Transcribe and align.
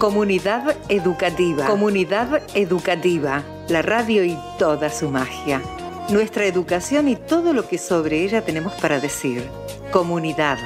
Comunidad 0.00 0.78
educativa. 0.88 1.66
Comunidad 1.66 2.40
educativa. 2.54 3.44
La 3.68 3.82
radio 3.82 4.24
y 4.24 4.34
toda 4.58 4.88
su 4.88 5.10
magia. 5.10 5.60
Nuestra 6.08 6.46
educación 6.46 7.06
y 7.06 7.16
todo 7.16 7.52
lo 7.52 7.68
que 7.68 7.76
sobre 7.76 8.24
ella 8.24 8.42
tenemos 8.42 8.72
para 8.80 8.98
decir. 8.98 9.46
Comunidad. 9.90 10.56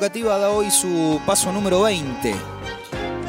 Educativa 0.00 0.38
da 0.38 0.48
hoy 0.48 0.70
su 0.70 1.20
paso 1.26 1.52
número 1.52 1.82
20. 1.82 2.34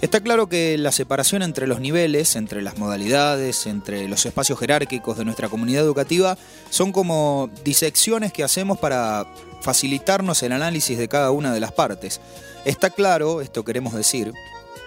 Está 0.00 0.20
claro 0.20 0.48
que 0.48 0.78
la 0.78 0.92
separación 0.92 1.42
entre 1.42 1.66
los 1.66 1.80
niveles, 1.80 2.36
entre 2.36 2.62
las 2.62 2.78
modalidades, 2.78 3.66
entre 3.66 4.06
los 4.06 4.26
espacios 4.26 4.60
jerárquicos 4.60 5.18
de 5.18 5.24
nuestra 5.24 5.48
comunidad 5.48 5.82
educativa, 5.82 6.38
son 6.70 6.92
como 6.92 7.50
disecciones 7.64 8.32
que 8.32 8.44
hacemos 8.44 8.78
para 8.78 9.26
facilitarnos 9.60 10.40
el 10.44 10.52
análisis 10.52 10.96
de 10.96 11.08
cada 11.08 11.32
una 11.32 11.52
de 11.52 11.58
las 11.58 11.72
partes. 11.72 12.20
Está 12.64 12.90
claro, 12.90 13.40
esto 13.40 13.64
queremos 13.64 13.92
decir, 13.92 14.32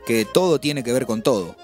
que 0.05 0.23
todo 0.23 0.61
tiene 0.61 0.81
que 0.81 0.94
ver 0.94 1.05
con 1.05 1.21
todo 1.21 1.58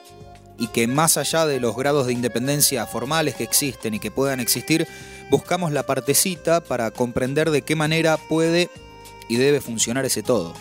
y 0.57 0.67
que 0.67 0.87
más 0.87 1.17
allá 1.17 1.45
de 1.45 1.59
los 1.59 1.75
grados 1.75 2.07
de 2.07 2.13
independencia 2.13 2.85
formales 2.85 3.35
que 3.35 3.43
existen 3.43 3.93
y 3.93 3.99
que 3.99 4.11
puedan 4.11 4.39
existir, 4.39 4.87
buscamos 5.29 5.71
la 5.71 5.83
partecita 5.85 6.61
para 6.61 6.91
comprender 6.91 7.51
de 7.51 7.61
qué 7.61 7.75
manera 7.75 8.17
puede 8.17 8.69
y 9.27 9.37
debe 9.37 9.61
funcionar 9.61 10.05
ese 10.05 10.23
todo. 10.23 10.53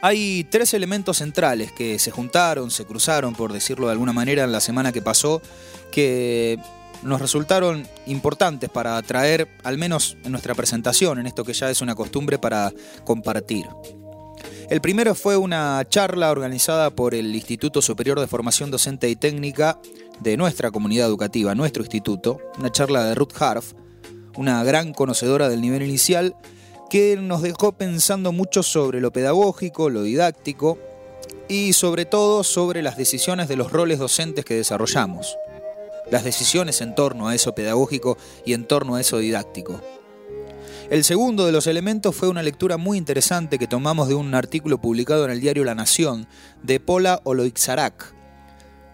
Hay 0.00 0.44
tres 0.50 0.74
elementos 0.74 1.18
centrales 1.18 1.70
que 1.70 1.98
se 2.00 2.10
juntaron, 2.10 2.70
se 2.72 2.84
cruzaron, 2.84 3.34
por 3.34 3.52
decirlo 3.52 3.86
de 3.86 3.92
alguna 3.92 4.12
manera, 4.12 4.42
en 4.42 4.50
la 4.50 4.60
semana 4.60 4.90
que 4.90 5.00
pasó, 5.00 5.40
que 5.92 6.58
nos 7.02 7.20
resultaron 7.20 7.86
importantes 8.06 8.68
para 8.68 9.00
traer, 9.02 9.48
al 9.62 9.78
menos 9.78 10.16
en 10.24 10.32
nuestra 10.32 10.54
presentación, 10.54 11.20
en 11.20 11.26
esto 11.26 11.44
que 11.44 11.52
ya 11.52 11.70
es 11.70 11.80
una 11.80 11.94
costumbre 11.94 12.38
para 12.38 12.72
compartir. 13.04 13.66
El 14.72 14.80
primero 14.80 15.14
fue 15.14 15.36
una 15.36 15.86
charla 15.86 16.30
organizada 16.30 16.88
por 16.88 17.14
el 17.14 17.34
Instituto 17.34 17.82
Superior 17.82 18.18
de 18.18 18.26
Formación 18.26 18.70
Docente 18.70 19.10
y 19.10 19.16
Técnica 19.16 19.78
de 20.20 20.38
nuestra 20.38 20.70
comunidad 20.70 21.08
educativa, 21.08 21.54
nuestro 21.54 21.82
instituto, 21.82 22.38
una 22.58 22.72
charla 22.72 23.04
de 23.04 23.14
Ruth 23.14 23.34
Harf, 23.38 23.74
una 24.34 24.64
gran 24.64 24.94
conocedora 24.94 25.50
del 25.50 25.60
nivel 25.60 25.82
inicial, 25.82 26.34
que 26.88 27.18
nos 27.18 27.42
dejó 27.42 27.72
pensando 27.72 28.32
mucho 28.32 28.62
sobre 28.62 29.02
lo 29.02 29.12
pedagógico, 29.12 29.90
lo 29.90 30.04
didáctico 30.04 30.78
y 31.48 31.74
sobre 31.74 32.06
todo 32.06 32.42
sobre 32.42 32.80
las 32.80 32.96
decisiones 32.96 33.48
de 33.48 33.56
los 33.56 33.72
roles 33.72 33.98
docentes 33.98 34.46
que 34.46 34.54
desarrollamos, 34.54 35.36
las 36.10 36.24
decisiones 36.24 36.80
en 36.80 36.94
torno 36.94 37.28
a 37.28 37.34
eso 37.34 37.54
pedagógico 37.54 38.16
y 38.46 38.54
en 38.54 38.64
torno 38.64 38.94
a 38.94 39.02
eso 39.02 39.18
didáctico. 39.18 39.82
El 40.92 41.04
segundo 41.04 41.46
de 41.46 41.52
los 41.52 41.66
elementos 41.66 42.14
fue 42.14 42.28
una 42.28 42.42
lectura 42.42 42.76
muy 42.76 42.98
interesante 42.98 43.58
que 43.58 43.66
tomamos 43.66 44.08
de 44.08 44.14
un 44.14 44.34
artículo 44.34 44.78
publicado 44.78 45.24
en 45.24 45.30
el 45.30 45.40
diario 45.40 45.64
La 45.64 45.74
Nación 45.74 46.26
de 46.62 46.80
Pola 46.80 47.22
Oloixarac, 47.24 48.14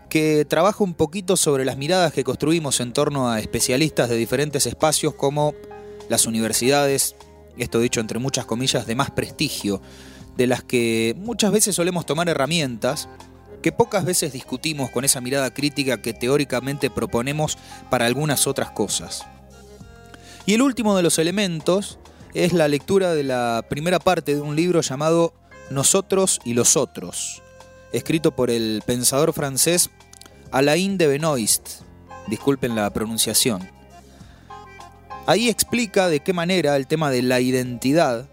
que 0.08 0.44
trabaja 0.44 0.84
un 0.84 0.94
poquito 0.94 1.36
sobre 1.36 1.64
las 1.64 1.76
miradas 1.76 2.12
que 2.12 2.22
construimos 2.22 2.78
en 2.78 2.92
torno 2.92 3.28
a 3.28 3.40
especialistas 3.40 4.08
de 4.08 4.14
diferentes 4.14 4.66
espacios 4.66 5.12
como 5.14 5.54
las 6.08 6.26
universidades, 6.26 7.16
esto 7.56 7.80
dicho 7.80 7.98
entre 7.98 8.20
muchas 8.20 8.46
comillas, 8.46 8.86
de 8.86 8.94
más 8.94 9.10
prestigio, 9.10 9.82
de 10.36 10.46
las 10.46 10.62
que 10.62 11.16
muchas 11.18 11.50
veces 11.50 11.74
solemos 11.74 12.06
tomar 12.06 12.28
herramientas 12.28 13.08
que 13.60 13.72
pocas 13.72 14.04
veces 14.04 14.32
discutimos 14.32 14.90
con 14.90 15.04
esa 15.04 15.20
mirada 15.20 15.52
crítica 15.52 16.00
que 16.00 16.14
teóricamente 16.14 16.90
proponemos 16.90 17.58
para 17.90 18.06
algunas 18.06 18.46
otras 18.46 18.70
cosas. 18.70 19.26
Y 20.48 20.54
el 20.54 20.62
último 20.62 20.96
de 20.96 21.02
los 21.02 21.18
elementos 21.18 21.98
es 22.32 22.54
la 22.54 22.68
lectura 22.68 23.12
de 23.12 23.22
la 23.22 23.66
primera 23.68 23.98
parte 23.98 24.34
de 24.34 24.40
un 24.40 24.56
libro 24.56 24.80
llamado 24.80 25.34
Nosotros 25.68 26.40
y 26.42 26.54
los 26.54 26.74
otros, 26.74 27.42
escrito 27.92 28.34
por 28.34 28.48
el 28.48 28.82
pensador 28.86 29.34
francés 29.34 29.90
Alain 30.50 30.96
de 30.96 31.06
Benoist, 31.06 31.82
disculpen 32.28 32.74
la 32.74 32.88
pronunciación. 32.88 33.70
Ahí 35.26 35.50
explica 35.50 36.08
de 36.08 36.20
qué 36.20 36.32
manera 36.32 36.76
el 36.76 36.86
tema 36.86 37.10
de 37.10 37.20
la 37.20 37.40
identidad 37.40 38.26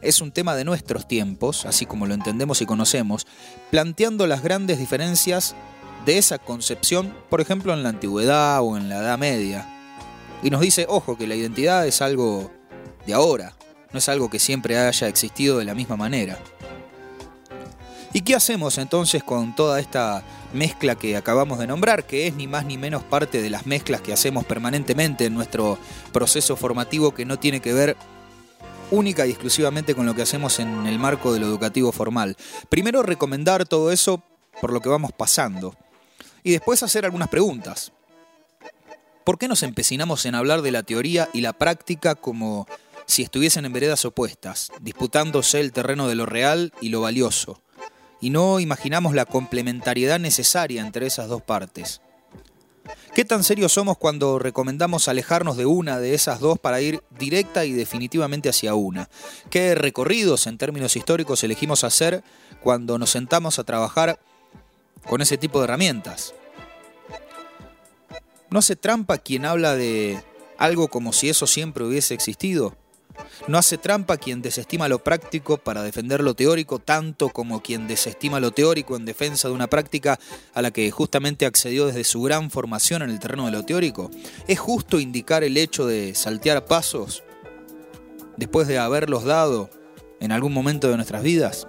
es 0.00 0.22
un 0.22 0.32
tema 0.32 0.54
de 0.54 0.64
nuestros 0.64 1.06
tiempos, 1.06 1.66
así 1.66 1.84
como 1.84 2.06
lo 2.06 2.14
entendemos 2.14 2.62
y 2.62 2.64
conocemos, 2.64 3.26
planteando 3.70 4.26
las 4.26 4.42
grandes 4.42 4.78
diferencias 4.78 5.54
de 6.06 6.16
esa 6.16 6.38
concepción, 6.38 7.14
por 7.28 7.42
ejemplo, 7.42 7.74
en 7.74 7.82
la 7.82 7.90
antigüedad 7.90 8.62
o 8.62 8.78
en 8.78 8.88
la 8.88 9.00
Edad 9.00 9.18
Media. 9.18 9.74
Y 10.42 10.50
nos 10.50 10.60
dice, 10.60 10.86
ojo, 10.88 11.16
que 11.16 11.26
la 11.26 11.34
identidad 11.34 11.86
es 11.86 12.00
algo 12.00 12.50
de 13.06 13.14
ahora, 13.14 13.54
no 13.92 13.98
es 13.98 14.08
algo 14.08 14.30
que 14.30 14.38
siempre 14.38 14.78
haya 14.78 15.08
existido 15.08 15.58
de 15.58 15.64
la 15.64 15.74
misma 15.74 15.96
manera. 15.96 16.38
¿Y 18.12 18.22
qué 18.22 18.34
hacemos 18.34 18.78
entonces 18.78 19.22
con 19.22 19.54
toda 19.54 19.80
esta 19.80 20.22
mezcla 20.52 20.94
que 20.94 21.16
acabamos 21.16 21.58
de 21.58 21.66
nombrar, 21.66 22.06
que 22.06 22.26
es 22.26 22.34
ni 22.34 22.46
más 22.46 22.64
ni 22.64 22.78
menos 22.78 23.04
parte 23.04 23.42
de 23.42 23.50
las 23.50 23.66
mezclas 23.66 24.00
que 24.00 24.12
hacemos 24.12 24.44
permanentemente 24.46 25.26
en 25.26 25.34
nuestro 25.34 25.78
proceso 26.12 26.56
formativo 26.56 27.12
que 27.12 27.26
no 27.26 27.38
tiene 27.38 27.60
que 27.60 27.74
ver 27.74 27.96
única 28.90 29.26
y 29.26 29.30
exclusivamente 29.30 29.94
con 29.94 30.06
lo 30.06 30.14
que 30.14 30.22
hacemos 30.22 30.58
en 30.58 30.86
el 30.86 30.98
marco 30.98 31.34
de 31.34 31.40
lo 31.40 31.46
educativo 31.46 31.92
formal? 31.92 32.36
Primero 32.70 33.02
recomendar 33.02 33.66
todo 33.66 33.92
eso 33.92 34.22
por 34.60 34.72
lo 34.72 34.80
que 34.80 34.88
vamos 34.88 35.12
pasando 35.12 35.74
y 36.42 36.52
después 36.52 36.82
hacer 36.82 37.04
algunas 37.04 37.28
preguntas. 37.28 37.92
¿Por 39.28 39.36
qué 39.36 39.46
nos 39.46 39.62
empecinamos 39.62 40.24
en 40.24 40.34
hablar 40.34 40.62
de 40.62 40.72
la 40.72 40.82
teoría 40.82 41.28
y 41.34 41.42
la 41.42 41.52
práctica 41.52 42.14
como 42.14 42.66
si 43.04 43.22
estuviesen 43.22 43.66
en 43.66 43.74
veredas 43.74 44.06
opuestas, 44.06 44.72
disputándose 44.80 45.60
el 45.60 45.72
terreno 45.72 46.08
de 46.08 46.14
lo 46.14 46.24
real 46.24 46.72
y 46.80 46.88
lo 46.88 47.02
valioso? 47.02 47.60
Y 48.22 48.30
no 48.30 48.58
imaginamos 48.58 49.14
la 49.14 49.26
complementariedad 49.26 50.18
necesaria 50.18 50.80
entre 50.80 51.06
esas 51.06 51.28
dos 51.28 51.42
partes. 51.42 52.00
¿Qué 53.14 53.26
tan 53.26 53.44
serios 53.44 53.72
somos 53.72 53.98
cuando 53.98 54.38
recomendamos 54.38 55.08
alejarnos 55.08 55.58
de 55.58 55.66
una 55.66 55.98
de 55.98 56.14
esas 56.14 56.40
dos 56.40 56.58
para 56.58 56.80
ir 56.80 57.02
directa 57.18 57.66
y 57.66 57.74
definitivamente 57.74 58.48
hacia 58.48 58.74
una? 58.76 59.10
¿Qué 59.50 59.74
recorridos 59.74 60.46
en 60.46 60.56
términos 60.56 60.96
históricos 60.96 61.44
elegimos 61.44 61.84
hacer 61.84 62.24
cuando 62.62 62.96
nos 62.96 63.10
sentamos 63.10 63.58
a 63.58 63.64
trabajar 63.64 64.20
con 65.06 65.20
ese 65.20 65.36
tipo 65.36 65.58
de 65.58 65.64
herramientas? 65.64 66.32
¿No 68.50 68.58
hace 68.60 68.76
trampa 68.76 69.18
quien 69.18 69.44
habla 69.44 69.76
de 69.76 70.22
algo 70.56 70.88
como 70.88 71.12
si 71.12 71.28
eso 71.28 71.46
siempre 71.46 71.84
hubiese 71.84 72.14
existido? 72.14 72.76
¿No 73.48 73.58
hace 73.58 73.78
trampa 73.78 74.16
quien 74.16 74.42
desestima 74.42 74.88
lo 74.88 75.02
práctico 75.02 75.58
para 75.58 75.82
defender 75.82 76.22
lo 76.22 76.34
teórico 76.34 76.78
tanto 76.78 77.30
como 77.30 77.62
quien 77.62 77.88
desestima 77.88 78.38
lo 78.38 78.52
teórico 78.52 78.96
en 78.96 79.04
defensa 79.04 79.48
de 79.48 79.54
una 79.54 79.66
práctica 79.66 80.20
a 80.54 80.62
la 80.62 80.70
que 80.70 80.90
justamente 80.90 81.46
accedió 81.46 81.86
desde 81.86 82.04
su 82.04 82.22
gran 82.22 82.50
formación 82.50 83.02
en 83.02 83.10
el 83.10 83.18
terreno 83.18 83.46
de 83.46 83.52
lo 83.52 83.64
teórico? 83.64 84.10
¿Es 84.46 84.60
justo 84.60 85.00
indicar 85.00 85.42
el 85.42 85.56
hecho 85.56 85.86
de 85.86 86.14
saltear 86.14 86.64
pasos? 86.64 87.24
después 88.38 88.68
de 88.68 88.78
haberlos 88.78 89.24
dado 89.24 89.68
en 90.20 90.32
algún 90.32 90.54
momento 90.54 90.88
de 90.88 90.96
nuestras 90.96 91.22
vidas? 91.22 91.66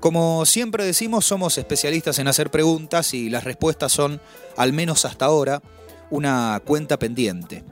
Como 0.00 0.46
siempre 0.46 0.86
decimos, 0.86 1.26
somos 1.26 1.58
especialistas 1.58 2.18
en 2.18 2.26
hacer 2.26 2.50
preguntas 2.50 3.12
y 3.12 3.28
las 3.28 3.44
respuestas 3.44 3.92
son, 3.92 4.18
al 4.56 4.72
menos 4.72 5.04
hasta 5.04 5.26
ahora, 5.26 5.62
una 6.08 6.62
cuenta 6.64 6.98
pendiente. 6.98 7.64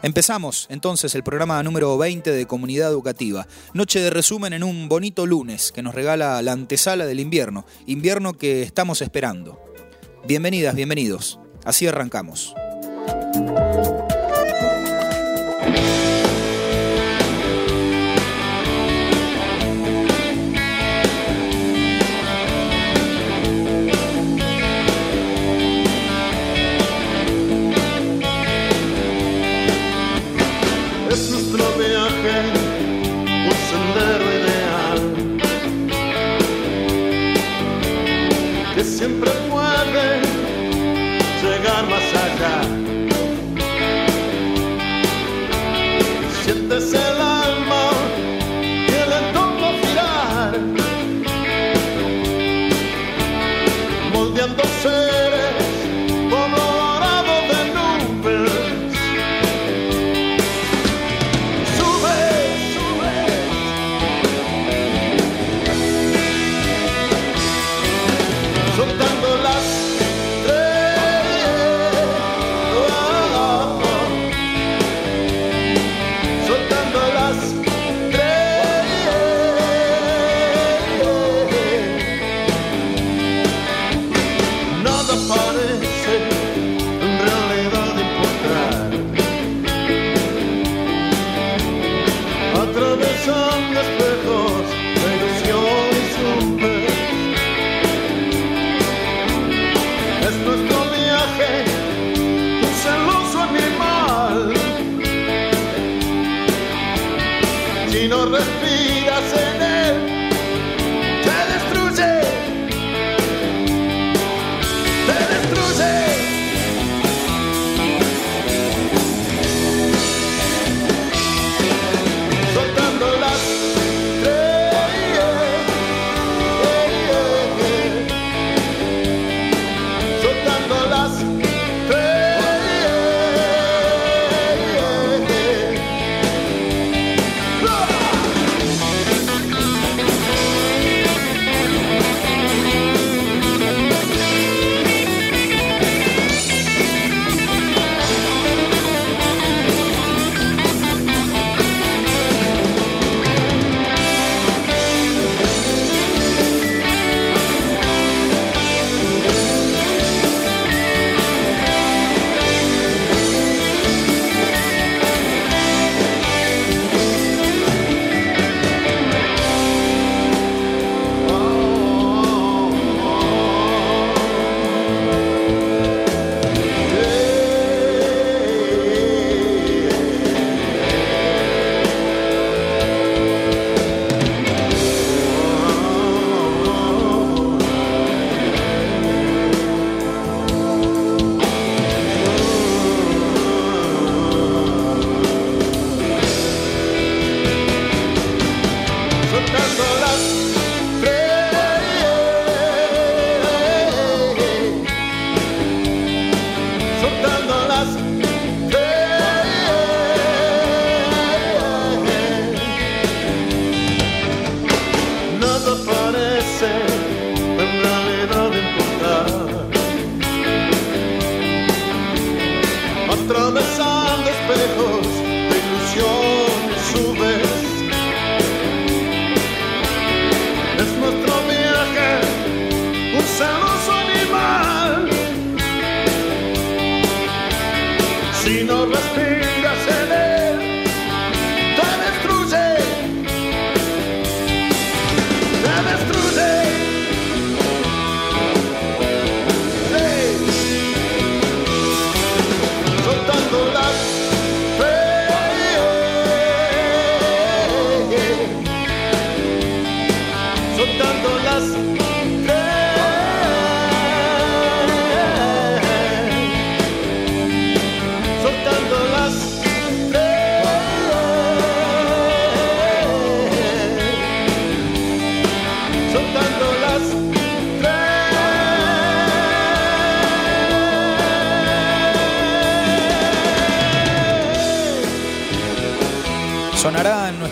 Empezamos 0.00 0.66
entonces 0.70 1.14
el 1.14 1.22
programa 1.22 1.62
número 1.62 1.98
20 1.98 2.30
de 2.30 2.46
Comunidad 2.46 2.90
Educativa. 2.90 3.46
Noche 3.74 4.00
de 4.00 4.08
resumen 4.08 4.54
en 4.54 4.64
un 4.64 4.88
bonito 4.88 5.26
lunes 5.26 5.70
que 5.70 5.82
nos 5.82 5.94
regala 5.94 6.40
la 6.40 6.52
antesala 6.52 7.04
del 7.04 7.20
invierno, 7.20 7.66
invierno 7.84 8.32
que 8.32 8.62
estamos 8.62 9.02
esperando. 9.02 9.60
Bienvenidas, 10.26 10.74
bienvenidos. 10.74 11.38
Así 11.64 11.86
arrancamos. 11.86 12.54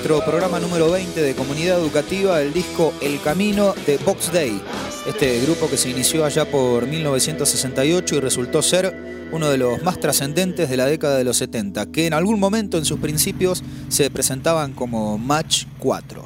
Nuestro 0.09 0.31
programa 0.31 0.61
número 0.61 0.93
20 0.93 1.21
de 1.21 1.35
Comunidad 1.35 1.81
Educativa 1.81 2.41
el 2.41 2.53
disco 2.53 2.93
El 3.01 3.21
Camino 3.21 3.75
de 3.87 3.99
Box 3.99 4.33
Day, 4.33 4.63
este 5.05 5.41
grupo 5.41 5.69
que 5.69 5.77
se 5.77 5.91
inició 5.91 6.25
allá 6.25 6.49
por 6.49 6.87
1968 6.87 8.15
y 8.15 8.21
resultó 8.21 8.63
ser 8.63 8.95
uno 9.33 9.51
de 9.51 9.59
los 9.59 9.83
más 9.83 9.99
trascendentes 9.99 10.71
de 10.71 10.77
la 10.77 10.87
década 10.87 11.19
de 11.19 11.25
los 11.25 11.39
70, 11.39 11.87
que 11.87 12.07
en 12.07 12.15
algún 12.15 12.39
momento 12.39 12.79
en 12.79 12.85
sus 12.85 13.01
principios 13.01 13.65
se 13.89 14.09
presentaban 14.09 14.75
como 14.75 15.19
Match 15.19 15.65
4. 15.79 16.25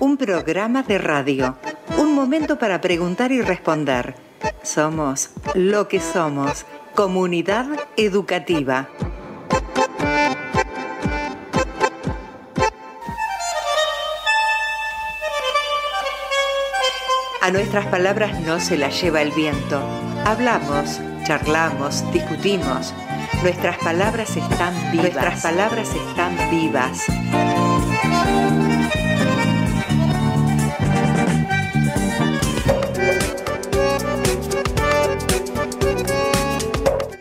Un 0.00 0.18
programa 0.18 0.82
de 0.82 0.98
radio, 0.98 1.56
un 1.96 2.14
momento 2.14 2.58
para 2.58 2.82
preguntar 2.82 3.32
y 3.32 3.40
responder. 3.40 4.14
Somos 4.62 5.30
lo 5.54 5.88
que 5.88 6.00
somos, 6.00 6.66
comunidad 6.94 7.66
educativa. 7.96 8.90
A 17.42 17.50
nuestras 17.50 17.86
palabras 17.88 18.40
no 18.42 18.60
se 18.60 18.78
las 18.78 19.02
lleva 19.02 19.20
el 19.20 19.32
viento. 19.32 19.82
Hablamos, 20.24 21.00
charlamos, 21.24 22.04
discutimos. 22.12 22.94
Nuestras 23.42 23.78
palabras 23.78 24.36
están 24.36 24.72
vivas. 24.92 25.10
Nuestras 25.10 25.42
palabras 25.42 25.88
están 25.88 26.50
vivas. 26.52 26.98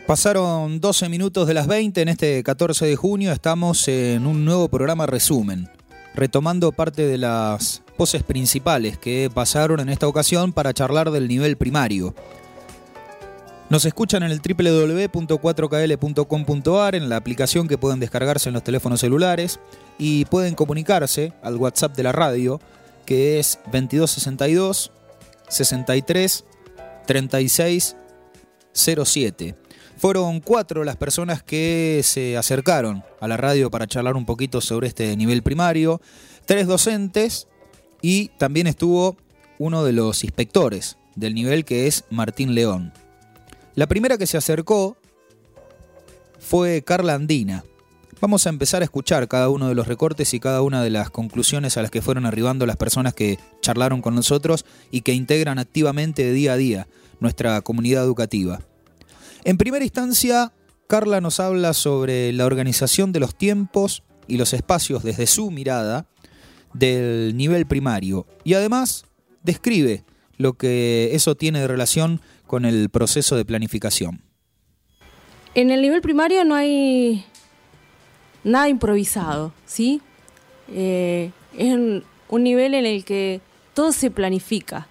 Pasaron 0.06 0.80
12 0.80 1.10
minutos 1.10 1.48
de 1.48 1.56
las 1.56 1.66
20 1.66 2.00
en 2.00 2.10
este 2.10 2.44
14 2.44 2.86
de 2.86 2.96
junio. 2.96 3.32
Estamos 3.32 3.88
en 3.88 4.28
un 4.28 4.46
nuevo 4.46 4.70
programa 4.70 5.08
resumen, 5.08 5.68
retomando 6.13 6.72
parte 6.72 7.08
de 7.08 7.18
las 7.18 7.82
voces 7.98 8.22
principales 8.24 8.98
que 8.98 9.30
pasaron 9.34 9.80
en 9.80 9.89
esta 9.89 10.08
ocasión 10.08 10.53
para 10.53 10.74
charlar 10.74 11.12
del 11.12 11.27
nivel 11.27 11.58
primario. 11.58 12.13
Nos 13.70 13.86
escuchan 13.86 14.24
en 14.24 14.32
el 14.32 14.41
www.4kl.com.ar, 14.41 16.96
en 16.96 17.08
la 17.08 17.15
aplicación 17.15 17.70
que 17.70 17.77
pueden 17.77 18.01
descargarse 18.01 18.50
en 18.50 18.53
los 18.53 18.63
teléfonos 18.63 19.00
celulares 19.00 19.62
y 19.98 20.25
pueden 20.25 20.56
comunicarse 20.56 21.32
al 21.41 21.56
WhatsApp 21.56 21.96
de 21.96 22.03
la 22.03 22.12
radio, 22.12 22.60
que 23.06 23.39
es 23.39 23.60
2262 23.72 24.91
63 25.48 26.44
36 27.08 27.96
07. 28.74 29.61
Fueron 30.01 30.39
cuatro 30.39 30.84
las 30.84 30.96
personas 30.96 31.43
que 31.43 32.01
se 32.03 32.36
acercaron 32.36 33.03
a 33.20 33.27
la 33.27 33.38
radio 33.38 33.70
para 33.70 33.86
charlar 33.86 34.15
un 34.15 34.25
poquito 34.25 34.60
sobre 34.60 34.88
este 34.88 35.15
nivel 35.15 35.43
primario, 35.43 36.01
tres 36.48 36.65
docentes 36.65 37.48
y 38.01 38.29
también 38.39 38.65
estuvo 38.65 39.15
uno 39.60 39.84
de 39.84 39.91
los 39.91 40.24
inspectores 40.24 40.98
del 41.15 41.36
nivel 41.36 41.65
que 41.65 41.86
es 41.86 42.05
Martín 42.10 42.55
León. 42.55 42.93
La 43.75 43.86
primera 43.86 44.17
que 44.17 44.25
se 44.25 44.38
acercó 44.38 44.98
fue 46.39 46.81
Carla 46.81 47.13
Andina. 47.13 47.63
Vamos 48.20 48.48
a 48.48 48.50
empezar 48.50 48.81
a 48.81 48.86
escuchar 48.86 49.27
cada 49.27 49.50
uno 49.50 49.70
de 49.70 49.75
los 49.75 49.88
recortes 49.88 50.34
y 50.34 50.39
cada 50.39 50.63
una 50.63 50.81
de 50.81 50.89
las 50.89 51.12
conclusiones 51.12 51.77
a 51.77 51.84
las 51.84 51.91
que 51.91 52.01
fueron 52.01 52.25
arribando 52.25 52.65
las 52.65 52.77
personas 52.77 53.13
que 53.13 53.38
charlaron 53.62 54.01
con 54.01 54.15
nosotros 54.15 54.65
y 54.89 55.01
que 55.01 55.13
integran 55.13 55.60
activamente 55.60 56.24
de 56.24 56.34
día 56.34 56.53
a 56.53 56.58
día 56.58 56.88
nuestra 57.20 57.62
comunidad 57.62 58.03
educativa. 58.03 58.62
En 59.43 59.57
primera 59.57 59.83
instancia, 59.83 60.53
Carla 60.88 61.19
nos 61.19 61.39
habla 61.39 61.74
sobre 61.74 62.31
la 62.31 62.45
organización 62.45 63.12
de 63.12 63.19
los 63.19 63.36
tiempos 63.36 64.03
y 64.27 64.38
los 64.38 64.53
espacios 64.53 65.03
desde 65.03 65.25
su 65.25 65.50
mirada 65.50 66.05
del 66.74 67.36
nivel 67.36 67.65
primario 67.65 68.27
y 68.43 68.53
además 68.53 69.05
describe 69.43 70.03
lo 70.38 70.53
que 70.53 71.10
eso 71.13 71.36
tiene 71.36 71.60
de 71.60 71.67
relación 71.67 72.21
con 72.45 72.65
el 72.65 72.89
proceso 72.89 73.36
de 73.36 73.45
planificación. 73.45 74.21
En 75.55 75.71
el 75.71 75.81
nivel 75.81 76.01
primario 76.01 76.45
no 76.45 76.55
hay 76.55 77.25
nada 78.43 78.69
improvisado, 78.69 79.53
¿sí? 79.65 80.01
Eh, 80.69 81.31
es 81.57 81.74
un 81.74 82.43
nivel 82.43 82.74
en 82.74 82.86
el 82.86 83.03
que 83.03 83.41
todo 83.74 83.91
se 83.91 84.12
planifica, 84.12 84.88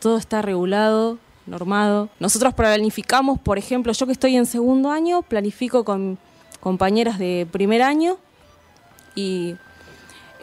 todo 0.00 0.16
está 0.16 0.42
regulado, 0.42 1.18
normado. 1.50 2.08
Nosotros 2.18 2.54
planificamos, 2.54 3.38
por 3.38 3.58
ejemplo, 3.58 3.92
yo 3.92 4.06
que 4.06 4.12
estoy 4.12 4.36
en 4.36 4.46
segundo 4.46 4.90
año, 4.90 5.22
planifico 5.22 5.84
con 5.84 6.18
compañeras 6.60 7.18
de 7.18 7.46
primer 7.50 7.82
año 7.82 8.18
y 9.14 9.56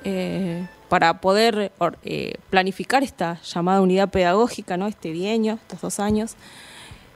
eh, 0.03 0.67
para 0.89 1.19
poder 1.19 1.71
eh, 2.03 2.35
planificar 2.49 3.03
esta 3.03 3.39
llamada 3.41 3.81
unidad 3.81 4.09
pedagógica, 4.09 4.77
¿no? 4.77 4.87
este 4.87 5.11
bienio, 5.11 5.55
estos 5.55 5.81
dos 5.81 5.99
años. 5.99 6.35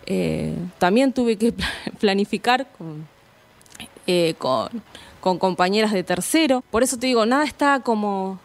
Eh, 0.05 0.55
también 0.77 1.13
tuve 1.13 1.37
que 1.37 1.53
planificar 1.99 2.67
con, 2.77 3.07
con, 5.19 5.37
compañeras 5.37 5.91
de 5.93 6.03
tercero. 6.03 6.63
Por 6.69 6.83
eso 6.83 6.97
te 6.97 7.07
digo, 7.07 7.25
nada 7.25 7.43
está 7.43 7.79
como 7.79 8.39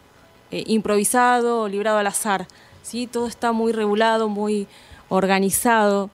improvisado 0.49 1.67
librado 1.67 1.97
al 1.97 2.07
azar. 2.07 2.47
¿sí? 2.83 3.05
Todo 3.05 3.27
está 3.27 3.51
muy 3.51 3.73
regulado, 3.73 4.29
muy 4.29 4.67
organizado. 5.09 6.11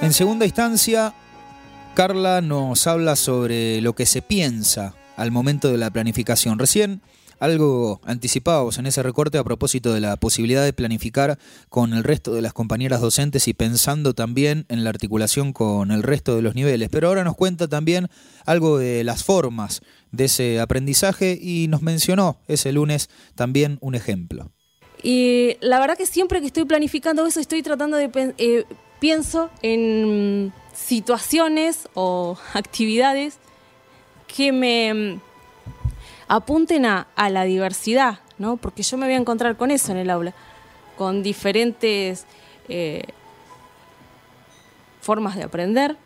En 0.00 0.12
segunda 0.12 0.44
instancia, 0.44 1.14
Carla 1.94 2.40
nos 2.40 2.86
habla 2.86 3.16
sobre 3.16 3.80
lo 3.80 3.94
que 3.94 4.06
se 4.06 4.22
piensa 4.22 4.94
al 5.16 5.30
momento 5.30 5.68
de 5.72 5.78
la 5.78 5.90
planificación. 5.90 6.58
Recién 6.58 7.00
algo 7.38 8.00
anticipábamos 8.04 8.78
en 8.78 8.86
ese 8.86 9.02
recorte 9.02 9.38
a 9.38 9.44
propósito 9.44 9.92
de 9.92 10.00
la 10.00 10.16
posibilidad 10.16 10.64
de 10.64 10.72
planificar 10.72 11.38
con 11.68 11.92
el 11.92 12.04
resto 12.04 12.34
de 12.34 12.42
las 12.42 12.52
compañeras 12.52 13.00
docentes 13.00 13.48
y 13.48 13.54
pensando 13.54 14.14
también 14.14 14.66
en 14.68 14.84
la 14.84 14.90
articulación 14.90 15.52
con 15.52 15.90
el 15.90 16.02
resto 16.02 16.36
de 16.36 16.42
los 16.42 16.54
niveles. 16.54 16.88
Pero 16.90 17.08
ahora 17.08 17.24
nos 17.24 17.36
cuenta 17.36 17.68
también 17.68 18.08
algo 18.44 18.78
de 18.78 19.04
las 19.04 19.24
formas 19.24 19.82
de 20.12 20.24
ese 20.26 20.60
aprendizaje 20.60 21.38
y 21.40 21.68
nos 21.68 21.82
mencionó 21.82 22.38
ese 22.48 22.72
lunes 22.72 23.10
también 23.34 23.78
un 23.80 23.94
ejemplo. 23.94 24.52
Y 25.02 25.56
la 25.60 25.78
verdad 25.78 25.96
que 25.96 26.06
siempre 26.06 26.40
que 26.40 26.46
estoy 26.46 26.64
planificando 26.64 27.26
eso 27.26 27.40
estoy 27.40 27.62
tratando 27.62 27.96
de... 27.96 28.10
Eh, 28.38 28.64
pienso 28.98 29.50
en 29.62 30.52
situaciones 30.74 31.88
o 31.94 32.38
actividades 32.54 33.38
que 34.26 34.52
me 34.52 35.20
apunten 36.28 36.86
a, 36.86 37.06
la 37.16 37.44
diversidad, 37.44 38.20
¿no? 38.38 38.56
Porque 38.56 38.82
yo 38.82 38.96
me 38.96 39.06
voy 39.06 39.14
a 39.14 39.18
encontrar 39.18 39.56
con 39.56 39.70
eso 39.70 39.92
en 39.92 39.98
el 39.98 40.10
aula, 40.10 40.34
con 40.96 41.22
diferentes 41.22 42.26
eh, 42.68 43.04
formas 45.00 45.36
de 45.36 45.44
aprender, 45.44 45.96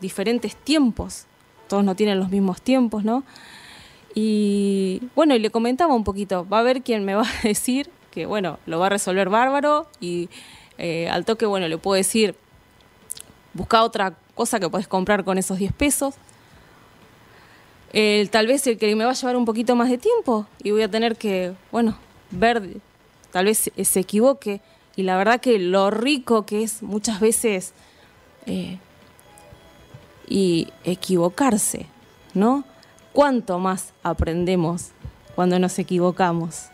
diferentes 0.00 0.56
tiempos, 0.56 1.26
todos 1.68 1.84
no 1.84 1.94
tienen 1.94 2.18
los 2.18 2.30
mismos 2.30 2.62
tiempos, 2.62 3.04
¿no? 3.04 3.22
Y 4.14 5.02
bueno, 5.14 5.34
y 5.34 5.38
le 5.38 5.50
comentaba 5.50 5.94
un 5.94 6.04
poquito, 6.04 6.46
va 6.48 6.58
a 6.58 6.60
haber 6.60 6.82
quien 6.82 7.04
me 7.04 7.14
va 7.16 7.22
a 7.22 7.42
decir 7.48 7.90
que, 8.10 8.26
bueno, 8.26 8.58
lo 8.66 8.78
va 8.78 8.86
a 8.86 8.90
resolver 8.90 9.28
bárbaro 9.28 9.88
y 10.00 10.28
eh, 10.78 11.08
al 11.08 11.24
toque, 11.24 11.46
bueno, 11.46 11.68
le 11.68 11.78
puedo 11.78 11.94
decir, 11.94 12.34
busca 13.54 13.82
otra 13.82 14.14
cosa 14.34 14.58
que 14.58 14.68
puedes 14.68 14.88
comprar 14.88 15.24
con 15.24 15.38
esos 15.38 15.58
10 15.58 15.72
pesos. 15.72 16.14
Tal 18.30 18.46
vez 18.46 18.66
el 18.66 18.78
que 18.78 18.94
me 18.94 19.04
va 19.04 19.10
a 19.10 19.14
llevar 19.14 19.36
un 19.36 19.44
poquito 19.44 19.76
más 19.76 19.90
de 19.90 19.98
tiempo 19.98 20.46
y 20.62 20.70
voy 20.70 20.82
a 20.82 20.90
tener 20.90 21.16
que, 21.16 21.54
bueno, 21.72 21.96
ver, 22.30 22.80
tal 23.30 23.46
vez 23.46 23.70
se 23.82 24.00
equivoque. 24.00 24.60
Y 24.96 25.02
la 25.02 25.16
verdad 25.16 25.40
que 25.40 25.58
lo 25.58 25.90
rico 25.90 26.44
que 26.44 26.62
es 26.62 26.82
muchas 26.82 27.20
veces 27.20 27.72
eh, 28.46 28.78
y 30.28 30.68
equivocarse, 30.84 31.86
¿no? 32.34 32.64
¿Cuánto 33.12 33.58
más 33.58 33.92
aprendemos 34.02 34.90
cuando 35.34 35.58
nos 35.58 35.78
equivocamos? 35.78 36.70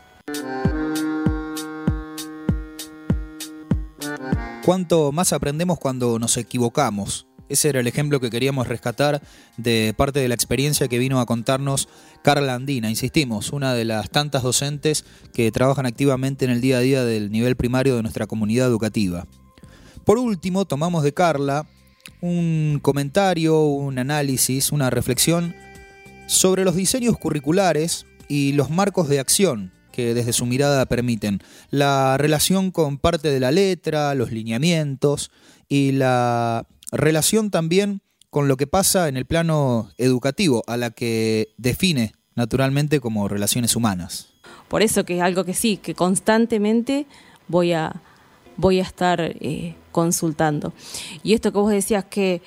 cuánto 4.66 5.12
más 5.12 5.32
aprendemos 5.32 5.78
cuando 5.78 6.18
nos 6.18 6.36
equivocamos. 6.36 7.28
Ese 7.48 7.68
era 7.68 7.80
el 7.80 7.86
ejemplo 7.86 8.20
que 8.20 8.30
queríamos 8.30 8.66
rescatar 8.66 9.22
de 9.56 9.94
parte 9.96 10.20
de 10.20 10.28
la 10.28 10.34
experiencia 10.34 10.88
que 10.88 10.98
vino 10.98 11.20
a 11.20 11.26
contarnos 11.26 11.88
Carla 12.22 12.54
Andina, 12.54 12.90
insistimos, 12.90 13.52
una 13.52 13.74
de 13.74 13.84
las 13.84 14.10
tantas 14.10 14.42
docentes 14.42 15.04
que 15.32 15.52
trabajan 15.52 15.86
activamente 15.86 16.44
en 16.44 16.50
el 16.50 16.60
día 16.60 16.78
a 16.78 16.80
día 16.80 17.04
del 17.04 17.30
nivel 17.30 17.56
primario 17.56 17.96
de 17.96 18.02
nuestra 18.02 18.26
comunidad 18.26 18.66
educativa. 18.66 19.26
Por 20.04 20.18
último, 20.18 20.64
tomamos 20.64 21.04
de 21.04 21.14
Carla 21.14 21.66
un 22.20 22.80
comentario, 22.82 23.62
un 23.62 23.98
análisis, 23.98 24.72
una 24.72 24.90
reflexión 24.90 25.54
sobre 26.26 26.64
los 26.64 26.74
diseños 26.74 27.16
curriculares 27.18 28.06
y 28.28 28.52
los 28.52 28.70
marcos 28.70 29.08
de 29.08 29.20
acción 29.20 29.72
que 29.92 30.12
desde 30.12 30.34
su 30.34 30.44
mirada 30.44 30.84
permiten 30.84 31.40
la 31.70 32.18
relación 32.18 32.70
con 32.70 32.98
parte 32.98 33.30
de 33.30 33.40
la 33.40 33.50
letra, 33.50 34.14
los 34.14 34.30
lineamientos 34.30 35.30
y 35.68 35.92
la 35.92 36.66
relación 36.96 37.50
también 37.50 38.00
con 38.30 38.48
lo 38.48 38.56
que 38.56 38.66
pasa 38.66 39.08
en 39.08 39.16
el 39.16 39.24
plano 39.24 39.90
educativo, 39.96 40.62
a 40.66 40.76
la 40.76 40.90
que 40.90 41.54
define 41.56 42.12
naturalmente 42.34 43.00
como 43.00 43.28
relaciones 43.28 43.76
humanas. 43.76 44.28
Por 44.68 44.82
eso 44.82 45.04
que 45.04 45.16
es 45.16 45.22
algo 45.22 45.44
que 45.44 45.54
sí, 45.54 45.78
que 45.78 45.94
constantemente 45.94 47.06
voy 47.48 47.72
a, 47.72 48.02
voy 48.56 48.80
a 48.80 48.82
estar 48.82 49.20
eh, 49.20 49.74
consultando. 49.92 50.72
Y 51.22 51.34
esto 51.34 51.52
que 51.52 51.58
vos 51.58 51.70
decías 51.70 52.04
que 52.04 52.42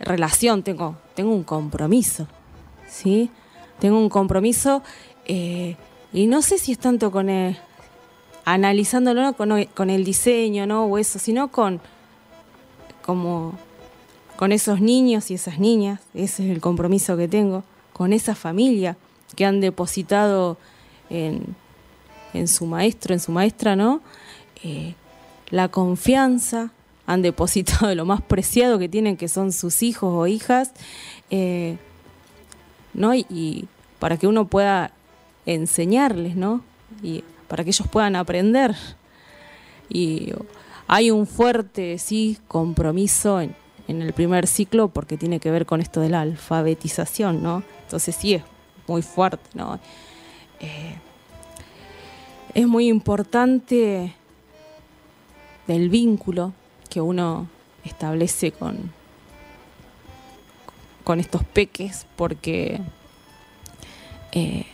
relación, 0.00 0.62
tengo, 0.62 0.96
tengo 1.14 1.34
un 1.34 1.44
compromiso, 1.44 2.26
¿sí? 2.88 3.30
Tengo 3.80 3.98
un 3.98 4.08
compromiso 4.08 4.82
eh, 5.26 5.76
y 6.12 6.26
no 6.26 6.42
sé 6.42 6.58
si 6.58 6.72
es 6.72 6.78
tanto 6.78 7.10
con 7.10 7.28
el, 7.28 7.58
analizándolo 8.44 9.34
con, 9.34 9.64
con, 9.74 9.90
el 9.90 10.04
diseño, 10.04 10.66
¿no? 10.66 10.84
O 10.84 10.96
eso, 10.98 11.18
sino 11.18 11.50
con 11.50 11.80
como 13.04 13.58
con 14.44 14.52
esos 14.52 14.82
niños 14.82 15.30
y 15.30 15.34
esas 15.36 15.58
niñas, 15.58 16.00
ese 16.12 16.44
es 16.44 16.50
el 16.50 16.60
compromiso 16.60 17.16
que 17.16 17.28
tengo, 17.28 17.64
con 17.94 18.12
esa 18.12 18.34
familia 18.34 18.98
que 19.36 19.46
han 19.46 19.58
depositado 19.58 20.58
en, 21.08 21.56
en 22.34 22.46
su 22.46 22.66
maestro, 22.66 23.14
en 23.14 23.20
su 23.20 23.32
maestra, 23.32 23.74
¿no? 23.74 24.02
Eh, 24.62 24.96
la 25.48 25.68
confianza, 25.68 26.72
han 27.06 27.22
depositado 27.22 27.94
lo 27.94 28.04
más 28.04 28.20
preciado 28.20 28.78
que 28.78 28.86
tienen, 28.86 29.16
que 29.16 29.28
son 29.28 29.50
sus 29.50 29.82
hijos 29.82 30.12
o 30.12 30.26
hijas, 30.26 30.72
eh, 31.30 31.78
¿no? 32.92 33.14
Y, 33.14 33.66
para 33.98 34.18
que 34.18 34.26
uno 34.26 34.46
pueda 34.46 34.90
enseñarles, 35.46 36.36
¿no? 36.36 36.60
Y 37.02 37.24
para 37.48 37.64
que 37.64 37.70
ellos 37.70 37.88
puedan 37.88 38.14
aprender. 38.14 38.76
Y 39.88 40.34
hay 40.86 41.10
un 41.10 41.26
fuerte, 41.26 41.96
sí, 41.96 42.36
compromiso 42.46 43.40
en, 43.40 43.63
el 43.88 44.12
primer 44.12 44.46
ciclo 44.46 44.88
porque 44.88 45.16
tiene 45.16 45.40
que 45.40 45.50
ver 45.50 45.66
con 45.66 45.80
esto 45.80 46.00
de 46.00 46.08
la 46.08 46.22
alfabetización, 46.22 47.42
¿no? 47.42 47.62
Entonces 47.82 48.16
sí 48.16 48.34
es 48.34 48.42
muy 48.86 49.02
fuerte, 49.02 49.48
¿no? 49.54 49.78
Eh, 50.60 50.96
es 52.54 52.66
muy 52.66 52.88
importante 52.88 54.14
del 55.66 55.88
vínculo 55.88 56.52
que 56.88 57.00
uno 57.00 57.48
establece 57.84 58.52
con, 58.52 58.92
con 61.02 61.20
estos 61.20 61.44
peques, 61.44 62.06
porque 62.16 62.80
eh, 64.32 64.66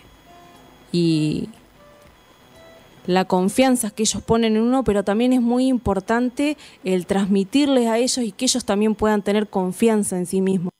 y 0.93 1.49
la 3.11 3.25
confianza 3.25 3.91
que 3.91 4.05
ellos 4.05 4.23
ponen 4.23 4.57
en 4.57 4.63
uno, 4.63 4.85
pero 4.85 5.03
también 5.03 5.33
es 5.33 5.41
muy 5.41 5.67
importante 5.67 6.57
el 6.85 7.07
transmitirles 7.07 7.89
a 7.89 7.99
ellos 7.99 8.19
y 8.19 8.33
que 8.33 8.45
ellos 8.45 8.65
también 8.65 8.95
puedan 8.95 9.23
tener 9.23 9.49
confianza 9.49 10.17
en 10.17 10.27
sí 10.27 10.41
mismos. 10.41 10.71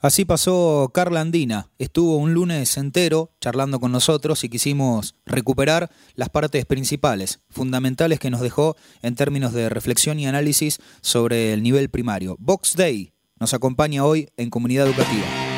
Así 0.00 0.24
pasó 0.24 0.90
Carla 0.92 1.20
Andina. 1.20 1.70
Estuvo 1.78 2.16
un 2.16 2.34
lunes 2.34 2.76
entero 2.76 3.30
charlando 3.40 3.78
con 3.78 3.92
nosotros 3.92 4.42
y 4.42 4.48
quisimos 4.48 5.14
recuperar 5.24 5.90
las 6.14 6.28
partes 6.28 6.66
principales, 6.66 7.40
fundamentales 7.48 8.18
que 8.18 8.30
nos 8.30 8.40
dejó 8.40 8.76
en 9.00 9.14
términos 9.14 9.52
de 9.52 9.68
reflexión 9.68 10.18
y 10.18 10.26
análisis 10.26 10.80
sobre 11.00 11.52
el 11.52 11.62
nivel 11.62 11.88
primario. 11.88 12.36
Box 12.40 12.74
Day 12.76 13.12
nos 13.38 13.54
acompaña 13.54 14.04
hoy 14.04 14.28
en 14.36 14.50
Comunidad 14.50 14.88
Educativa. 14.88 15.51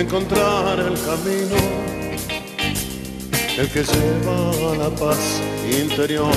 Encontrar 0.00 0.78
el 0.78 0.94
camino, 0.94 1.56
el 3.56 3.68
que 3.68 3.82
lleva 3.82 4.72
a 4.72 4.76
la 4.76 4.90
paz 4.90 5.40
interior. 5.68 6.32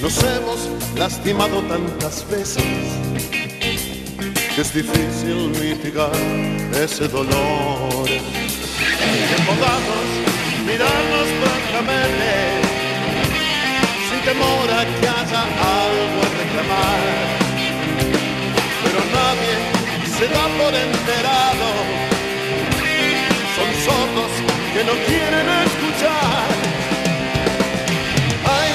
Nos 0.00 0.22
hemos 0.22 0.68
lastimado 0.96 1.60
tantas 1.62 2.28
veces 2.30 2.62
que 4.54 4.60
es 4.60 4.74
difícil 4.74 5.50
mitigar 5.60 6.12
ese 6.80 7.08
dolor. 7.08 8.06
Que 8.06 9.42
podamos 9.44 10.06
mirarnos 10.66 11.28
francamente, 11.40 12.32
sin 14.08 14.20
temor 14.24 14.70
a 14.70 14.84
que 14.84 15.08
haya 15.08 15.42
algo 15.42 16.18
a 16.22 16.30
reclamar. 16.38 17.00
Pero 18.82 18.98
nadie 19.12 19.79
se 20.20 20.28
da 20.28 20.46
por 20.60 20.74
enterado. 20.74 21.68
Son 23.56 23.70
sordos 23.86 24.32
que 24.74 24.82
no 24.84 24.94
quieren 25.08 25.46
escuchar. 25.66 26.48
Hay 28.54 28.74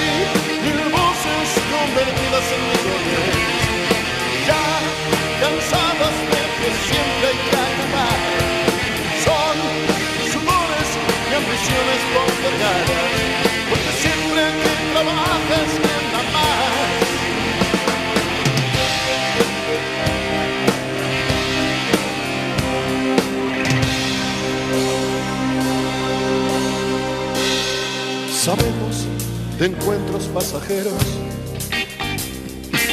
mil 0.65 0.81
voces 0.99 1.47
convertidas 1.75 2.45
en 2.55 2.62
millones, 2.69 3.29
ya 4.49 4.65
cansadas 5.43 6.15
de 6.31 6.41
que 6.58 6.69
siempre 6.88 7.25
hay 7.29 7.39
que 7.47 7.55
acabar. 7.67 8.19
Son 9.27 9.55
sudores 10.34 10.89
y 11.29 11.34
ambiciones 11.41 11.99
postergadas, 12.15 13.13
porque 13.69 13.91
siempre 14.03 14.41
que 14.62 14.73
trabajas 14.93 15.69
que 15.84 16.34
más. 16.34 16.74
Sabemos 28.45 29.08
de 29.58 29.65
encuentros 29.65 30.25
pasajeros 30.27 31.03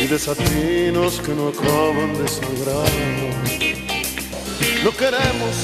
y 0.00 0.06
desatinos 0.06 1.20
que 1.20 1.34
no 1.34 1.48
acaban 1.48 2.14
de 2.14 2.26
sangrar. 2.26 2.88
No 4.82 4.92
queremos 4.92 5.54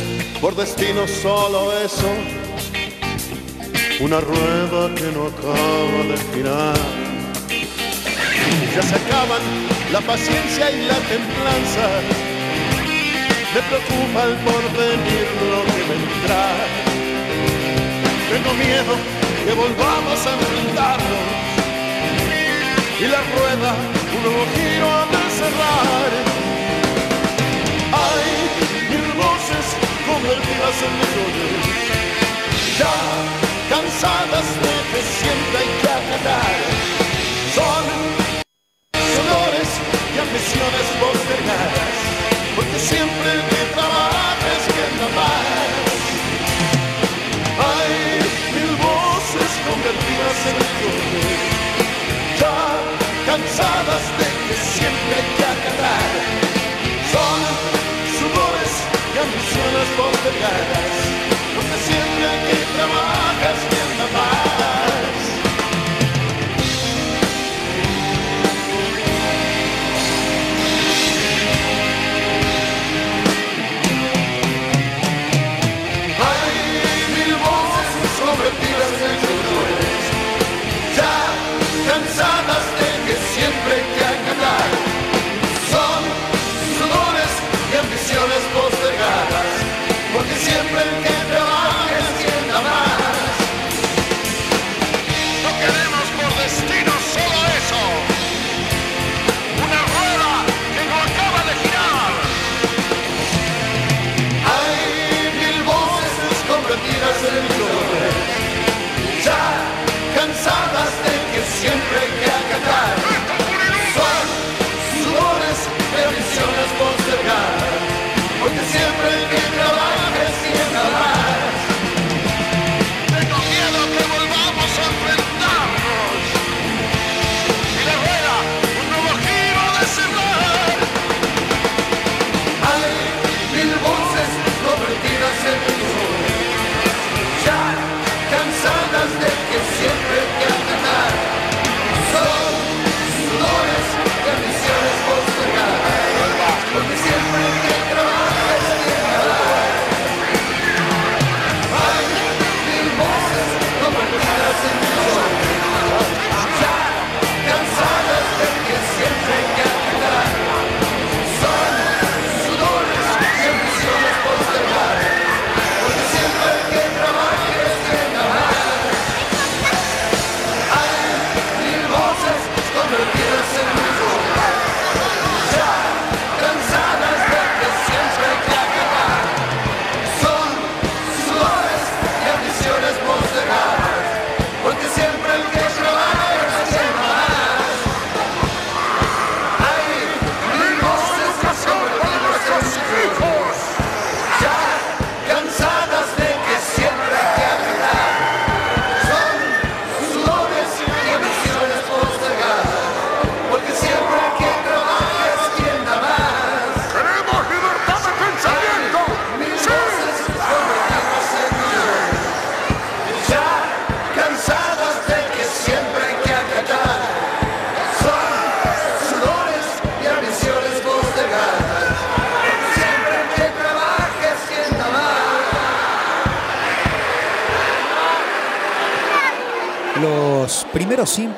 por 0.43 0.55
destino 0.57 1.09
solo 1.09 1.73
eso, 1.79 2.11
una 4.01 4.21
rueda 4.21 4.95
que 4.95 5.11
no 5.11 5.29
acaba 5.29 6.03
de 6.11 6.19
girar. 6.35 6.77
Ya 8.75 8.83
se 8.83 8.95
acaban 8.95 9.41
la 9.91 10.03
paciencia 10.03 10.71
y 10.71 10.85
la 10.85 10.99
templanza, 11.09 11.89
me 13.55 13.63
preocupa 13.63 14.25
el 14.25 14.37
porvenir 14.45 15.29
lo 15.49 15.65
que 15.65 15.81
vendrá. 15.89 16.57
Tengo 18.31 18.53
miedo 18.53 19.18
que 19.49 19.55
volvamos 19.55 20.19
a 20.27 20.31
enfrentarnos 20.37 21.29
y 23.01 23.05
la 23.07 23.21
rueda 23.33 23.71
un 24.15 24.23
nuevo 24.25 24.45
giro 24.55 24.87
a 24.93 25.03
de 25.13 25.23
cerrar. 25.41 26.11
Hay 28.05 28.29
mil 28.93 29.09
voces 29.25 29.67
convertidas 30.05 30.77
en 30.85 30.93
millones, 31.01 31.65
ya 32.77 32.97
cansadas 33.73 34.49
de 34.65 34.75
que 34.91 35.01
siempre 35.17 35.57
hay 35.61 35.71
que 35.81 35.89
acatar. 36.01 36.57
Son 37.57 37.85
dolores 39.17 39.71
y 40.15 40.19
ambiciones 40.27 40.87
postergadas, 41.01 41.97
porque 42.55 42.79
siempre 42.79 43.29
el 43.33 43.43
que 43.49 43.63
trabaja 43.73 44.47
es 44.57 44.65
quien 44.75 44.93
da 45.01 45.88
convertidas 49.89 50.39
en 50.49 50.57
millones, 50.61 51.41
ya 52.41 52.57
cansadas 53.25 54.05
de 54.19 54.27
que 54.47 54.55
siempre 54.61 55.13
hay 55.17 55.29
que 55.37 55.45
acatar. 55.57 56.11
Son 57.15 57.39
sudores 58.21 58.73
y 59.13 59.19
ambiciones 59.25 59.89
postergadas, 59.97 60.93
porque 61.55 61.77
siempre 61.89 62.23
hay 62.29 62.41
que 62.49 62.59
trabajar 62.77 63.55
siendo 63.65 63.88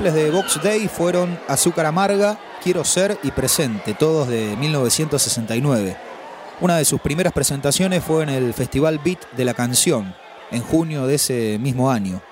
simples 0.00 0.24
de 0.24 0.30
Box 0.30 0.62
Day 0.62 0.88
fueron 0.88 1.38
Azúcar 1.46 1.84
Amarga, 1.84 2.40
Quiero 2.62 2.86
Ser 2.86 3.18
y 3.22 3.32
Presente, 3.32 3.92
todos 3.92 4.28
de 4.28 4.56
1969. 4.56 5.94
Una 6.62 6.78
de 6.78 6.86
sus 6.86 7.02
primeras 7.02 7.34
presentaciones 7.34 8.02
fue 8.02 8.22
en 8.22 8.30
el 8.30 8.54
Festival 8.54 8.98
Beat 9.04 9.30
de 9.36 9.44
la 9.44 9.52
Canción, 9.52 10.14
en 10.52 10.62
junio 10.62 11.06
de 11.06 11.16
ese 11.16 11.58
mismo 11.60 11.90
año. 11.90 12.22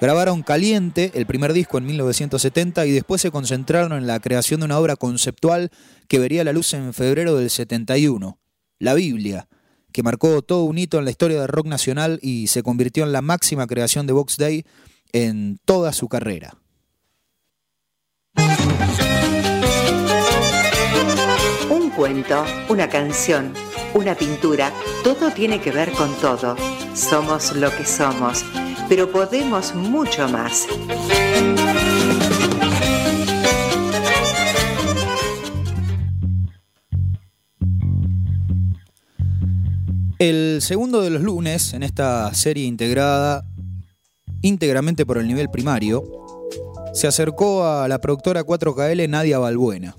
Grabaron 0.00 0.42
Caliente, 0.42 1.12
el 1.14 1.24
primer 1.24 1.52
disco 1.52 1.78
en 1.78 1.86
1970, 1.86 2.84
y 2.84 2.90
después 2.90 3.22
se 3.22 3.30
concentraron 3.30 3.92
en 3.92 4.08
la 4.08 4.18
creación 4.18 4.58
de 4.58 4.66
una 4.66 4.80
obra 4.80 4.96
conceptual 4.96 5.70
que 6.08 6.18
vería 6.18 6.42
la 6.42 6.52
luz 6.52 6.74
en 6.74 6.92
febrero 6.92 7.36
del 7.36 7.48
71, 7.48 8.40
La 8.80 8.94
Biblia, 8.94 9.46
que 9.92 10.02
marcó 10.02 10.42
todo 10.42 10.64
un 10.64 10.78
hito 10.78 10.98
en 10.98 11.04
la 11.04 11.12
historia 11.12 11.38
del 11.38 11.48
rock 11.48 11.66
nacional 11.68 12.18
y 12.22 12.48
se 12.48 12.64
convirtió 12.64 13.04
en 13.04 13.12
la 13.12 13.22
máxima 13.22 13.68
creación 13.68 14.08
de 14.08 14.14
Box 14.14 14.36
Day 14.36 14.64
en 15.12 15.60
toda 15.64 15.92
su 15.92 16.08
carrera. 16.08 16.58
Cuento, 21.96 22.44
una 22.68 22.88
canción, 22.88 23.52
una 23.94 24.14
pintura, 24.14 24.72
todo 25.02 25.30
tiene 25.30 25.60
que 25.60 25.70
ver 25.70 25.92
con 25.92 26.14
todo. 26.20 26.56
Somos 26.94 27.54
lo 27.54 27.70
que 27.70 27.84
somos, 27.84 28.44
pero 28.88 29.10
podemos 29.10 29.74
mucho 29.74 30.28
más. 30.28 30.66
El 40.18 40.58
segundo 40.60 41.02
de 41.02 41.10
los 41.10 41.22
lunes 41.22 41.74
en 41.74 41.82
esta 41.82 42.32
serie 42.34 42.64
integrada 42.64 43.44
íntegramente 44.44 45.06
por 45.06 45.16
el 45.18 45.26
nivel 45.26 45.50
primario, 45.50 46.04
se 46.92 47.06
acercó 47.06 47.66
a 47.66 47.88
la 47.88 47.98
productora 47.98 48.44
4KL 48.44 49.08
Nadia 49.08 49.38
Balbuena. 49.38 49.96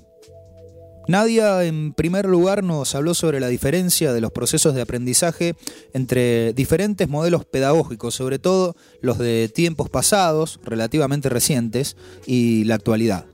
Nadia, 1.08 1.64
en 1.64 1.92
primer 1.92 2.26
lugar, 2.26 2.64
nos 2.64 2.94
habló 2.94 3.14
sobre 3.14 3.38
la 3.38 3.48
diferencia 3.48 4.12
de 4.12 4.20
los 4.20 4.32
procesos 4.32 4.74
de 4.74 4.82
aprendizaje 4.82 5.54
entre 5.92 6.52
diferentes 6.52 7.08
modelos 7.08 7.44
pedagógicos, 7.44 8.14
sobre 8.14 8.38
todo 8.38 8.74
los 9.00 9.18
de 9.18 9.48
tiempos 9.48 9.88
pasados, 9.88 10.58
relativamente 10.64 11.28
recientes, 11.28 11.96
y 12.26 12.64
la 12.64 12.74
actualidad. 12.74 13.26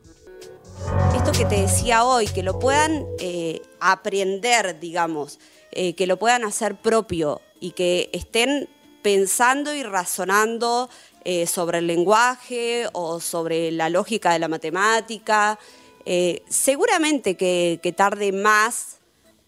Esto 1.17 1.33
que 1.33 1.45
te 1.45 1.63
decía 1.63 2.05
hoy, 2.05 2.27
que 2.27 2.43
lo 2.43 2.59
puedan 2.59 3.07
eh, 3.19 3.63
aprender, 3.81 4.79
digamos, 4.81 5.39
eh, 5.71 5.95
que 5.95 6.07
lo 6.07 6.19
puedan 6.19 6.45
hacer 6.45 6.77
propio 6.77 7.41
y 7.61 7.71
que 7.71 8.11
estén 8.13 8.69
pensando 9.03 9.75
y 9.75 9.83
razonando 9.83 10.91
eh, 11.25 11.47
sobre 11.47 11.79
el 11.79 11.87
lenguaje 11.87 12.87
o 12.93 13.21
sobre 13.21 13.71
la 13.71 13.89
lógica 13.89 14.33
de 14.33 14.39
la 14.39 14.49
matemática. 14.49 15.59
Eh, 16.05 16.43
seguramente 16.49 17.37
que, 17.37 17.95
tarde 17.97 18.33
más 18.33 18.99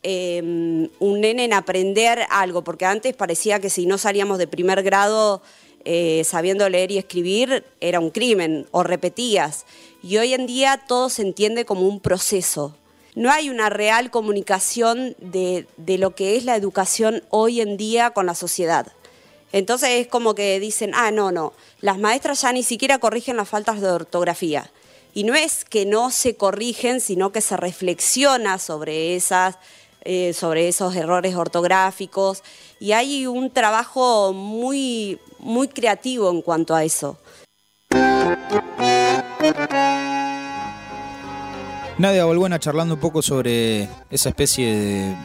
em, 0.02 0.88
un 0.98 1.20
nene 1.20 1.44
en 1.44 1.52
aprender 1.52 2.26
algo, 2.30 2.62
porque 2.62 2.84
antes 2.84 3.14
parecía 3.14 3.58
que 3.58 3.70
si 3.70 3.86
no 3.86 3.98
salíamos 3.98 4.38
de 4.38 4.46
primer 4.46 4.82
grado 4.82 5.42
eh, 5.84 6.22
sabiendo 6.24 6.68
leer 6.68 6.90
y 6.90 6.98
escribir 6.98 7.64
era 7.80 8.00
un 8.00 8.10
crimen 8.10 8.66
o 8.70 8.82
repetías. 8.82 9.66
Y 10.02 10.18
hoy 10.18 10.34
en 10.34 10.46
día 10.46 10.82
todo 10.86 11.08
se 11.08 11.22
entiende 11.22 11.64
como 11.64 11.88
un 11.88 12.00
proceso. 12.00 12.76
No 13.14 13.30
hay 13.30 13.48
una 13.48 13.70
real 13.70 14.10
comunicación 14.10 15.14
de 15.18 15.66
lo 15.98 16.14
que 16.14 16.36
es 16.36 16.44
la 16.44 16.56
educación 16.56 17.22
hoy 17.30 17.60
en 17.60 17.76
día 17.76 18.10
con 18.10 18.26
la 18.26 18.34
sociedad. 18.34 18.92
Entonces 19.54 19.90
es 19.90 20.08
como 20.08 20.34
que 20.34 20.58
dicen, 20.58 20.90
ah, 20.94 21.12
no, 21.12 21.30
no, 21.30 21.52
las 21.80 21.96
maestras 21.96 22.42
ya 22.42 22.52
ni 22.52 22.64
siquiera 22.64 22.98
corrigen 22.98 23.36
las 23.36 23.48
faltas 23.48 23.80
de 23.80 23.88
ortografía. 23.88 24.68
Y 25.14 25.22
no 25.22 25.36
es 25.36 25.64
que 25.64 25.86
no 25.86 26.10
se 26.10 26.34
corrigen, 26.34 27.00
sino 27.00 27.30
que 27.30 27.40
se 27.40 27.56
reflexiona 27.56 28.58
sobre, 28.58 29.14
esas, 29.14 29.58
eh, 30.02 30.32
sobre 30.32 30.66
esos 30.66 30.96
errores 30.96 31.36
ortográficos. 31.36 32.42
Y 32.80 32.92
hay 32.92 33.28
un 33.28 33.50
trabajo 33.50 34.32
muy, 34.32 35.20
muy 35.38 35.68
creativo 35.68 36.30
en 36.30 36.42
cuanto 36.42 36.74
a 36.74 36.82
eso. 36.82 37.16
Nadia 41.96 42.24
Volbuena 42.24 42.58
charlando 42.58 42.94
un 42.94 43.00
poco 43.00 43.22
sobre 43.22 43.88
esa 44.10 44.30
especie 44.30 44.74
de 44.74 45.16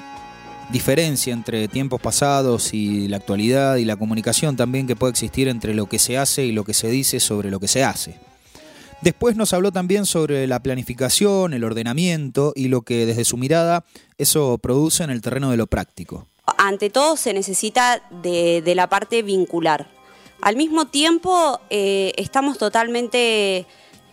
diferencia 0.70 1.34
entre 1.34 1.68
tiempos 1.68 2.00
pasados 2.00 2.76
y 2.76 3.08
la 3.08 3.18
actualidad 3.18 3.78
y 3.78 3.86
la 3.86 3.96
comunicación 3.96 4.56
también 4.56 4.86
que 4.86 4.96
puede 4.96 5.10
existir 5.10 5.48
entre 5.48 5.74
lo 5.74 5.88
que 5.88 5.98
se 5.98 6.20
hace 6.20 6.46
y 6.46 6.52
lo 6.52 6.64
que 6.64 6.76
se 6.76 6.90
dice 6.90 7.20
sobre 7.20 7.50
lo 7.50 7.60
que 7.60 7.68
se 7.68 7.84
hace. 7.84 8.29
Después 9.02 9.38
nos 9.38 9.54
habló 9.54 9.72
también 9.72 10.06
sobre 10.06 10.46
la 10.46 10.60
planificación, 10.60 11.54
el 11.54 11.64
ordenamiento 11.64 12.52
y 12.56 12.68
lo 12.68 12.82
que 12.82 13.06
desde 13.06 13.24
su 13.24 13.38
mirada 13.38 13.86
eso 14.18 14.58
produce 14.58 15.04
en 15.04 15.10
el 15.10 15.22
terreno 15.22 15.52
de 15.52 15.58
lo 15.58 15.68
práctico. 15.68 16.28
Ante 16.58 16.90
todo 16.90 17.16
se 17.16 17.34
necesita 17.34 18.02
de, 18.22 18.62
la 18.76 18.90
parte 18.90 19.24
vincular. 19.24 19.88
Al 20.42 20.58
mismo 20.58 20.86
tiempo 20.88 21.62
eh, 21.70 22.12
estamos 22.18 22.58
totalmente 22.58 23.66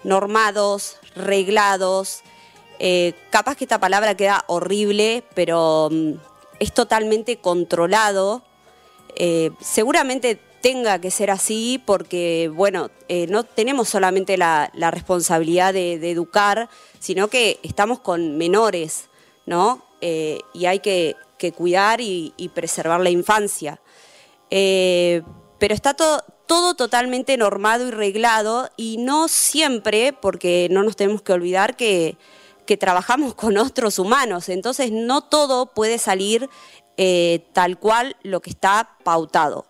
normados, 0.05 0.99
reglados. 1.17 2.21
Eh, 2.79 3.15
capaz 3.31 3.57
que 3.57 3.65
esta 3.65 3.81
palabra 3.81 4.17
queda 4.17 4.45
horrible, 4.47 5.25
pero 5.35 5.89
mm, 5.91 6.13
es 6.61 6.73
totalmente 6.73 7.39
controlado. 7.39 8.43
Eh, 9.17 9.51
seguramente 9.61 10.39
tenga 10.67 11.01
que 11.01 11.13
ser 11.13 11.31
así 11.31 11.81
porque, 11.87 12.51
bueno, 12.53 12.91
eh, 13.07 13.29
no 13.29 13.45
tenemos 13.45 13.89
solamente 13.89 14.37
la, 14.37 14.69
responsabilidad 14.91 15.73
de, 15.73 16.11
educar, 16.11 16.69
sino 16.99 17.29
que 17.29 17.61
estamos 17.63 18.01
con 18.01 18.37
menores, 18.37 19.05
¿no? 19.47 19.85
Eh, 20.01 20.41
y 20.53 20.67
hay 20.67 20.81
que, 20.81 21.15
cuidar 21.55 22.01
y, 22.01 22.51
preservar 22.53 22.99
la 23.01 23.11
infancia. 23.11 23.81
pero 24.51 25.75
está 25.75 25.95
todo, 25.95 26.75
totalmente 26.75 27.37
normado 27.37 27.87
y 27.87 27.93
reglado 27.93 28.69
y 28.77 28.97
no 28.97 29.29
siempre, 29.29 30.13
porque 30.13 30.67
no 30.73 30.83
nos 30.83 30.97
tenemos 30.97 31.23
que 31.23 31.33
olvidar 31.33 31.77
que 31.77 32.17
trabajamos 32.77 33.37
con 33.37 33.57
otros 33.57 34.01
humanos, 34.01 34.49
entonces 34.49 34.91
no 34.91 35.21
todo 35.21 35.67
puede 35.67 35.99
salir 35.99 36.51
eh, 36.99 37.45
tal 37.53 37.79
cual 37.79 38.17
lo 38.23 38.41
que 38.41 38.49
está 38.49 38.97
pautado. 39.05 39.67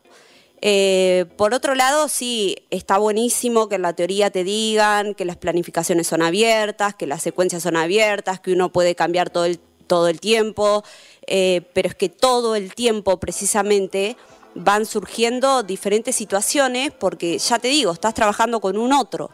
Eh, 0.63 1.27
por 1.37 1.55
otro 1.55 1.75
lado, 1.75 2.09
sí, 2.09 2.57
está 2.71 2.99
buenísimo 2.99 3.69
que 3.69 3.75
en 3.77 3.83
la 3.83 3.93
teoría 3.93 4.31
te 4.31 4.43
digan 4.43 5.15
que 5.15 5.25
las 5.25 5.37
planificaciones 5.37 6.07
son 6.07 6.23
abiertas, 6.23 6.95
que 6.95 7.07
las 7.07 7.23
secuencias 7.23 7.63
son 7.63 7.77
abiertas, 7.77 8.41
que 8.41 8.53
uno 8.53 8.73
puede 8.73 8.95
cambiar 8.95 9.31
todo 9.31 9.45
el, 9.45 9.59
todo 9.87 10.09
el 10.09 10.21
tiempo, 10.21 10.83
eh, 11.27 11.63
pero 11.75 11.89
es 11.89 11.95
que 11.95 12.09
todo 12.09 12.57
el 12.57 12.75
tiempo 12.75 13.19
precisamente 13.21 14.17
van 14.55 14.87
surgiendo 14.87 15.63
diferentes 15.63 16.17
situaciones 16.17 16.91
porque, 16.91 17.39
ya 17.39 17.59
te 17.59 17.69
digo, 17.69 17.93
estás 17.93 18.15
trabajando 18.15 18.61
con 18.61 18.79
un 18.79 18.93
otro. 18.93 19.31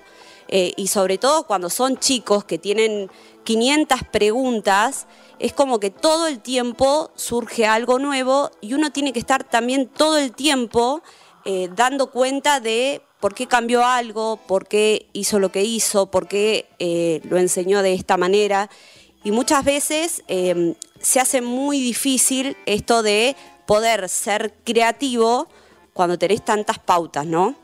Y 0.49 0.87
sobre 0.89 1.17
todo 1.17 1.45
cuando 1.45 1.71
son 1.71 1.97
chicos 1.97 2.45
que 2.45 2.59
tienen 2.59 3.11
500 3.45 4.01
preguntas, 4.11 5.07
es 5.39 5.53
como 5.53 5.81
que 5.81 5.91
todo 5.91 6.27
el 6.27 6.41
tiempo 6.41 7.11
surge 7.17 7.67
algo 7.67 7.99
nuevo 7.99 8.51
y 8.61 8.75
uno 8.75 8.93
tiene 8.93 9.13
que 9.13 9.19
estar 9.19 9.45
también 9.45 9.89
todo 9.89 10.19
el 10.19 10.33
tiempo 10.33 11.03
eh, 11.45 11.69
dando 11.75 12.11
cuenta 12.11 12.61
de 12.61 13.03
por 13.19 13.35
qué 13.35 13.47
cambió 13.47 13.85
algo, 13.85 14.37
por 14.47 14.69
qué 14.69 15.09
hizo 15.13 15.41
lo 15.41 15.51
que 15.51 15.65
hizo, 15.65 16.07
por 16.11 16.29
qué 16.29 16.69
eh, 16.79 17.21
lo 17.25 17.39
enseñó 17.39 17.83
de 17.83 17.95
esta 17.95 18.17
manera. 18.17 18.71
Y 19.25 19.33
muchas 19.33 19.65
veces 19.65 20.23
em, 20.29 20.75
se 21.01 21.19
hace 21.19 21.41
muy 21.41 21.81
difícil 21.81 22.57
esto 22.67 23.03
de 23.03 23.35
poder 23.67 24.09
ser 24.09 24.55
creativo 24.65 25.49
cuando 25.93 26.19
tenés 26.19 26.45
tantas 26.45 26.79
pautas, 26.79 27.27
¿no? 27.27 27.57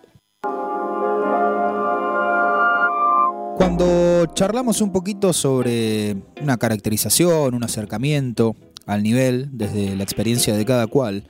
Cuando 3.58 4.24
charlamos 4.34 4.80
un 4.80 4.92
poquito 4.92 5.32
sobre 5.32 6.16
una 6.40 6.56
caracterización, 6.58 7.56
un 7.56 7.64
acercamiento 7.64 8.54
al 8.86 9.02
nivel 9.02 9.48
desde 9.50 9.96
la 9.96 10.04
experiencia 10.04 10.56
de 10.56 10.64
cada 10.64 10.86
cual, 10.86 11.24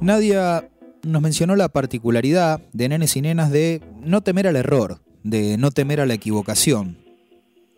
Nadia 0.00 0.68
nos 1.04 1.22
mencionó 1.22 1.54
la 1.54 1.68
particularidad 1.68 2.60
de 2.72 2.88
nenes 2.88 3.14
y 3.14 3.20
nenas 3.20 3.52
de 3.52 3.80
no 4.00 4.22
temer 4.22 4.48
al 4.48 4.56
error, 4.56 5.00
de 5.22 5.56
no 5.56 5.70
temer 5.70 6.00
a 6.00 6.06
la 6.06 6.14
equivocación, 6.14 6.98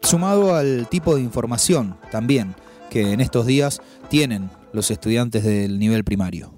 sumado 0.00 0.54
al 0.54 0.88
tipo 0.88 1.14
de 1.14 1.20
información 1.20 1.98
también 2.10 2.54
que 2.88 3.12
en 3.12 3.20
estos 3.20 3.44
días 3.44 3.82
tienen 4.08 4.48
los 4.72 4.90
estudiantes 4.90 5.44
del 5.44 5.78
nivel 5.78 6.04
primario. 6.04 6.54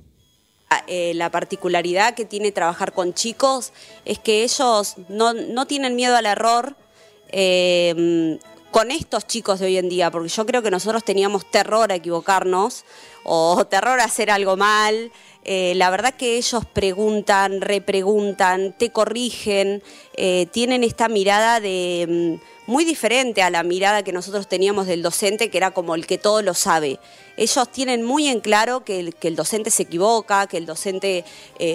Eh, 0.87 1.12
la 1.14 1.31
particularidad 1.31 2.14
que 2.14 2.24
tiene 2.24 2.52
trabajar 2.52 2.92
con 2.92 3.14
chicos 3.14 3.72
es 4.05 4.20
que 4.20 4.44
ellos 4.44 4.94
no, 5.09 5.33
no 5.33 5.66
tienen 5.66 5.96
miedo 5.96 6.16
al 6.16 6.26
error, 6.26 6.76
eh, 7.33 8.38
con 8.71 8.90
estos 8.90 9.27
chicos 9.27 9.61
de 9.61 9.66
hoy 9.66 9.77
en 9.77 9.90
día, 9.90 10.11
porque 10.11 10.29
yo 10.29 10.47
creo 10.47 10.62
que 10.62 10.71
nosotros 10.71 11.05
teníamos 11.05 11.51
terror 11.51 11.92
a 11.92 11.97
equivocarnos 11.97 12.85
o 13.23 13.66
terror 13.66 14.01
a 14.01 14.05
hacer 14.05 14.31
algo 14.31 14.57
mal. 14.57 15.12
Eh, 15.45 15.75
la 15.77 15.90
verdad 15.90 16.14
que 16.14 16.38
ellos 16.38 16.64
preguntan, 16.73 17.61
repreguntan, 17.61 18.73
te 18.79 18.90
corrigen, 18.90 19.83
eh, 20.16 20.47
tienen 20.53 20.85
esta 20.85 21.09
mirada 21.09 21.61
de 21.61 22.38
mm, 22.38 22.71
muy 22.71 22.87
diferente 22.87 23.42
a 23.42 23.51
la 23.51 23.62
mirada 23.62 24.05
que 24.05 24.12
nosotros 24.12 24.49
teníamos 24.49 24.87
del 24.87 25.03
docente, 25.03 25.51
que 25.51 25.59
era 25.59 25.73
como 25.73 25.95
el 25.95 26.07
que 26.07 26.16
todo 26.16 26.40
lo 26.40 26.55
sabe. 26.55 26.99
Ellos 27.37 27.68
tienen 27.71 28.03
muy 28.05 28.29
en 28.29 28.40
claro 28.40 28.85
que 28.85 29.01
el, 29.01 29.14
que 29.14 29.29
el 29.29 29.37
docente 29.37 29.71
se 29.71 29.83
equivoca, 29.83 30.47
que 30.47 30.57
el 30.57 30.64
docente 30.64 31.25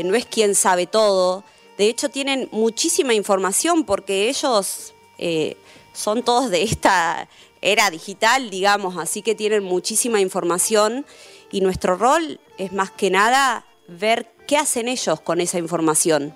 no 0.03 0.15
es 0.15 0.25
quien 0.25 0.55
sabe 0.55 0.87
todo. 0.87 1.43
De 1.77 1.87
hecho, 1.87 2.09
tienen 2.09 2.49
muchísima 2.51 3.13
información 3.13 3.83
porque 3.83 4.29
ellos 4.29 4.95
eh, 5.17 5.57
son 5.93 6.23
todos 6.23 6.49
de 6.51 6.63
esta 6.63 7.27
era 7.61 7.89
digital, 7.89 8.49
digamos, 8.49 8.97
así 8.97 9.21
que 9.21 9.35
tienen 9.35 9.63
muchísima 9.63 10.21
información 10.21 11.05
y 11.51 11.61
nuestro 11.61 11.95
rol 11.95 12.39
es 12.57 12.71
más 12.71 12.91
que 12.91 13.09
nada 13.09 13.65
ver 13.87 14.31
qué 14.47 14.57
hacen 14.57 14.87
ellos 14.87 15.19
con 15.21 15.41
esa 15.41 15.57
información. 15.57 16.33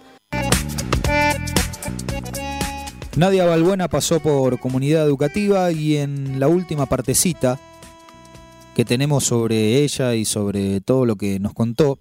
Nadia 3.15 3.45
Balbuena 3.45 3.87
pasó 3.89 4.19
por 4.19 4.59
comunidad 4.59 5.05
educativa 5.05 5.71
y 5.71 5.97
en 5.97 6.39
la 6.39 6.47
última 6.47 6.85
partecita 6.85 7.59
que 8.75 8.85
tenemos 8.85 9.25
sobre 9.25 9.83
ella 9.83 10.15
y 10.15 10.23
sobre 10.23 10.79
todo 10.79 11.05
lo 11.05 11.17
que 11.17 11.39
nos 11.39 11.53
contó, 11.53 11.99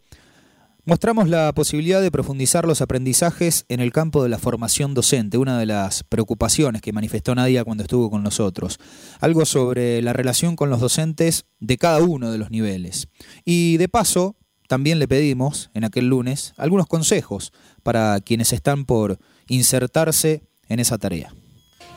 Mostramos 0.90 1.28
la 1.28 1.52
posibilidad 1.52 2.02
de 2.02 2.10
profundizar 2.10 2.66
los 2.66 2.80
aprendizajes 2.80 3.64
en 3.68 3.78
el 3.78 3.92
campo 3.92 4.24
de 4.24 4.28
la 4.28 4.38
formación 4.38 4.92
docente, 4.92 5.38
una 5.38 5.56
de 5.56 5.64
las 5.64 6.02
preocupaciones 6.02 6.82
que 6.82 6.92
manifestó 6.92 7.32
Nadia 7.32 7.62
cuando 7.62 7.84
estuvo 7.84 8.10
con 8.10 8.24
nosotros. 8.24 8.80
Algo 9.20 9.44
sobre 9.44 10.02
la 10.02 10.12
relación 10.12 10.56
con 10.56 10.68
los 10.68 10.80
docentes 10.80 11.44
de 11.60 11.78
cada 11.78 12.00
uno 12.00 12.32
de 12.32 12.38
los 12.38 12.50
niveles. 12.50 13.06
Y 13.44 13.76
de 13.76 13.88
paso, 13.88 14.34
también 14.66 14.98
le 14.98 15.06
pedimos 15.06 15.70
en 15.74 15.84
aquel 15.84 16.06
lunes 16.06 16.54
algunos 16.56 16.88
consejos 16.88 17.52
para 17.84 18.18
quienes 18.18 18.52
están 18.52 18.84
por 18.84 19.16
insertarse 19.46 20.42
en 20.68 20.80
esa 20.80 20.98
tarea. 20.98 21.32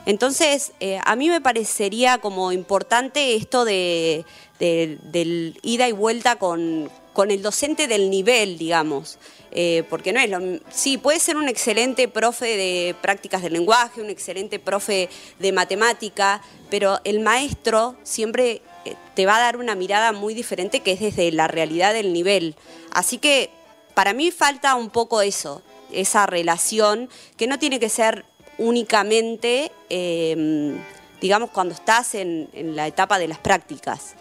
Entonces, 0.06 0.74
eh, 0.82 1.00
a 1.04 1.16
mí 1.16 1.30
me 1.30 1.42
parecería 1.42 2.20
como 2.20 2.52
importante 2.52 3.36
esto 3.36 3.66
de, 3.66 4.24
del 4.60 5.58
ida 5.64 5.88
y 5.88 5.94
vuelta 5.94 6.36
con, 6.36 6.92
con 7.14 7.32
el 7.32 7.42
docente 7.42 7.88
del 7.88 8.10
nivel, 8.10 8.58
digamos. 8.58 9.18
Eh, 9.56 9.84
porque 9.88 10.12
no 10.14 10.20
es 10.20 10.32
lo 10.32 10.40
sí 10.72 10.98
puede 10.98 11.20
ser 11.20 11.38
un 11.38 11.48
excelente 11.48 12.08
profe 12.08 12.58
de 12.58 12.96
prácticas 13.02 13.44
del 13.44 13.54
lenguaje, 13.54 14.02
un 14.02 14.10
excelente 14.10 14.58
profe 14.58 15.10
de 15.38 15.52
matemática, 15.52 16.42
pero 16.72 17.00
el 17.04 17.20
maestro 17.20 17.96
siempre 18.02 18.64
eh, 18.84 18.96
te 19.14 19.28
va 19.28 19.36
a 19.36 19.40
dar 19.40 19.58
una 19.58 19.76
mirada 19.76 20.12
muy 20.12 20.34
diferente 20.34 20.80
que 20.80 20.94
es 20.94 21.00
desde 21.00 21.32
la 21.32 21.48
realidad 21.48 21.94
del 21.94 22.14
nivel. 22.14 22.56
Así 22.92 23.20
que 23.20 23.52
para 23.94 24.14
mí 24.14 24.32
falta 24.32 24.74
un 24.74 24.90
poco 24.90 25.22
eso, 25.22 25.62
esa 25.92 26.26
relación 26.26 27.08
que 27.38 27.46
no 27.46 27.60
tiene 27.60 27.80
que 27.80 27.90
ser 27.90 28.26
únicamente, 28.58 29.72
em, 29.90 30.80
digamos, 31.22 31.52
cuando 31.52 31.76
estás 31.76 32.16
en 32.16 32.50
la 32.76 32.88
etapa 32.88 33.20
de 33.20 33.28
las 33.28 33.38
prácticas 33.38 34.16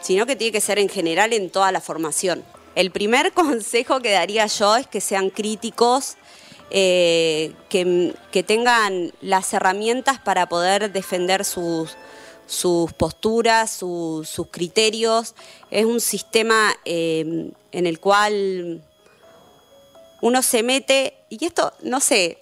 sino 0.00 0.26
que 0.26 0.36
tiene 0.36 0.52
que 0.52 0.60
ser 0.60 0.78
en 0.78 0.88
general 0.88 1.32
en 1.32 1.50
toda 1.50 1.72
la 1.72 1.80
formación. 1.80 2.44
El 2.74 2.90
primer 2.90 3.32
consejo 3.34 4.00
que 4.00 4.12
daría 4.12 4.46
yo 4.46 4.76
es 4.76 4.86
que 4.86 5.00
sean 5.00 5.30
críticos, 5.30 6.16
eh, 6.70 7.52
que, 7.68 8.44
tengan 8.44 9.12
las 9.20 9.52
herramientas 9.52 10.20
para 10.20 10.48
poder 10.48 10.92
defender 10.92 11.44
sus, 11.44 11.96
sus 12.46 12.92
posturas, 12.92 13.70
sus 13.70 14.46
criterios. 14.50 15.34
Es 15.70 15.84
un 15.84 16.00
sistema 16.00 16.72
eh, 16.84 17.50
en 17.72 17.86
el 17.86 17.98
cual 17.98 18.82
uno 20.22 20.42
se 20.42 20.62
mete, 20.62 21.14
y 21.28 21.44
esto, 21.44 21.72
no 21.82 21.98
sé, 21.98 22.38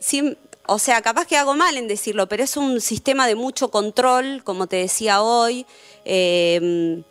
o 0.66 0.78
sea, 0.78 1.00
capaz 1.00 1.26
que 1.26 1.36
hago 1.36 1.54
mal 1.54 1.78
en 1.78 1.88
decirlo, 1.88 2.28
pero 2.28 2.42
es 2.42 2.56
un 2.56 2.80
sistema 2.82 3.26
de 3.26 3.34
mucho 3.34 3.70
control, 3.70 4.42
como 4.44 4.66
te 4.66 4.76
decía 4.76 5.22
hoy. 5.22 5.64
Eh, 6.04 7.02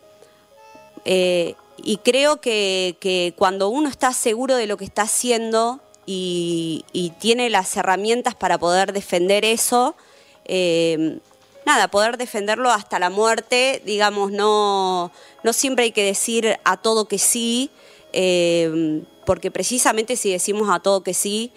eh, 1.10 1.54
y 1.78 1.96
creo 1.96 2.38
que, 2.38 3.32
cuando 3.38 3.70
uno 3.70 3.88
está 3.88 4.12
seguro 4.12 4.56
de 4.56 4.66
lo 4.66 4.76
que 4.76 4.84
está 4.84 5.02
haciendo 5.02 5.80
y, 6.04 6.84
tiene 7.18 7.48
las 7.48 7.74
herramientas 7.78 8.34
para 8.34 8.58
poder 8.58 8.92
defender 8.92 9.46
eso, 9.46 9.96
eh, 10.44 11.18
nada, 11.64 11.88
poder 11.88 12.18
defenderlo 12.18 12.70
hasta 12.70 12.98
la 12.98 13.08
muerte, 13.08 13.80
digamos, 13.86 14.32
no, 14.32 15.10
no 15.42 15.52
siempre 15.54 15.84
hay 15.84 15.92
que 15.92 16.04
decir 16.04 16.58
a 16.64 16.76
todo 16.76 17.08
que 17.08 17.16
sí, 17.16 17.70
eh, 18.12 19.02
porque 19.24 19.50
precisamente 19.50 20.14
si 20.16 20.30
decimos 20.30 20.68
a 20.70 20.80
todo 20.80 21.02
que 21.02 21.14
sí, 21.14 21.52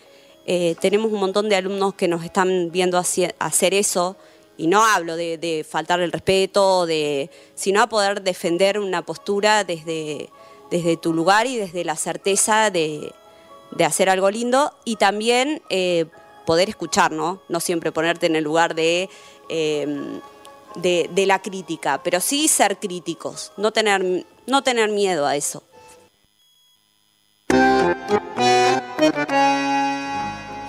tenemos 0.81 1.11
un 1.11 1.19
montón 1.19 1.49
de 1.49 1.55
alumnos 1.55 1.93
que 1.93 2.07
nos 2.07 2.23
están 2.25 2.71
viendo 2.71 2.97
hacer 2.97 3.73
eso 3.73 4.17
y 4.57 4.67
no 4.67 4.85
hablo 4.85 5.15
de, 5.15 5.65
faltar 5.67 6.01
el 6.01 6.11
respeto, 6.11 6.85
de, 6.85 7.29
sino 7.55 7.81
a 7.81 7.87
poder 7.87 8.21
defender 8.21 8.79
una 8.79 9.03
postura 9.03 9.63
desde, 9.63 10.29
desde 10.69 10.97
tu 10.97 11.13
lugar 11.13 11.47
y 11.47 11.57
desde 11.57 11.83
la 11.83 11.95
certeza 11.95 12.69
de, 12.69 13.13
hacer 13.85 14.09
algo 14.09 14.29
lindo 14.29 14.73
y 14.85 14.97
también 14.97 15.61
eh, 15.69 16.05
poder 16.45 16.69
escuchar, 16.69 17.11
¿no? 17.11 17.41
No 17.49 17.59
siempre 17.59 17.91
ponerte 17.91 18.25
en 18.25 18.35
el 18.35 18.43
lugar 18.43 18.75
de, 18.75 19.09
em, 19.49 20.19
de, 20.75 21.09
de, 21.11 21.25
la 21.25 21.41
crítica, 21.41 22.01
pero 22.03 22.19
sí 22.19 22.47
ser 22.47 22.77
críticos, 22.77 23.53
no 23.57 23.71
tener, 23.71 24.25
no 24.45 24.61
tener 24.61 24.89
miedo 24.89 25.25
a 25.25 25.35
eso. 25.35 25.63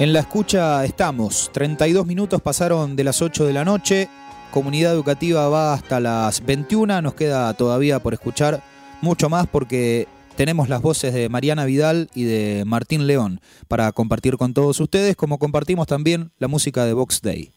En 0.03 0.13
la 0.13 0.19
escucha 0.19 0.85
estamos. 0.85 1.49
32 1.53 2.05
minutos 2.05 2.43
pasaron 2.43 2.97
de 2.97 3.05
las 3.05 3.23
8 3.23 3.47
de 3.47 3.53
la 3.53 3.65
noche. 3.65 4.09
Comunidad 4.51 4.93
educativa 4.93 5.49
va 5.49 5.75
hasta 5.75 6.01
las 6.01 6.45
21. 6.45 7.01
Nos 7.03 7.15
queda 7.15 7.55
todavía 7.55 8.01
por 8.01 8.13
escuchar 8.13 8.65
mucho 9.01 9.29
más 9.29 9.47
porque 9.47 10.09
tenemos 10.35 10.69
las 10.69 10.83
voces 10.83 11.15
de 11.15 11.29
Mariana 11.29 11.67
Vidal 11.67 12.11
y 12.17 12.25
de 12.25 12.65
Martín 12.67 13.07
León 13.07 13.41
para 13.69 13.93
compartir 13.93 14.39
con 14.39 14.55
todos 14.55 14.81
ustedes, 14.81 15.15
como 15.15 15.39
compartimos 15.39 15.87
también 15.87 16.33
la 16.41 16.49
música 16.49 16.85
de 16.85 16.95
Vox 16.95 17.23
Day. 17.23 17.53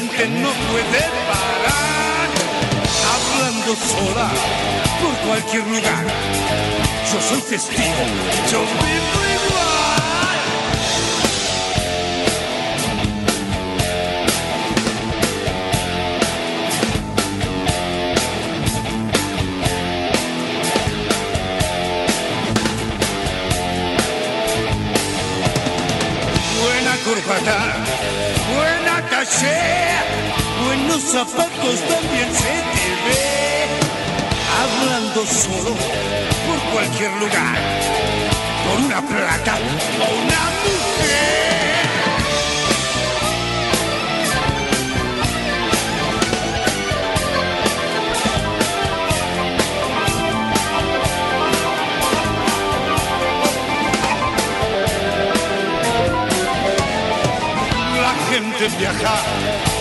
Gente 0.00 0.28
no 0.28 0.50
puede 0.70 1.00
parar, 1.26 2.28
hablando 3.14 3.74
sola 3.76 4.28
por 5.00 5.14
cualquier 5.26 5.66
lugar. 5.66 6.04
Yo 7.10 7.18
soy 7.22 7.40
testigo, 7.40 8.04
yo 8.52 8.60
vivo 8.60 9.18
igual. 9.36 10.36
Buena 26.62 26.94
corbata, 27.02 27.56
caché, 29.26 29.58
buenos 30.64 31.02
zapatos 31.02 31.80
también 31.88 32.32
se 32.32 32.54
te 32.72 32.86
ve. 33.06 33.66
hablando 34.62 35.26
solo 35.26 35.74
por 36.46 36.72
cualquier 36.72 37.12
lugar, 37.12 37.56
por 38.64 38.84
una 38.84 39.00
plata 39.02 39.58
o 40.00 40.22
una 40.22 40.42
mujer. 40.62 41.55
Gente 58.68 58.78
viaja 58.78 59.22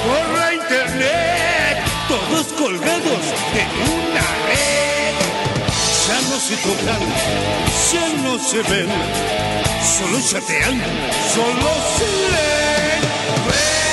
por 0.06 0.40
la 0.40 0.54
internet, 0.54 1.78
todos 2.08 2.48
colgados 2.54 3.24
de 3.54 3.64
una 3.94 4.26
red. 4.48 5.16
Ya 6.08 6.22
no 6.30 6.40
se 6.40 6.56
tocan, 6.58 7.02
ya 7.92 8.08
no 8.24 8.40
se 8.40 8.62
ven, 8.64 8.90
solo 9.98 10.20
chatean, 10.22 10.82
solo 11.34 11.72
se 11.98 12.06
leen. 12.32 13.85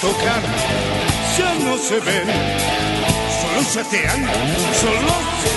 Tocan, 0.00 0.42
ya 1.36 1.54
no 1.62 1.76
se 1.76 2.00
ven, 2.00 2.26
solo 3.38 3.62
chatean, 3.70 4.20
solo 4.80 5.14
se 5.42 5.49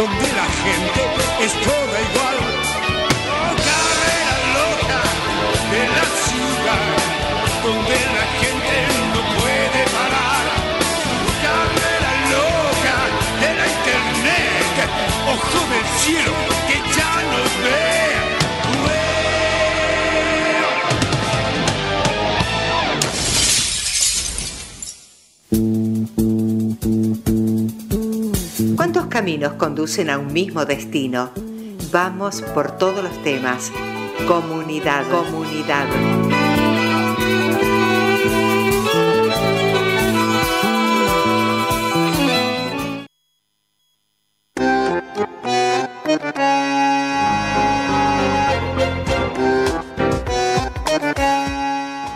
donde 0.00 0.32
la 0.32 0.48
gente 0.64 1.00
es 1.44 1.52
toda 1.60 1.96
igual. 2.08 2.36
Oh, 3.36 3.52
carrera 3.68 4.36
loca 4.58 5.00
de 5.72 5.82
la 5.96 6.06
ciudad, 6.24 6.84
donde 7.66 7.96
la 8.16 8.26
gente 8.40 8.76
no 9.12 9.20
puede 9.38 9.80
parar. 9.98 10.44
Carrera 11.44 12.12
loca 12.34 12.96
de 13.42 13.50
la 13.58 13.66
internet, 13.76 14.76
ojo 15.34 15.60
del 15.72 15.86
cielo 16.02 16.32
que 16.66 16.76
ya 16.96 17.12
nos 17.32 17.50
ve. 17.64 17.99
Caminos 29.20 29.52
conducen 29.52 30.08
a 30.08 30.16
un 30.16 30.32
mismo 30.32 30.64
destino? 30.64 31.28
Vamos 31.92 32.40
por 32.54 32.78
todos 32.78 33.04
los 33.04 33.22
temas. 33.22 33.70
Comunidad, 34.26 35.04
comunidad. 35.10 35.86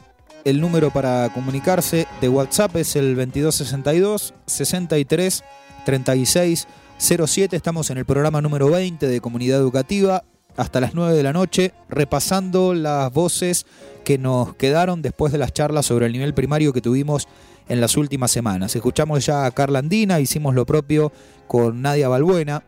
El 0.45 0.59
número 0.59 0.91
para 0.91 1.29
comunicarse 1.33 2.05
de 2.19 2.27
WhatsApp 2.27 2.75
es 2.75 2.97
el 2.97 3.15
2262 3.15 4.33
63 4.45 5.43
36 5.85 6.67
07. 6.97 7.55
Estamos 7.55 7.89
en 7.89 7.97
el 7.97 8.03
programa 8.03 8.41
número 8.41 8.69
20 8.69 9.07
de 9.07 9.21
Comunidad 9.21 9.59
Educativa 9.59 10.25
hasta 10.57 10.81
las 10.81 10.95
9 10.95 11.15
de 11.15 11.23
la 11.23 11.31
noche 11.31 11.73
repasando 11.87 12.73
las 12.73 13.11
voces 13.13 13.65
que 14.03 14.17
nos 14.17 14.53
quedaron 14.55 15.01
después 15.01 15.31
de 15.31 15.37
las 15.37 15.53
charlas 15.53 15.85
sobre 15.85 16.07
el 16.07 16.11
nivel 16.11 16.33
primario 16.33 16.73
que 16.73 16.81
tuvimos 16.81 17.29
en 17.69 17.79
las 17.79 17.95
últimas 17.95 18.29
semanas. 18.29 18.75
Escuchamos 18.75 19.25
ya 19.25 19.45
a 19.45 19.51
Carla 19.51 19.79
Andina, 19.79 20.19
hicimos 20.19 20.55
lo 20.55 20.65
propio 20.65 21.13
con 21.47 21.81
Nadia 21.81 22.09
Balbuena. 22.09 22.63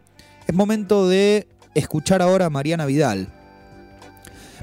Es 0.48 0.56
momento 0.56 1.10
de 1.10 1.50
escuchar 1.74 2.22
ahora 2.22 2.46
a 2.46 2.50
Mariana 2.50 2.86
Vidal. 2.86 3.35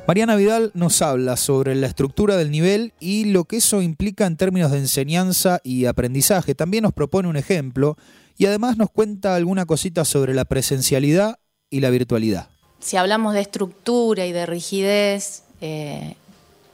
Mariana 0.07 0.35
Vidal 0.35 0.73
nos 0.75 1.01
habla 1.01 1.37
sobre 1.37 1.77
la 1.77 1.87
estructura 1.87 2.37
del 2.37 2.51
nivel 2.51 2.93
y 2.99 3.27
lo 3.27 3.45
que 3.45 3.59
eso 3.59 3.83
implica 3.83 4.27
en 4.27 4.37
términos 4.37 4.73
de 4.73 4.79
enseñanza 4.79 5.61
y 5.63 5.87
aprendizaje. 5.87 6.57
También 6.57 6.83
nos 6.83 6.93
propone 6.93 7.29
un 7.29 7.37
ejemplo 7.37 7.97
y 8.37 8.47
además 8.47 8.77
nos 8.77 8.91
cuenta 8.91 9.37
alguna 9.37 9.65
cosita 9.65 10.05
sobre 10.05 10.35
la 10.35 10.45
presencialidad 10.45 11.39
y 11.71 11.81
la 11.81 11.91
virtualidad. 11.91 12.49
Si 12.81 12.97
hablamos 12.97 13.35
de 13.35 13.43
estructura 13.43 14.27
y 14.27 14.33
de 14.33 14.45
rigidez, 14.45 15.45
eh, 15.61 16.17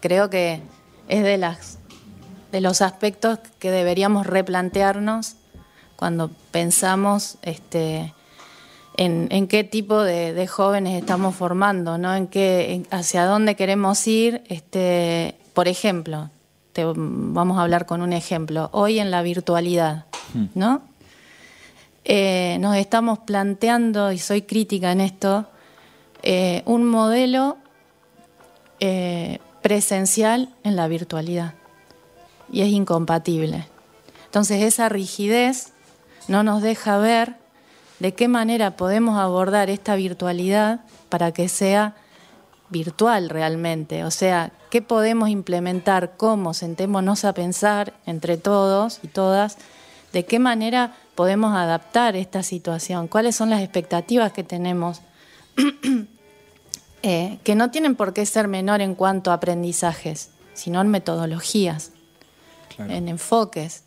creo 0.00 0.30
que 0.30 0.62
es 1.08 1.22
de, 1.22 1.36
las, 1.36 1.78
de 2.50 2.62
los 2.62 2.80
aspectos 2.80 3.40
que 3.58 3.70
deberíamos 3.70 4.26
replantearnos 4.26 5.34
cuando 5.96 6.30
pensamos 6.50 7.36
este, 7.42 8.14
en, 8.98 9.28
en 9.30 9.46
qué 9.48 9.64
tipo 9.64 10.02
de, 10.02 10.34
de 10.34 10.46
jóvenes 10.46 10.98
estamos 11.00 11.34
formando, 11.34 11.96
¿no? 11.96 12.14
en 12.14 12.26
qué, 12.26 12.74
en- 12.74 12.86
hacia 12.90 13.24
dónde 13.24 13.54
queremos 13.56 14.06
ir. 14.06 14.42
Este, 14.48 15.36
por 15.54 15.68
ejemplo, 15.68 16.28
te- 16.74 16.84
vamos 16.94 17.56
a 17.58 17.62
hablar 17.62 17.86
con 17.86 18.02
un 18.02 18.12
ejemplo. 18.12 18.68
Hoy 18.72 18.98
en 18.98 19.10
la 19.10 19.22
virtualidad, 19.22 20.04
¿no? 20.54 20.82
Eh, 22.04 22.56
nos 22.60 22.76
estamos 22.76 23.18
planteando, 23.20 24.12
y 24.12 24.18
soy 24.18 24.42
crítica 24.42 24.92
en 24.92 25.00
esto, 25.00 25.46
eh, 26.22 26.62
un 26.66 26.84
modelo 26.86 27.56
eh, 28.80 29.38
presencial 29.62 30.48
en 30.64 30.74
la 30.76 30.88
virtualidad. 30.88 31.54
Y 32.50 32.62
es 32.62 32.68
incompatible. 32.68 33.66
Entonces 34.24 34.62
esa 34.62 34.88
rigidez 34.88 35.72
no 36.28 36.42
nos 36.42 36.62
deja 36.62 36.98
ver 36.98 37.36
de 38.00 38.14
qué 38.14 38.28
manera 38.28 38.76
podemos 38.76 39.18
abordar 39.18 39.70
esta 39.70 39.96
virtualidad 39.96 40.80
para 41.08 41.32
que 41.32 41.48
sea 41.48 41.94
virtual 42.70 43.28
realmente. 43.28 44.04
O 44.04 44.10
sea, 44.10 44.52
qué 44.70 44.82
podemos 44.82 45.28
implementar, 45.28 46.16
cómo, 46.16 46.54
sentémonos 46.54 47.24
a 47.24 47.32
pensar 47.32 47.94
entre 48.06 48.36
todos 48.36 49.00
y 49.02 49.08
todas, 49.08 49.58
de 50.12 50.24
qué 50.24 50.38
manera 50.38 50.94
podemos 51.14 51.54
adaptar 51.54 52.16
esta 52.16 52.42
situación, 52.42 53.08
cuáles 53.08 53.36
son 53.36 53.50
las 53.50 53.62
expectativas 53.62 54.32
que 54.32 54.44
tenemos, 54.44 55.00
eh, 57.02 57.38
que 57.42 57.54
no 57.54 57.70
tienen 57.70 57.96
por 57.96 58.12
qué 58.12 58.24
ser 58.24 58.48
menor 58.48 58.80
en 58.80 58.94
cuanto 58.94 59.30
a 59.30 59.34
aprendizajes, 59.34 60.30
sino 60.54 60.80
en 60.80 60.88
metodologías, 60.88 61.92
en 62.78 63.08
enfoques. 63.08 63.82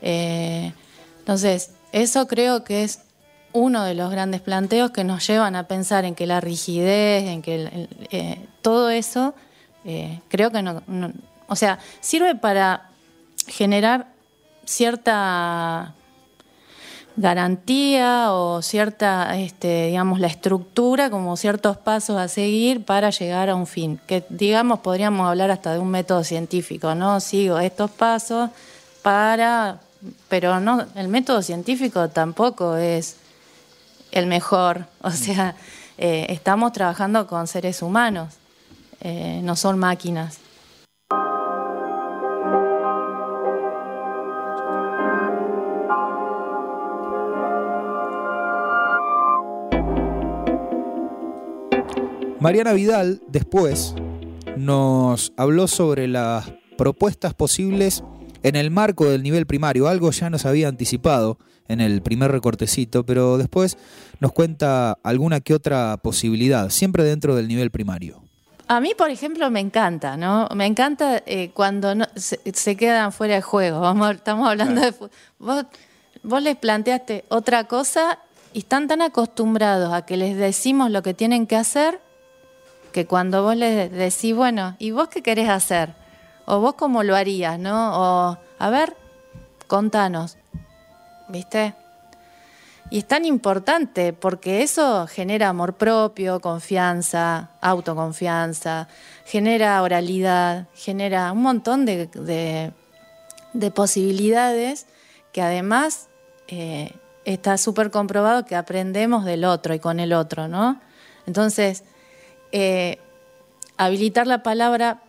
Eh, 0.00 0.72
entonces, 1.18 1.72
eso 1.92 2.26
creo 2.26 2.64
que 2.64 2.84
es 2.84 3.00
uno 3.52 3.84
de 3.84 3.94
los 3.94 4.10
grandes 4.10 4.40
planteos 4.40 4.90
que 4.90 5.04
nos 5.04 5.26
llevan 5.26 5.56
a 5.56 5.68
pensar 5.68 6.04
en 6.04 6.14
que 6.14 6.26
la 6.26 6.40
rigidez, 6.40 7.24
en 7.24 7.42
que 7.42 7.88
eh, 8.10 8.46
todo 8.62 8.90
eso, 8.90 9.34
eh, 9.84 10.20
creo 10.28 10.50
que 10.50 10.62
no, 10.62 10.82
o 11.48 11.56
sea, 11.56 11.78
sirve 12.00 12.34
para 12.34 12.90
generar 13.46 14.06
cierta 14.64 15.94
garantía 17.16 18.32
o 18.32 18.62
cierta, 18.62 19.36
este, 19.38 19.86
digamos, 19.86 20.20
la 20.20 20.28
estructura, 20.28 21.10
como 21.10 21.36
ciertos 21.36 21.76
pasos 21.76 22.16
a 22.16 22.28
seguir 22.28 22.84
para 22.84 23.10
llegar 23.10 23.48
a 23.48 23.56
un 23.56 23.66
fin. 23.66 23.98
Que, 24.06 24.24
digamos, 24.28 24.80
podríamos 24.80 25.26
hablar 25.26 25.50
hasta 25.50 25.72
de 25.72 25.80
un 25.80 25.90
método 25.90 26.22
científico, 26.22 26.94
¿no? 26.94 27.20
Sigo 27.20 27.58
estos 27.58 27.90
pasos 27.90 28.50
para... 29.02 29.80
Pero 30.28 30.60
no, 30.60 30.86
el 30.94 31.08
método 31.08 31.42
científico 31.42 32.08
tampoco 32.08 32.76
es 32.76 33.16
el 34.12 34.26
mejor. 34.26 34.86
O 35.00 35.10
sea, 35.10 35.54
eh, 35.96 36.26
estamos 36.28 36.72
trabajando 36.72 37.26
con 37.26 37.46
seres 37.46 37.82
humanos, 37.82 38.34
eh, 39.00 39.40
no 39.42 39.56
son 39.56 39.78
máquinas. 39.78 40.38
Mariana 52.40 52.72
Vidal 52.72 53.20
después 53.26 53.94
nos 54.56 55.32
habló 55.36 55.66
sobre 55.66 56.06
las 56.06 56.52
propuestas 56.76 57.34
posibles 57.34 58.04
en 58.42 58.56
el 58.56 58.70
marco 58.70 59.06
del 59.06 59.22
nivel 59.22 59.46
primario. 59.46 59.88
Algo 59.88 60.10
ya 60.10 60.30
nos 60.30 60.46
había 60.46 60.68
anticipado 60.68 61.38
en 61.68 61.80
el 61.80 62.02
primer 62.02 62.30
recortecito, 62.30 63.04
pero 63.04 63.38
después 63.38 63.76
nos 64.20 64.32
cuenta 64.32 64.98
alguna 65.02 65.40
que 65.40 65.54
otra 65.54 65.98
posibilidad, 66.02 66.70
siempre 66.70 67.04
dentro 67.04 67.36
del 67.36 67.48
nivel 67.48 67.70
primario. 67.70 68.22
A 68.68 68.80
mí, 68.80 68.92
por 68.96 69.10
ejemplo, 69.10 69.50
me 69.50 69.60
encanta, 69.60 70.16
¿no? 70.16 70.48
Me 70.54 70.66
encanta 70.66 71.22
eh, 71.26 71.50
cuando 71.54 71.94
se, 72.16 72.76
quedan 72.76 73.12
fuera 73.12 73.36
de 73.36 73.42
juego. 73.42 73.80
Vamos, 73.80 74.14
estamos 74.14 74.48
hablando 74.48 74.82
de... 74.82 74.94
Vos, 75.38 75.64
vos 76.22 76.42
les 76.42 76.56
planteaste 76.56 77.24
otra 77.28 77.64
cosa 77.64 78.18
y 78.52 78.60
están 78.60 78.88
tan 78.88 79.00
acostumbrados 79.00 79.92
a 79.92 80.04
que 80.04 80.16
les 80.16 80.36
decimos 80.36 80.90
lo 80.90 81.02
que 81.02 81.14
tienen 81.14 81.46
que 81.46 81.56
hacer 81.56 82.00
que 82.92 83.06
cuando 83.06 83.42
vos 83.42 83.56
les 83.56 83.90
decís, 83.90 84.34
bueno, 84.34 84.76
¿y 84.78 84.90
vos 84.90 85.08
qué 85.08 85.22
querés 85.22 85.48
hacer? 85.48 85.94
O 86.50 86.60
vos 86.60 86.74
cómo 86.76 87.02
lo 87.02 87.14
harías, 87.14 87.58
¿no? 87.58 87.92
O, 87.92 88.38
a 88.58 88.70
ver, 88.70 88.96
contanos, 89.66 90.38
¿viste? 91.28 91.74
Y 92.88 93.00
es 93.00 93.04
tan 93.06 93.26
importante 93.26 94.14
porque 94.14 94.62
eso 94.62 95.06
genera 95.06 95.50
amor 95.50 95.74
propio, 95.74 96.40
confianza, 96.40 97.50
autoconfianza, 97.60 98.88
genera 99.26 99.82
oralidad, 99.82 100.68
genera 100.74 101.32
un 101.32 101.42
montón 101.42 101.84
de, 101.84 102.72
posibilidades 103.74 104.86
que 105.32 105.42
además 105.42 106.08
eh, 106.46 106.94
está 107.26 107.58
súper 107.58 107.90
comprobado 107.90 108.46
que 108.46 108.56
aprendemos 108.56 109.26
del 109.26 109.44
otro 109.44 109.74
y 109.74 109.80
con 109.80 110.00
el 110.00 110.14
otro, 110.14 110.48
¿no? 110.48 110.80
Entonces, 111.26 111.84
eh, 112.52 112.98
habilitar 113.76 114.26
la 114.26 114.42
palabra 114.42 115.02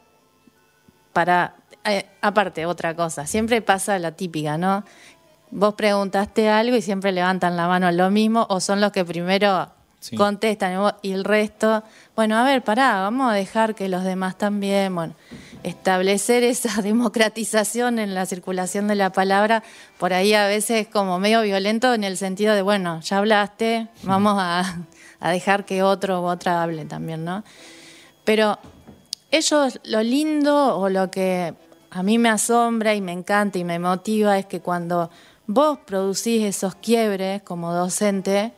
para, 1.20 1.56
eh, 1.84 2.06
aparte, 2.22 2.66
otra 2.66 2.96
cosa, 2.96 3.28
siempre 3.28 3.62
pasa 3.62 4.00
la 4.00 4.14
típica, 4.14 4.58
¿no? 4.58 4.86
Vos 5.52 5.74
preguntaste 5.74 6.48
algo 6.48 6.78
y 6.78 6.82
siempre 6.82 7.12
levantan 7.12 7.58
la 7.58 7.68
mano 7.68 7.92
lo 7.92 8.10
mismo 8.10 8.48
o 8.50 8.62
son 8.62 8.80
los 8.80 8.94
que 8.94 9.04
primero 9.04 9.70
contestan 10.16 10.80
y 11.02 11.12
el 11.12 11.26
resto, 11.26 11.84
bueno, 12.16 12.38
a 12.38 12.46
ver, 12.46 12.64
pará, 12.64 13.02
vamos 13.02 13.30
a 13.30 13.36
dejar 13.36 13.76
que 13.76 13.90
los 13.90 14.06
demás 14.06 14.38
también, 14.38 14.96
bueno, 14.96 15.14
establecer 15.64 16.44
esa 16.44 16.82
democratización 16.82 18.00
en 18.00 18.14
la 18.14 18.26
circulación 18.26 18.88
de 18.88 18.96
la 18.96 19.10
palabra, 19.10 19.62
por 19.98 20.14
ahí 20.14 20.34
a 20.34 20.48
veces 20.48 20.88
como 20.88 21.20
medio 21.20 21.42
violento 21.42 21.94
en 21.94 22.06
el 22.06 22.16
sentido 22.16 22.56
de, 22.56 22.62
bueno, 22.62 23.02
ya 23.02 23.18
hablaste, 23.18 23.90
vamos 24.04 24.38
a 24.40 24.78
a 25.20 25.32
dejar 25.32 25.66
que 25.66 25.84
otro 25.84 26.22
u 26.22 26.26
otra 26.26 26.64
hable 26.64 26.86
también, 26.86 27.26
¿no? 27.26 27.44
Pero 28.24 28.60
ellos, 29.32 29.80
lo 29.84 30.02
lindo 30.02 30.78
o 30.78 30.90
lo 30.90 31.12
que 31.12 31.54
a 31.92 32.04
mí 32.04 32.18
me 32.18 32.30
asombra 32.30 32.96
y 32.96 33.02
me 33.02 33.12
encanta 33.12 33.60
y 33.60 33.64
me 33.64 33.80
motiva 33.80 34.38
es 34.38 34.46
que 34.46 34.60
cuando 34.60 35.10
vos 35.48 35.80
producís 35.86 36.44
esos 36.44 36.76
quiebres 36.76 37.42
como 37.44 37.74
docente, 37.74 38.54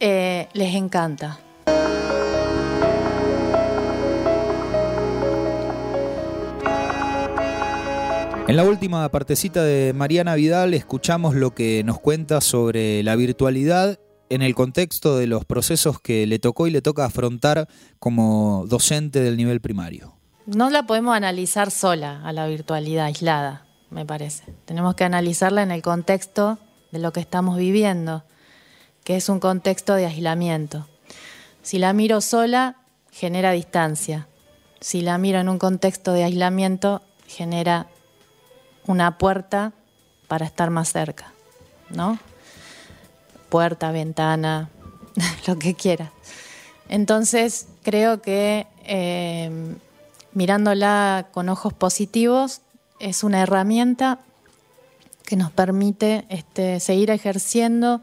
eh, 0.00 0.48
les 0.52 0.74
encanta. 0.74 1.38
En 8.48 8.56
la 8.56 8.64
última 8.64 9.08
partecita 9.10 9.62
de 9.62 9.92
Mariana 9.92 10.34
Vidal 10.34 10.74
escuchamos 10.74 11.36
lo 11.36 11.54
que 11.54 11.84
nos 11.84 12.00
cuenta 12.00 12.40
sobre 12.40 13.04
la 13.04 13.14
virtualidad 13.14 14.00
en 14.30 14.42
el 14.42 14.54
contexto 14.54 15.18
de 15.18 15.26
los 15.26 15.44
procesos 15.44 16.00
que 16.00 16.26
le 16.26 16.38
tocó 16.38 16.66
y 16.66 16.70
le 16.70 16.80
toca 16.80 17.04
afrontar 17.04 17.68
como 17.98 18.64
docente 18.66 19.20
del 19.20 19.36
nivel 19.36 19.60
primario? 19.60 20.14
No 20.46 20.70
la 20.70 20.86
podemos 20.86 21.14
analizar 21.14 21.70
sola 21.70 22.22
a 22.24 22.32
la 22.32 22.46
virtualidad 22.46 23.06
aislada, 23.06 23.66
me 23.90 24.06
parece. 24.06 24.44
Tenemos 24.64 24.94
que 24.94 25.04
analizarla 25.04 25.62
en 25.62 25.70
el 25.70 25.82
contexto 25.82 26.58
de 26.92 27.00
lo 27.00 27.12
que 27.12 27.20
estamos 27.20 27.58
viviendo, 27.58 28.24
que 29.04 29.16
es 29.16 29.28
un 29.28 29.40
contexto 29.40 29.94
de 29.94 30.06
aislamiento. 30.06 30.88
Si 31.62 31.78
la 31.78 31.92
miro 31.92 32.20
sola, 32.20 32.76
genera 33.10 33.52
distancia. 33.52 34.28
Si 34.80 35.02
la 35.02 35.18
miro 35.18 35.40
en 35.40 35.48
un 35.48 35.58
contexto 35.58 36.12
de 36.12 36.24
aislamiento, 36.24 37.02
genera 37.26 37.88
una 38.86 39.18
puerta 39.18 39.72
para 40.26 40.46
estar 40.46 40.70
más 40.70 40.90
cerca, 40.90 41.32
¿no? 41.90 42.18
Puerta, 43.50 43.92
ventana, 43.92 44.70
lo 45.46 45.58
que 45.58 45.74
quieras. 45.74 46.10
Entonces, 46.88 47.66
creo 47.82 48.22
que 48.22 48.66
eh, 48.84 49.76
mirándola 50.32 51.28
con 51.32 51.48
ojos 51.48 51.72
positivos 51.72 52.62
es 52.98 53.22
una 53.22 53.42
herramienta 53.42 54.20
que 55.24 55.36
nos 55.36 55.52
permite 55.52 56.24
este, 56.28 56.80
seguir 56.80 57.10
ejerciendo 57.10 58.00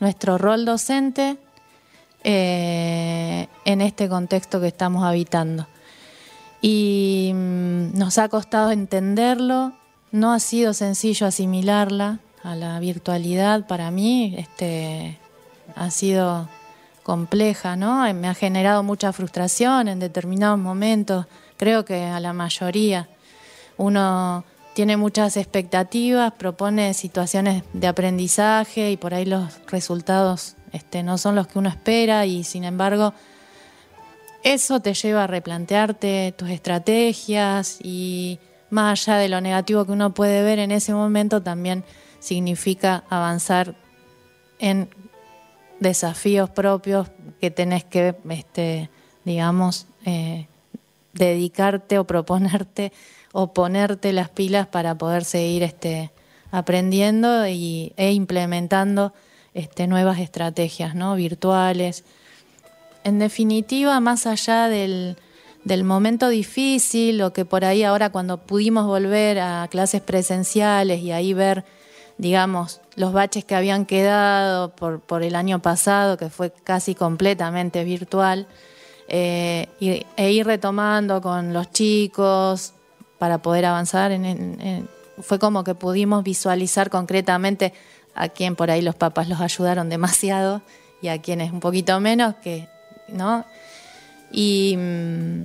nuestro 0.00 0.38
rol 0.38 0.64
docente 0.64 1.38
eh, 2.24 3.46
en 3.64 3.80
este 3.80 4.08
contexto 4.08 4.60
que 4.60 4.66
estamos 4.66 5.04
habitando. 5.04 5.68
Y 6.60 7.30
mm, 7.34 7.96
nos 7.96 8.18
ha 8.18 8.28
costado 8.28 8.72
entenderlo, 8.72 9.72
no 10.10 10.32
ha 10.32 10.40
sido 10.40 10.74
sencillo 10.74 11.26
asimilarla, 11.26 12.18
a 12.46 12.54
la 12.54 12.78
virtualidad 12.78 13.66
para 13.66 13.90
mí 13.90 14.36
este, 14.38 15.18
ha 15.74 15.90
sido 15.90 16.48
compleja, 17.02 17.74
¿no? 17.74 18.02
Me 18.14 18.28
ha 18.28 18.34
generado 18.34 18.84
mucha 18.84 19.12
frustración 19.12 19.88
en 19.88 19.98
determinados 19.98 20.56
momentos, 20.56 21.26
creo 21.56 21.84
que 21.84 22.04
a 22.04 22.20
la 22.20 22.32
mayoría. 22.32 23.08
Uno 23.76 24.44
tiene 24.74 24.96
muchas 24.96 25.36
expectativas, 25.36 26.32
propone 26.34 26.94
situaciones 26.94 27.64
de 27.72 27.88
aprendizaje 27.88 28.92
y 28.92 28.96
por 28.96 29.12
ahí 29.12 29.24
los 29.24 29.58
resultados 29.66 30.54
este, 30.70 31.02
no 31.02 31.18
son 31.18 31.34
los 31.34 31.48
que 31.48 31.58
uno 31.58 31.68
espera 31.68 32.26
y 32.26 32.44
sin 32.44 32.62
embargo 32.62 33.12
eso 34.44 34.78
te 34.78 34.94
lleva 34.94 35.24
a 35.24 35.26
replantearte 35.26 36.32
tus 36.38 36.50
estrategias 36.50 37.78
y 37.82 38.38
más 38.70 39.08
allá 39.08 39.18
de 39.18 39.28
lo 39.28 39.40
negativo 39.40 39.84
que 39.84 39.92
uno 39.92 40.14
puede 40.14 40.42
ver 40.44 40.60
en 40.60 40.70
ese 40.70 40.94
momento 40.94 41.42
también 41.42 41.84
significa 42.26 43.04
avanzar 43.08 43.76
en 44.58 44.88
desafíos 45.78 46.50
propios 46.50 47.08
que 47.40 47.50
tenés 47.50 47.84
que, 47.84 48.16
este, 48.30 48.90
digamos, 49.24 49.86
eh, 50.04 50.48
dedicarte 51.12 51.98
o 51.98 52.04
proponerte 52.04 52.92
o 53.32 53.52
ponerte 53.52 54.12
las 54.12 54.28
pilas 54.28 54.66
para 54.66 54.96
poder 54.96 55.24
seguir 55.24 55.62
este, 55.62 56.10
aprendiendo 56.50 57.46
y, 57.46 57.92
e 57.96 58.12
implementando 58.12 59.12
este, 59.54 59.86
nuevas 59.86 60.18
estrategias 60.18 60.94
¿no? 60.94 61.14
virtuales. 61.14 62.04
En 63.04 63.18
definitiva, 63.18 64.00
más 64.00 64.26
allá 64.26 64.68
del, 64.68 65.16
del 65.64 65.84
momento 65.84 66.28
difícil 66.28 67.22
o 67.22 67.32
que 67.32 67.44
por 67.44 67.64
ahí 67.64 67.84
ahora 67.84 68.10
cuando 68.10 68.38
pudimos 68.38 68.86
volver 68.86 69.38
a 69.38 69.68
clases 69.70 70.00
presenciales 70.00 71.02
y 71.02 71.12
ahí 71.12 71.32
ver 71.34 71.64
digamos, 72.18 72.80
los 72.94 73.12
baches 73.12 73.44
que 73.44 73.54
habían 73.54 73.84
quedado 73.84 74.70
por, 74.70 75.00
por 75.00 75.22
el 75.22 75.34
año 75.34 75.60
pasado, 75.60 76.16
que 76.16 76.30
fue 76.30 76.50
casi 76.50 76.94
completamente 76.94 77.84
virtual, 77.84 78.46
eh, 79.08 79.68
e 80.16 80.32
ir 80.32 80.46
retomando 80.46 81.20
con 81.20 81.52
los 81.52 81.70
chicos 81.70 82.72
para 83.18 83.38
poder 83.38 83.66
avanzar. 83.66 84.12
Fue 85.20 85.38
como 85.38 85.64
que 85.64 85.74
pudimos 85.74 86.24
visualizar 86.24 86.90
concretamente 86.90 87.72
a 88.14 88.28
quien 88.28 88.56
por 88.56 88.70
ahí 88.70 88.82
los 88.82 88.94
papás 88.94 89.28
los 89.28 89.40
ayudaron 89.40 89.88
demasiado 89.88 90.62
y 91.02 91.08
a 91.08 91.20
quienes 91.20 91.52
un 91.52 91.60
poquito 91.60 92.00
menos, 92.00 92.34
que, 92.36 92.68
¿no? 93.08 93.44
Y 94.32 94.74
mm, 94.76 95.42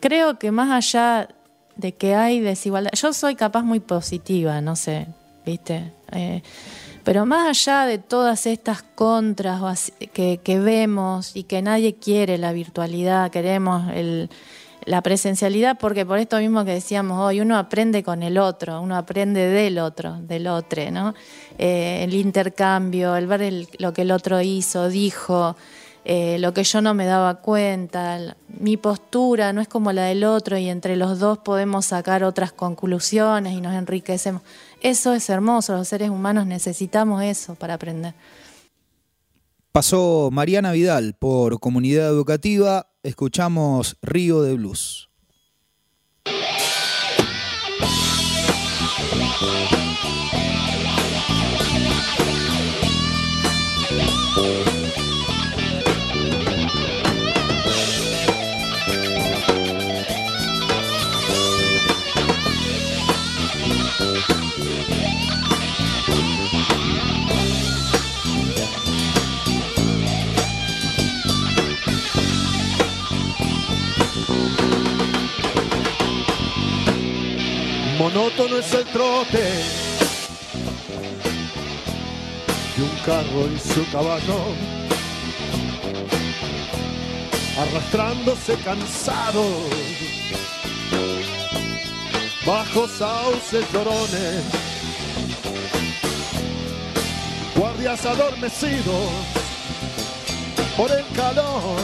creo 0.00 0.38
que 0.38 0.50
más 0.50 0.70
allá 0.70 1.28
de 1.76 1.94
que 1.94 2.14
hay 2.14 2.40
desigualdad, 2.40 2.92
yo 2.94 3.12
soy 3.12 3.34
capaz 3.34 3.62
muy 3.62 3.80
positiva, 3.80 4.60
no 4.60 4.76
sé, 4.76 5.08
¿viste? 5.44 5.92
Eh, 6.12 6.42
pero 7.04 7.26
más 7.26 7.48
allá 7.48 7.84
de 7.84 7.98
todas 7.98 8.46
estas 8.46 8.82
contras 8.82 9.92
que, 10.12 10.40
que, 10.42 10.58
vemos 10.58 11.36
y 11.36 11.44
que 11.44 11.60
nadie 11.60 11.94
quiere 11.94 12.38
la 12.38 12.52
virtualidad, 12.52 13.30
queremos 13.30 13.92
el, 13.92 14.30
la 14.86 15.02
presencialidad, 15.02 15.78
porque 15.78 16.04
por 16.04 16.18
esto 16.18 16.38
mismo 16.38 16.64
que 16.64 16.72
decíamos 16.72 17.18
hoy, 17.20 17.40
uno 17.40 17.56
aprende 17.58 18.02
con 18.02 18.22
el 18.22 18.38
otro, 18.38 18.80
uno 18.80 18.96
aprende 18.96 19.46
del 19.48 19.78
otro, 19.78 20.18
del 20.20 20.46
otro, 20.46 20.90
¿no? 20.90 21.14
Eh, 21.58 22.04
el 22.04 22.14
intercambio, 22.14 23.16
el 23.16 23.26
ver 23.26 23.66
lo 23.78 23.92
que 23.92 24.02
el 24.02 24.10
otro 24.10 24.40
hizo, 24.40 24.88
dijo, 24.88 25.56
eh, 26.04 26.38
lo 26.38 26.52
que 26.52 26.64
yo 26.64 26.82
no 26.82 26.92
me 26.92 27.06
daba 27.06 27.36
cuenta, 27.36 28.36
mi 28.48 28.76
postura 28.76 29.52
no 29.52 29.60
es 29.62 29.68
como 29.68 29.92
la 29.92 30.04
del 30.04 30.24
otro 30.24 30.58
y 30.58 30.68
entre 30.68 30.96
los 30.96 31.18
dos 31.18 31.38
podemos 31.38 31.86
sacar 31.86 32.24
otras 32.24 32.52
conclusiones 32.52 33.54
y 33.54 33.60
nos 33.60 33.74
enriquecemos. 33.74 34.42
Eso 34.82 35.14
es 35.14 35.30
hermoso, 35.30 35.74
los 35.74 35.88
seres 35.88 36.10
humanos 36.10 36.46
necesitamos 36.46 37.22
eso 37.22 37.54
para 37.54 37.74
aprender. 37.74 38.12
Pasó 39.72 40.28
Mariana 40.30 40.72
Vidal 40.72 41.14
por 41.18 41.58
Comunidad 41.58 42.08
Educativa, 42.08 42.90
escuchamos 43.02 43.96
Río 44.02 44.42
de 44.42 44.54
Blues. 44.54 45.08
Monótono 78.04 78.58
es 78.58 78.74
el 78.74 78.84
trote 78.84 79.42
de 82.76 82.82
un 82.82 82.96
carro 83.06 83.48
y 83.50 83.58
su 83.58 83.90
caballo, 83.90 84.40
arrastrándose 87.56 88.56
cansado 88.56 89.42
bajo 92.44 92.86
sauces 92.88 93.64
llorones, 93.72 94.42
guardias 97.56 98.04
adormecidos 98.04 99.08
por 100.76 100.90
el 100.90 101.06
calor 101.16 101.78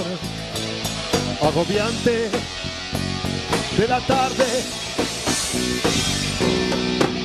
agobiante 1.41 2.31
de 3.79 3.89
la 3.89 4.01
tarde 4.01 4.90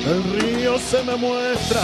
el 0.06 0.22
río 0.40 0.78
se 0.78 1.02
me 1.02 1.16
muestra 1.16 1.82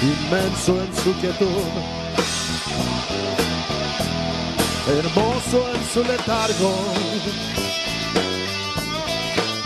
inmenso 0.00 0.80
en 0.80 0.96
su 0.96 1.12
quietud, 1.14 1.64
hermoso 4.86 5.70
en 5.74 5.84
su 5.92 6.04
letargo, 6.04 6.72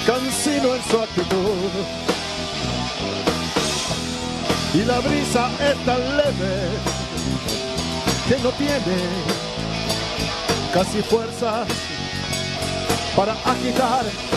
cansino 0.06 0.74
en 0.74 0.82
su 0.90 0.98
actitud. 0.98 1.70
Y 4.74 4.84
la 4.84 5.00
brisa 5.00 5.50
es 5.60 5.84
tan 5.84 6.16
leve 6.16 6.54
que 8.26 8.38
no 8.42 8.50
tiene 8.52 8.96
casi 10.72 11.02
fuerzas 11.02 11.68
para 13.14 13.32
agitar 13.32 14.31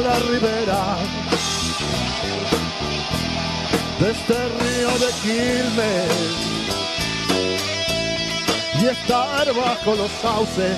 la 0.00 0.18
ribera 0.18 0.96
de 4.00 4.10
este 4.10 4.34
río 4.34 4.90
de 4.98 5.10
Quilmes. 5.22 6.46
Y 8.80 8.86
estar 8.86 9.54
bajo 9.54 9.94
los 9.94 10.10
sauces, 10.20 10.76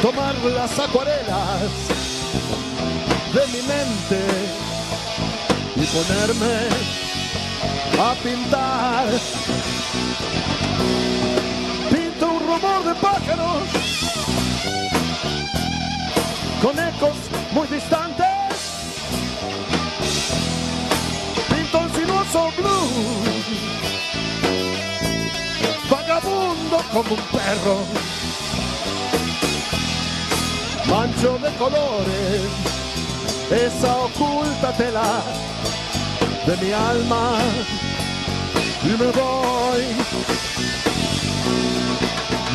tomar 0.00 0.34
las 0.56 0.78
acuarelas 0.78 1.70
de 3.34 3.46
mi 3.48 3.62
mente. 3.66 4.20
Y 5.76 5.84
ponerme 5.86 6.56
a 8.00 8.14
pintar. 8.22 9.06
Pinto 11.90 12.26
un 12.26 12.40
rumor 12.40 12.84
de 12.84 12.94
pájaros 12.94 13.82
muy 17.62 17.78
distantes. 17.78 18.26
Pinto 21.48 21.78
sinuoso 21.94 22.50
blues, 22.56 23.46
vagabundo 25.90 26.76
como 26.92 27.14
un 27.14 27.22
perro, 27.36 27.78
mancho 30.88 31.38
de 31.38 31.50
colores, 31.56 32.42
esa 33.50 33.96
oculta 33.96 34.72
tela 34.76 35.22
de 36.46 36.56
mi 36.56 36.72
alma. 36.72 37.38
Y 38.84 38.88
me 39.00 39.06
voy. 39.12 39.82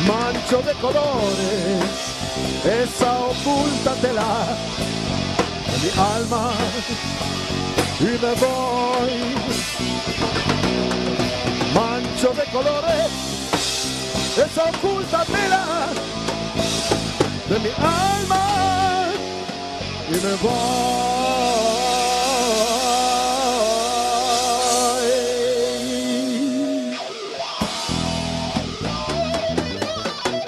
Mancho 0.06 0.60
de 0.62 0.74
colores. 0.74 2.08
Esa 2.64 3.18
oculta 3.20 3.94
tela 4.02 4.44
mi 5.82 5.90
alma 5.96 6.52
y 8.00 8.04
me 8.04 8.34
voy 8.34 9.34
mancho 11.74 12.32
de 12.32 12.44
colores. 12.50 13.10
Esa 14.36 14.64
oculta 14.64 15.24
tela 15.24 15.88
de 17.48 17.58
mi 17.58 17.70
alma. 17.78 19.08
Y 20.08 20.12
me 20.12 20.34
voy 20.42 21.17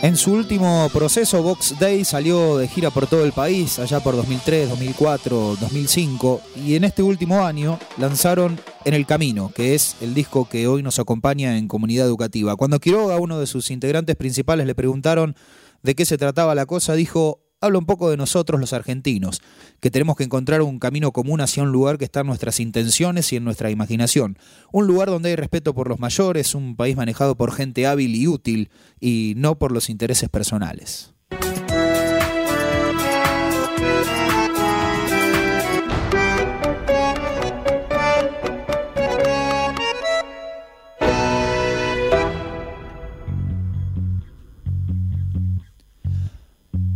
En 0.03 0.16
su 0.16 0.32
último 0.32 0.88
proceso, 0.94 1.42
Box 1.42 1.78
Day 1.78 2.07
salió 2.07 2.57
de 2.57 2.66
gira 2.68 2.90
por 2.90 3.07
todo 3.07 3.22
el 3.22 3.32
país, 3.32 3.78
allá 3.78 4.01
por 4.01 4.16
2003, 4.16 4.70
2004, 4.70 5.57
2005, 5.61 6.40
y 6.57 6.74
en 6.74 6.84
este 6.84 7.03
último 7.03 7.44
año 7.44 7.78
lanzaron 7.98 8.59
En 8.86 8.94
el 8.94 9.05
Camino, 9.05 9.53
que 9.55 9.74
es 9.74 9.96
el 10.01 10.14
disco 10.14 10.48
que 10.48 10.66
hoy 10.66 10.82
nos 10.82 10.98
acompaña 10.98 11.59
en 11.59 11.68
Comunidad 11.68 12.07
Educativa. 12.07 12.57
Cuando 12.57 12.80
Quiroga, 12.80 13.18
uno 13.18 13.38
de 13.38 13.46
sus 13.46 13.70
integrantes 13.70 14.16
principales, 14.16 14.66
le 14.66 14.74
preguntaron 14.74 15.36
de 15.82 15.94
qué 15.94 16.07
se 16.07 16.16
trataba 16.16 16.55
la 16.55 16.64
cosa, 16.64 16.94
dijo, 16.94 17.40
habla 17.61 17.78
un 17.78 17.86
poco 17.86 18.11
de 18.11 18.16
nosotros 18.16 18.58
los 18.58 18.72
argentinos, 18.72 19.42
que 19.80 19.90
tenemos 19.90 20.16
que 20.16 20.24
encontrar 20.24 20.62
un 20.62 20.78
camino 20.78 21.12
común 21.12 21.40
hacia 21.40 21.62
un 21.62 21.72
lugar 21.72 21.98
que 21.98 22.06
está 22.06 22.20
en 22.20 22.28
nuestras 22.28 22.58
intenciones 22.58 23.32
y 23.32 23.36
en 23.36 23.44
nuestra 23.44 23.70
imaginación. 23.70 24.38
Un 24.72 24.86
lugar 24.86 25.08
donde 25.08 25.30
hay 25.30 25.36
respeto 25.36 25.74
por 25.74 25.88
los 25.88 25.98
mayores, 25.98 26.54
un 26.54 26.74
país 26.76 26.96
manejado 26.96 27.36
por 27.36 27.52
gente 27.52 27.86
hábil 27.86 28.14
y 28.14 28.26
útil 28.28 28.70
y 28.98 29.34
no 29.36 29.58
por 29.58 29.72
los 29.72 29.90
intereses 29.90 30.30
personales. 30.30 31.12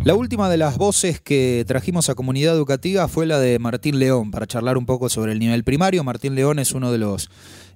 La 0.05 0.15
última 0.15 0.51
de 0.51 0.59
las 0.59 0.77
voces 0.77 1.19
que 1.19 1.65
trajimos 1.67 2.11
a 2.11 2.15
comunidad 2.15 2.55
educativa 2.55 3.09
fue 3.09 3.25
la 3.25 3.39
de 3.39 3.59
Martín 3.59 3.99
León, 3.99 4.31
para 4.31 4.47
charlar 4.47 4.77
un 4.77 4.85
poco 4.85 5.09
sobre 5.09 5.33
el 5.33 5.39
nivel 5.39 5.65
primario. 5.65 6.05
Martín 6.05 6.35
León 6.35 6.59
es 6.59 6.73
uno 6.73 6.93
de 6.93 6.99
los 6.99 7.31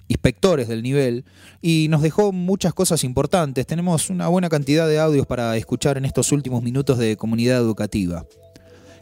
inspectores 0.09 0.69
del 0.69 0.83
nivel 0.83 1.25
y 1.63 1.87
nos 1.89 2.03
dejó 2.03 2.33
muchas 2.33 2.75
cosas 2.75 3.03
importantes. 3.03 3.67
Tenemos 3.67 4.11
una 4.11 4.29
buena 4.29 4.51
cantidad 4.51 4.87
de 4.87 4.99
audios 4.99 5.27
para 5.27 5.57
escuchar 5.57 5.97
en 5.97 6.05
estos 6.05 6.31
últimos 6.31 6.63
minutos 6.63 6.99
de 6.99 7.17
comunidad 7.17 7.61
educativa. 7.61 8.27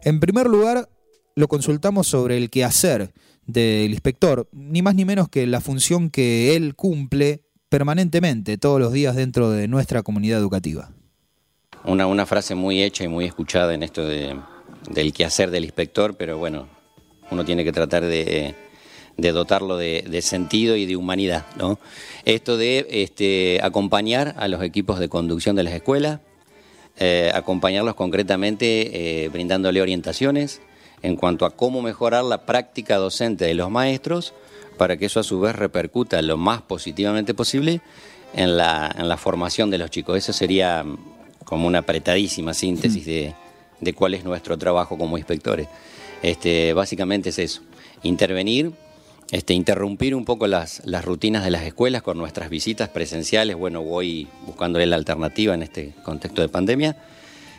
En 0.04 0.20
primer 0.20 0.46
lugar, 0.46 0.88
lo 1.34 1.48
consultamos 1.48 2.06
sobre 2.06 2.36
el 2.36 2.48
quehacer 2.48 3.12
del 3.44 3.90
inspector, 3.90 4.48
ni 4.52 4.82
más 4.82 4.94
ni 4.94 5.04
menos 5.04 5.28
que 5.28 5.48
la 5.48 5.60
función 5.60 6.10
que 6.10 6.54
él 6.54 6.76
cumple 6.76 7.42
permanentemente 7.70 8.56
todos 8.56 8.78
los 8.78 8.92
días 8.92 9.16
dentro 9.16 9.50
de 9.50 9.66
nuestra 9.66 10.04
comunidad 10.04 10.38
educativa 10.38 10.95
una, 11.86 12.06
una 12.06 12.26
frase 12.26 12.54
muy 12.54 12.82
hecha 12.82 13.04
y 13.04 13.08
muy 13.08 13.24
escuchada 13.24 13.74
en 13.74 13.82
esto 13.82 14.06
de, 14.06 14.36
del 14.90 15.12
quehacer 15.12 15.50
del 15.50 15.64
inspector, 15.64 16.16
pero 16.16 16.38
bueno, 16.38 16.68
uno 17.30 17.44
tiene 17.44 17.64
que 17.64 17.72
tratar 17.72 18.04
de, 18.04 18.54
dotarlo 19.16 19.76
de, 19.76 20.20
sentido 20.22 20.76
y 20.76 20.86
de 20.86 20.96
humanidad. 20.96 21.46
¿no? 21.56 21.78
Esto 22.24 22.56
de 22.56 22.86
este, 22.90 23.60
acompañar 23.62 24.34
a 24.38 24.48
los 24.48 24.62
equipos 24.62 24.98
de 24.98 25.08
conducción 25.08 25.56
de 25.56 25.62
las 25.62 25.74
escuelas, 25.74 26.20
eh, 26.98 27.30
acompañarlos 27.34 27.94
concretamente 27.94 29.24
eh, 29.24 29.28
brindándole 29.28 29.82
orientaciones 29.82 30.62
en 31.02 31.16
cuanto 31.16 31.44
a 31.44 31.50
cómo 31.50 31.82
mejorar 31.82 32.24
la 32.24 32.46
práctica 32.46 32.96
docente 32.96 33.44
de 33.44 33.54
los 33.54 33.70
maestros 33.70 34.32
para 34.78 34.96
que 34.96 35.06
eso 35.06 35.20
a 35.20 35.22
su 35.22 35.40
vez 35.40 35.54
repercuta 35.54 36.20
lo 36.22 36.36
más 36.38 36.62
positivamente 36.62 37.34
posible 37.34 37.80
en 38.34 38.56
la, 38.56 38.94
en 38.96 39.08
la 39.08 39.18
formación 39.18 39.70
de 39.70 39.78
los 39.78 39.90
chicos. 39.90 40.16
Eso 40.16 40.32
sería 40.32 40.84
como 41.46 41.66
una 41.66 41.78
apretadísima 41.78 42.52
síntesis 42.52 43.06
de, 43.06 43.34
cuál 43.94 44.14
es 44.14 44.24
nuestro 44.24 44.58
trabajo 44.58 44.98
como 44.98 45.16
inspectores. 45.16 45.68
Este, 46.22 46.74
básicamente 46.74 47.30
es 47.30 47.38
eso, 47.38 47.62
intervenir, 48.02 48.72
este, 49.30 49.54
interrumpir 49.54 50.14
un 50.14 50.24
poco 50.24 50.48
las, 50.48 50.82
las, 50.84 51.04
rutinas 51.04 51.44
de 51.44 51.50
las 51.50 51.62
escuelas 51.62 52.02
con 52.02 52.18
nuestras 52.18 52.50
visitas 52.50 52.88
presenciales. 52.88 53.56
Bueno, 53.56 53.82
voy 53.82 54.28
buscándole 54.44 54.86
la 54.86 54.96
alternativa 54.96 55.54
en 55.54 55.62
este 55.62 55.94
contexto 56.02 56.42
de 56.42 56.48
pandemia, 56.48 56.96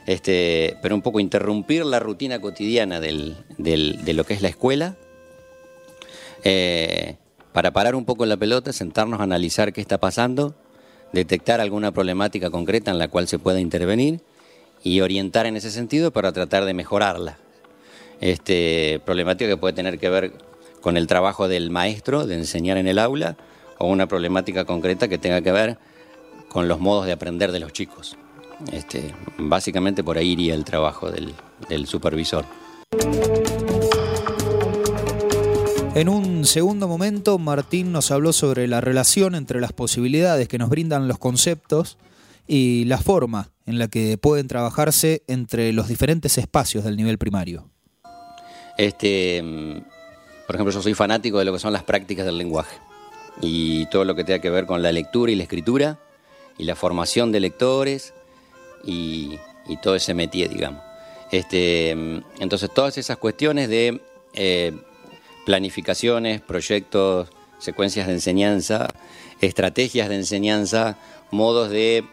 este, 0.06 0.78
pero 0.82 0.94
un 0.94 1.02
poco 1.02 1.22
interrumpir 1.22 1.86
la 1.86 2.00
rutina 2.00 2.42
cotidiana 2.42 3.00
del, 3.00 3.38
de 3.58 4.14
lo 4.14 4.26
que 4.26 4.34
es 4.34 4.42
la 4.42 4.50
escuela. 4.50 4.98
Eh, 6.44 7.16
para 7.54 7.72
parar 7.72 7.96
un 7.96 8.06
poco 8.06 8.26
la 8.26 8.38
pelota, 8.38 8.74
sentarnos 8.74 9.20
a 9.22 9.24
analizar 9.24 9.72
qué 9.74 9.82
está 9.82 9.98
pasando, 9.98 10.56
detectar 11.14 11.62
alguna 11.62 11.91
problemática 11.91 12.49
concreta 12.49 12.91
en 12.91 12.99
la 12.99 13.08
cual 13.08 13.28
se 13.28 13.39
pueda 13.39 13.60
intervenir 13.60 14.22
y 14.84 15.01
orientar 15.01 15.45
en 15.45 15.55
ese 15.55 15.72
sentido 15.72 16.12
para 16.12 16.32
tratar 16.32 16.66
de 16.66 16.74
mejorarla. 16.74 17.38
Este, 18.20 18.99
problemática 19.05 19.49
que 19.49 19.58
puede 19.58 19.74
tener 19.74 19.99
que 19.99 20.10
ver 20.10 20.34
con 20.82 20.97
el 20.97 21.08
trabajo 21.08 21.47
del 21.47 21.70
maestro 21.70 22.26
de 22.26 22.36
enseñar 22.36 22.78
en 22.78 22.88
el 22.88 22.99
aula 22.99 23.38
o 23.78 23.88
una 23.88 24.08
problemática 24.08 24.66
concreta 24.66 25.08
que 25.08 25.18
tenga 25.18 25.41
que 25.41 25.51
ver 25.51 25.78
con 26.49 26.68
los 26.68 26.80
modos 26.80 27.05
de 27.05 27.12
aprender 27.12 27.51
de 27.51 27.60
los 27.60 27.74
chicos. 27.74 28.18
Este, 28.72 29.14
básicamente 29.38 30.03
por 30.03 30.18
ahí 30.18 30.32
iría 30.32 30.55
el 30.55 30.66
trabajo 30.66 31.12
del, 31.12 31.34
del 31.70 31.86
supervisor. 31.86 32.45
En 35.98 36.10
un 36.10 36.45
segundo 36.45 36.88
momento, 36.88 37.39
Martín 37.39 37.91
nos 37.91 38.12
habló 38.12 38.32
sobre 38.32 38.68
la 38.68 38.82
relación 38.82 39.34
entre 39.34 39.60
las 39.60 39.74
posibilidades 39.74 40.48
que 40.48 40.60
nos 40.60 40.70
brindan 40.70 41.08
los 41.08 41.18
conceptos 41.18 41.98
y 42.45 42.86
la 42.86 43.00
forma 43.00 43.50
en 43.66 43.80
la 43.80 43.88
que 43.88 44.20
pueden 44.20 44.48
trabajarse 44.48 45.24
entre 45.26 45.74
los 45.74 45.88
diferentes 45.88 46.38
espacios 46.38 46.84
del 46.84 46.98
nivel 46.98 47.18
primario. 47.18 47.72
Este, 48.78 49.43
por 50.45 50.56
ejemplo, 50.56 50.72
yo 50.72 50.84
soy 50.84 50.93
fanático 50.93 51.39
de 51.39 51.45
lo 51.45 51.54
que 51.54 51.58
son 51.58 51.74
las 51.74 51.82
prácticas 51.82 52.28
del 52.28 52.38
lenguaje 52.38 52.78
y 53.41 53.88
todo 53.88 54.06
lo 54.06 54.14
que 54.14 54.24
tenga 54.24 54.38
que 54.38 54.52
ver 54.52 54.68
con 54.68 54.84
la 54.84 54.91
lectura 54.91 55.32
y 55.32 55.36
la 55.36 55.43
escritura 55.43 55.98
y 56.60 56.66
la 56.66 56.76
formación 56.76 57.32
de 57.32 57.39
lectores 57.39 58.14
y, 58.86 59.39
todo 59.82 59.95
ese 59.95 60.14
métier, 60.14 60.50
digamos. 60.50 60.84
Este, 61.32 61.89
entonces, 61.89 62.70
todas 62.72 63.00
esas 63.00 63.18
cuestiones 63.18 63.68
de 63.68 64.00
eh, 64.36 64.80
planificaciones, 65.48 66.41
proyectos, 66.41 67.30
secuencias 67.58 68.08
de 68.08 68.14
enseñanza, 68.14 68.89
estrategias 69.39 70.10
de 70.10 70.16
enseñanza, 70.16 70.98
modos 71.32 71.70
de 71.70 72.04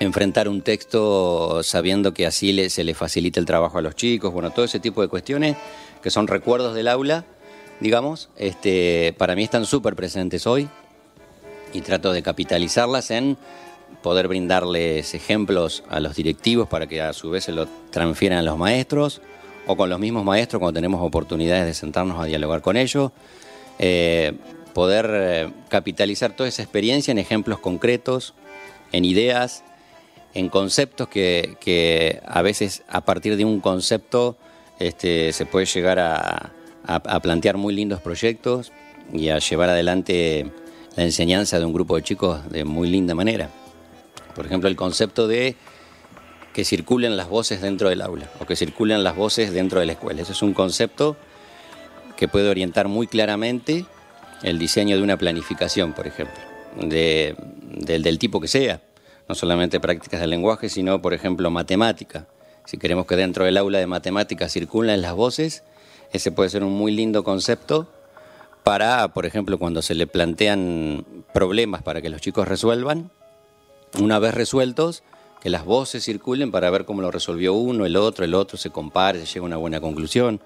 enfrentar 0.00 0.48
un 0.48 0.62
texto 0.62 1.62
sabiendo 1.62 2.14
que 2.14 2.24
así 2.24 2.70
se 2.70 2.84
le 2.84 2.94
facilita 2.94 3.38
el 3.38 3.44
trabajo 3.44 3.76
a 3.76 3.82
los 3.82 3.94
chicos, 3.94 4.32
bueno, 4.32 4.50
todo 4.50 4.64
ese 4.64 4.80
tipo 4.80 5.02
de 5.02 5.08
cuestiones 5.08 5.58
que 6.02 6.08
son 6.08 6.26
recuerdos 6.26 6.74
del 6.74 6.88
aula, 6.88 7.26
digamos, 7.80 8.30
este, 8.38 9.14
para 9.18 9.34
mí 9.34 9.44
están 9.44 9.66
súper 9.66 9.94
presentes 9.94 10.46
hoy 10.46 10.70
y 11.74 11.82
trato 11.82 12.12
de 12.12 12.22
capitalizarlas 12.22 13.10
en 13.10 13.36
poder 14.02 14.26
brindarles 14.26 15.12
ejemplos 15.12 15.84
a 15.90 16.00
los 16.00 16.16
directivos 16.16 16.66
para 16.66 16.86
que 16.86 17.02
a 17.02 17.12
su 17.12 17.28
vez 17.28 17.44
se 17.44 17.52
lo 17.52 17.68
transfieran 17.90 18.38
a 18.38 18.42
los 18.42 18.56
maestros, 18.56 19.20
o 19.68 19.76
con 19.76 19.90
los 19.90 20.00
mismos 20.00 20.24
maestros 20.24 20.60
cuando 20.60 20.78
tenemos 20.78 21.00
oportunidades 21.02 21.66
de 21.66 21.74
sentarnos 21.74 22.18
a 22.20 22.24
dialogar 22.24 22.62
con 22.62 22.76
ellos, 22.76 23.12
eh, 23.78 24.32
poder 24.72 25.10
eh, 25.12 25.50
capitalizar 25.68 26.34
toda 26.34 26.48
esa 26.48 26.62
experiencia 26.62 27.12
en 27.12 27.18
ejemplos 27.18 27.58
concretos, 27.60 28.34
en 28.92 29.04
ideas, 29.04 29.62
en 30.32 30.48
conceptos 30.48 31.08
que, 31.08 32.20
a 32.26 32.42
veces 32.42 32.82
a 32.88 33.02
partir 33.02 33.36
de 33.36 33.44
un 33.44 33.60
concepto 33.60 34.38
este, 34.78 35.32
se 35.32 35.44
puede 35.44 35.66
llegar 35.66 35.98
a, 35.98 36.50
a 36.86 37.20
plantear 37.20 37.58
muy 37.58 37.74
lindos 37.74 38.00
proyectos 38.00 38.72
y 39.12 39.28
a 39.28 39.38
llevar 39.38 39.68
adelante 39.68 40.50
la 40.96 41.04
enseñanza 41.04 41.58
de 41.58 41.66
un 41.66 41.74
grupo 41.74 41.96
de 41.96 42.02
chicos 42.02 42.48
de 42.50 42.64
muy 42.64 42.88
linda 42.88 43.14
manera. 43.14 43.50
Por 44.34 44.46
ejemplo, 44.46 44.68
el 44.70 44.76
concepto 44.76 45.28
de 45.28 45.56
que 46.58 46.64
circulen 46.64 47.16
las 47.16 47.28
voces 47.28 47.60
dentro 47.60 47.88
del 47.88 48.02
aula 48.02 48.28
o 48.40 48.44
que 48.44 48.56
circulen 48.56 49.04
las 49.04 49.14
voces 49.14 49.52
dentro 49.52 49.78
de 49.78 49.86
la 49.86 49.92
escuela. 49.92 50.22
Ese 50.22 50.32
es 50.32 50.42
un 50.42 50.54
concepto 50.54 51.16
que 52.16 52.26
puede 52.26 52.50
orientar 52.50 52.88
muy 52.88 53.06
claramente 53.06 53.86
el 54.42 54.58
diseño 54.58 54.96
de 54.96 55.04
una 55.04 55.16
planificación, 55.16 55.92
por 55.92 56.08
ejemplo, 56.08 56.42
del 56.74 58.18
tipo 58.18 58.40
que 58.40 58.48
sea, 58.48 58.80
no 59.28 59.36
solamente 59.36 59.78
prácticas 59.78 60.20
del 60.20 60.30
lenguaje, 60.30 60.68
sino, 60.68 61.00
por 61.00 61.14
ejemplo, 61.14 61.48
matemática. 61.48 62.26
Si 62.64 62.76
queremos 62.76 63.06
que 63.06 63.14
dentro 63.14 63.44
del 63.44 63.56
aula 63.56 63.78
de 63.78 63.86
matemática 63.86 64.48
circulen 64.48 65.00
las 65.00 65.14
voces, 65.14 65.62
ese 66.12 66.32
puede 66.32 66.50
ser 66.50 66.64
un 66.64 66.72
muy 66.72 66.90
lindo 66.90 67.22
concepto 67.22 67.88
para, 68.64 69.06
por 69.06 69.26
ejemplo, 69.26 69.60
cuando 69.60 69.80
se 69.80 69.94
le 69.94 70.08
plantean 70.08 71.04
problemas 71.32 71.84
para 71.84 72.02
que 72.02 72.08
los 72.08 72.20
chicos 72.20 72.48
resuelvan, 72.48 73.12
una 74.00 74.18
vez 74.18 74.34
resueltos, 74.34 75.04
que 75.40 75.50
las 75.50 75.64
voces 75.64 76.04
circulen 76.04 76.50
para 76.50 76.70
ver 76.70 76.84
cómo 76.84 77.02
lo 77.02 77.10
resolvió 77.10 77.54
uno, 77.54 77.86
el 77.86 77.96
otro, 77.96 78.24
el 78.24 78.34
otro, 78.34 78.58
se 78.58 78.70
compare, 78.70 79.20
se 79.20 79.26
llega 79.26 79.44
a 79.44 79.46
una 79.46 79.56
buena 79.56 79.80
conclusión. 79.80 80.40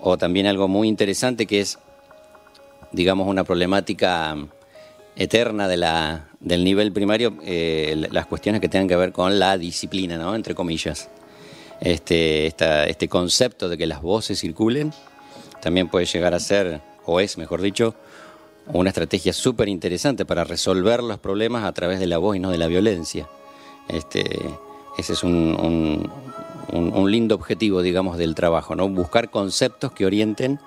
O 0.00 0.18
también 0.18 0.46
algo 0.46 0.68
muy 0.68 0.88
interesante 0.88 1.46
que 1.46 1.60
es, 1.60 1.78
digamos, 2.92 3.26
una 3.26 3.44
problemática 3.44 4.36
eterna 5.16 5.66
de 5.66 5.78
la, 5.78 6.28
del 6.40 6.62
nivel 6.62 6.92
primario, 6.92 7.38
eh, 7.42 8.06
las 8.10 8.26
cuestiones 8.26 8.60
que 8.60 8.68
tengan 8.68 8.88
que 8.88 8.96
ver 8.96 9.12
con 9.12 9.38
la 9.38 9.56
disciplina, 9.56 10.18
¿no? 10.18 10.34
entre 10.34 10.54
comillas. 10.54 11.08
Este, 11.80 12.46
este 12.46 13.08
concepto 13.08 13.68
de 13.68 13.76
que 13.76 13.86
las 13.86 14.00
voces 14.00 14.40
circulen 14.40 14.92
también 15.60 15.88
puede 15.88 16.06
llegar 16.06 16.34
a 16.34 16.40
ser, 16.40 16.80
o 17.04 17.20
es, 17.20 17.36
mejor 17.38 17.60
dicho, 17.60 17.94
una 18.66 18.90
estrategia 18.90 19.32
súper 19.32 19.68
interesante 19.68 20.24
para 20.24 20.44
resolver 20.44 21.02
los 21.02 21.18
problemas 21.18 21.64
a 21.64 21.72
través 21.72 22.00
de 22.00 22.06
la 22.06 22.18
voz 22.18 22.36
y 22.36 22.40
no 22.40 22.50
de 22.50 22.58
la 22.58 22.66
violencia. 22.66 23.28
Este, 23.88 24.58
ese 24.98 25.12
es 25.12 25.22
un, 25.22 26.10
lindo 27.08 27.34
objetivo, 27.34 27.82
digamos, 27.82 28.18
del 28.18 28.34
trabajo, 28.34 28.74
¿no? 28.74 28.88
Buscar 28.88 29.30
conceptos 29.30 29.92
que 29.92 30.06
orienten 30.06 30.58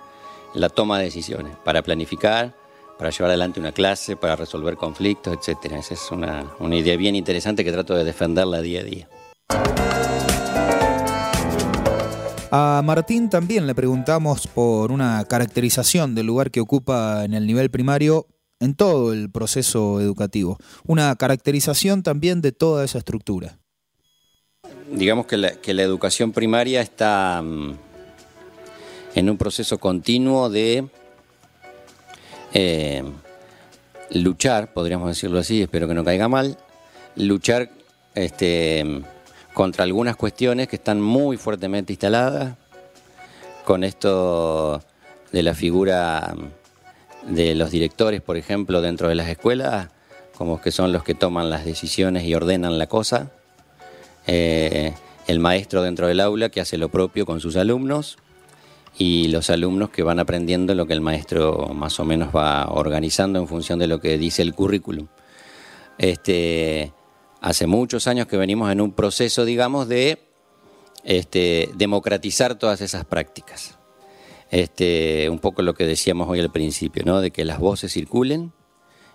la 0.54 0.70
toma 0.70 0.98
de 1.00 1.06
decisiones 1.06 1.56
para 1.64 1.82
planificar, 1.82 2.56
para 2.98 3.10
llevar 3.12 3.30
adelante 3.30 3.60
una 3.60 3.72
clase, 3.72 4.16
para 4.16 4.36
resolver 4.36 4.76
conflictos, 4.76 5.34
etc. 5.34 5.74
Esa 5.74 5.94
es 5.94 6.12
una, 6.12 6.46
una 6.60 6.76
idea 6.76 6.96
bien 6.98 7.16
interesante 7.16 7.64
que 7.64 7.72
trato 7.72 7.96
de 7.96 8.04
defenderla 8.04 8.62
día 8.62 8.82
a 8.82 8.84
día. 8.84 9.10
A 12.52 12.82
Martín 12.84 13.30
también 13.30 13.68
le 13.68 13.76
preguntamos 13.76 14.48
por 14.48 14.92
una 14.92 15.24
caracterización 15.26 16.16
del 16.16 16.26
lugar 16.26 16.50
que 16.50 16.62
ocupa 16.62 17.24
en 17.24 17.36
el 17.36 17.46
nivel 17.46 17.70
primario 17.70 18.26
en 18.60 18.76
todo 18.76 19.14
el 19.14 19.30
proceso 19.30 20.02
educativo. 20.02 20.58
Una 20.86 21.16
caracterización 21.16 22.04
también 22.04 22.42
de 22.42 22.52
toda 22.52 22.84
esa 22.84 22.98
estructura. 22.98 23.58
Digamos 24.92 25.26
que 25.26 25.38
la, 25.38 25.84
educación 25.84 26.32
primaria 26.32 26.82
está 26.82 27.42
mm, 27.42 27.78
en 29.16 29.30
un 29.30 29.38
proceso 29.38 29.78
continuo 29.78 30.50
de 30.50 30.88
eh, 32.54 33.04
luchar, 34.12 34.74
podríamos 34.74 35.08
decirlo 35.10 35.40
así, 35.40 35.62
espero 35.62 35.88
que 35.88 35.94
no 35.94 36.04
caiga 36.04 36.28
mal, 36.28 36.58
luchar 37.16 37.70
este, 38.16 39.04
contra 39.54 39.84
algunas 39.84 40.16
cuestiones 40.16 40.68
que 40.68 40.78
están 40.78 41.00
muy 41.00 41.38
fuertemente 41.38 41.94
instaladas, 41.94 42.56
con 43.66 43.84
esto 43.84 44.82
de 45.32 45.44
la 45.44 45.54
figura 45.54 46.34
de 47.30 47.56
los 47.56 47.72
directores, 47.72 48.22
por 48.22 48.38
ejemplo, 48.38 48.82
dentro 48.82 49.08
de 49.08 49.16
las 49.16 49.30
escuelas, 49.30 49.90
como 50.36 50.62
que 50.62 50.72
son 50.72 50.92
los 50.92 51.04
que 51.04 51.16
toman 51.16 51.50
las 51.50 51.66
decisiones 51.66 52.26
y 52.26 52.34
ordenan 52.34 52.78
la 52.78 52.88
cosa, 52.88 53.32
eh, 54.28 54.94
el 55.28 55.40
maestro 55.40 55.82
dentro 55.82 56.08
del 56.08 56.20
aula 56.20 56.50
que 56.50 56.62
hace 56.62 56.78
lo 56.78 56.90
propio 56.90 57.26
con 57.26 57.40
sus 57.40 57.56
alumnos 57.56 58.18
y 58.98 59.28
los 59.30 59.50
alumnos 59.50 59.90
que 59.90 60.04
van 60.04 60.20
aprendiendo 60.20 60.76
lo 60.76 60.86
que 60.86 60.94
el 60.94 61.02
maestro 61.02 61.72
más 61.74 62.00
o 62.00 62.06
menos 62.06 62.36
va 62.36 62.68
organizando 62.70 63.40
en 63.40 63.48
función 63.48 63.80
de 63.80 63.88
lo 63.88 64.02
que 64.02 64.18
dice 64.18 64.42
el 64.42 64.54
currículum. 64.54 65.08
Este, 65.98 66.94
hace 67.42 67.68
muchos 67.68 68.08
años 68.08 68.28
que 68.28 68.38
venimos 68.38 68.72
en 68.72 68.82
un 68.82 68.92
proceso, 68.92 69.46
digamos, 69.46 69.88
de 69.88 70.20
este, 71.04 71.70
democratizar 71.76 72.56
todas 72.56 72.82
esas 72.82 73.06
prácticas. 73.06 73.79
Este, 74.52 75.30
un 75.30 75.40
poco 75.40 75.62
lo 75.62 75.76
que 75.76 75.86
decíamos 75.86 76.28
hoy 76.28 76.40
al 76.40 76.52
principio, 76.52 77.04
¿no? 77.06 77.22
de 77.22 77.30
que 77.30 77.46
las 77.46 77.60
voces 77.60 77.94
circulen 77.94 78.52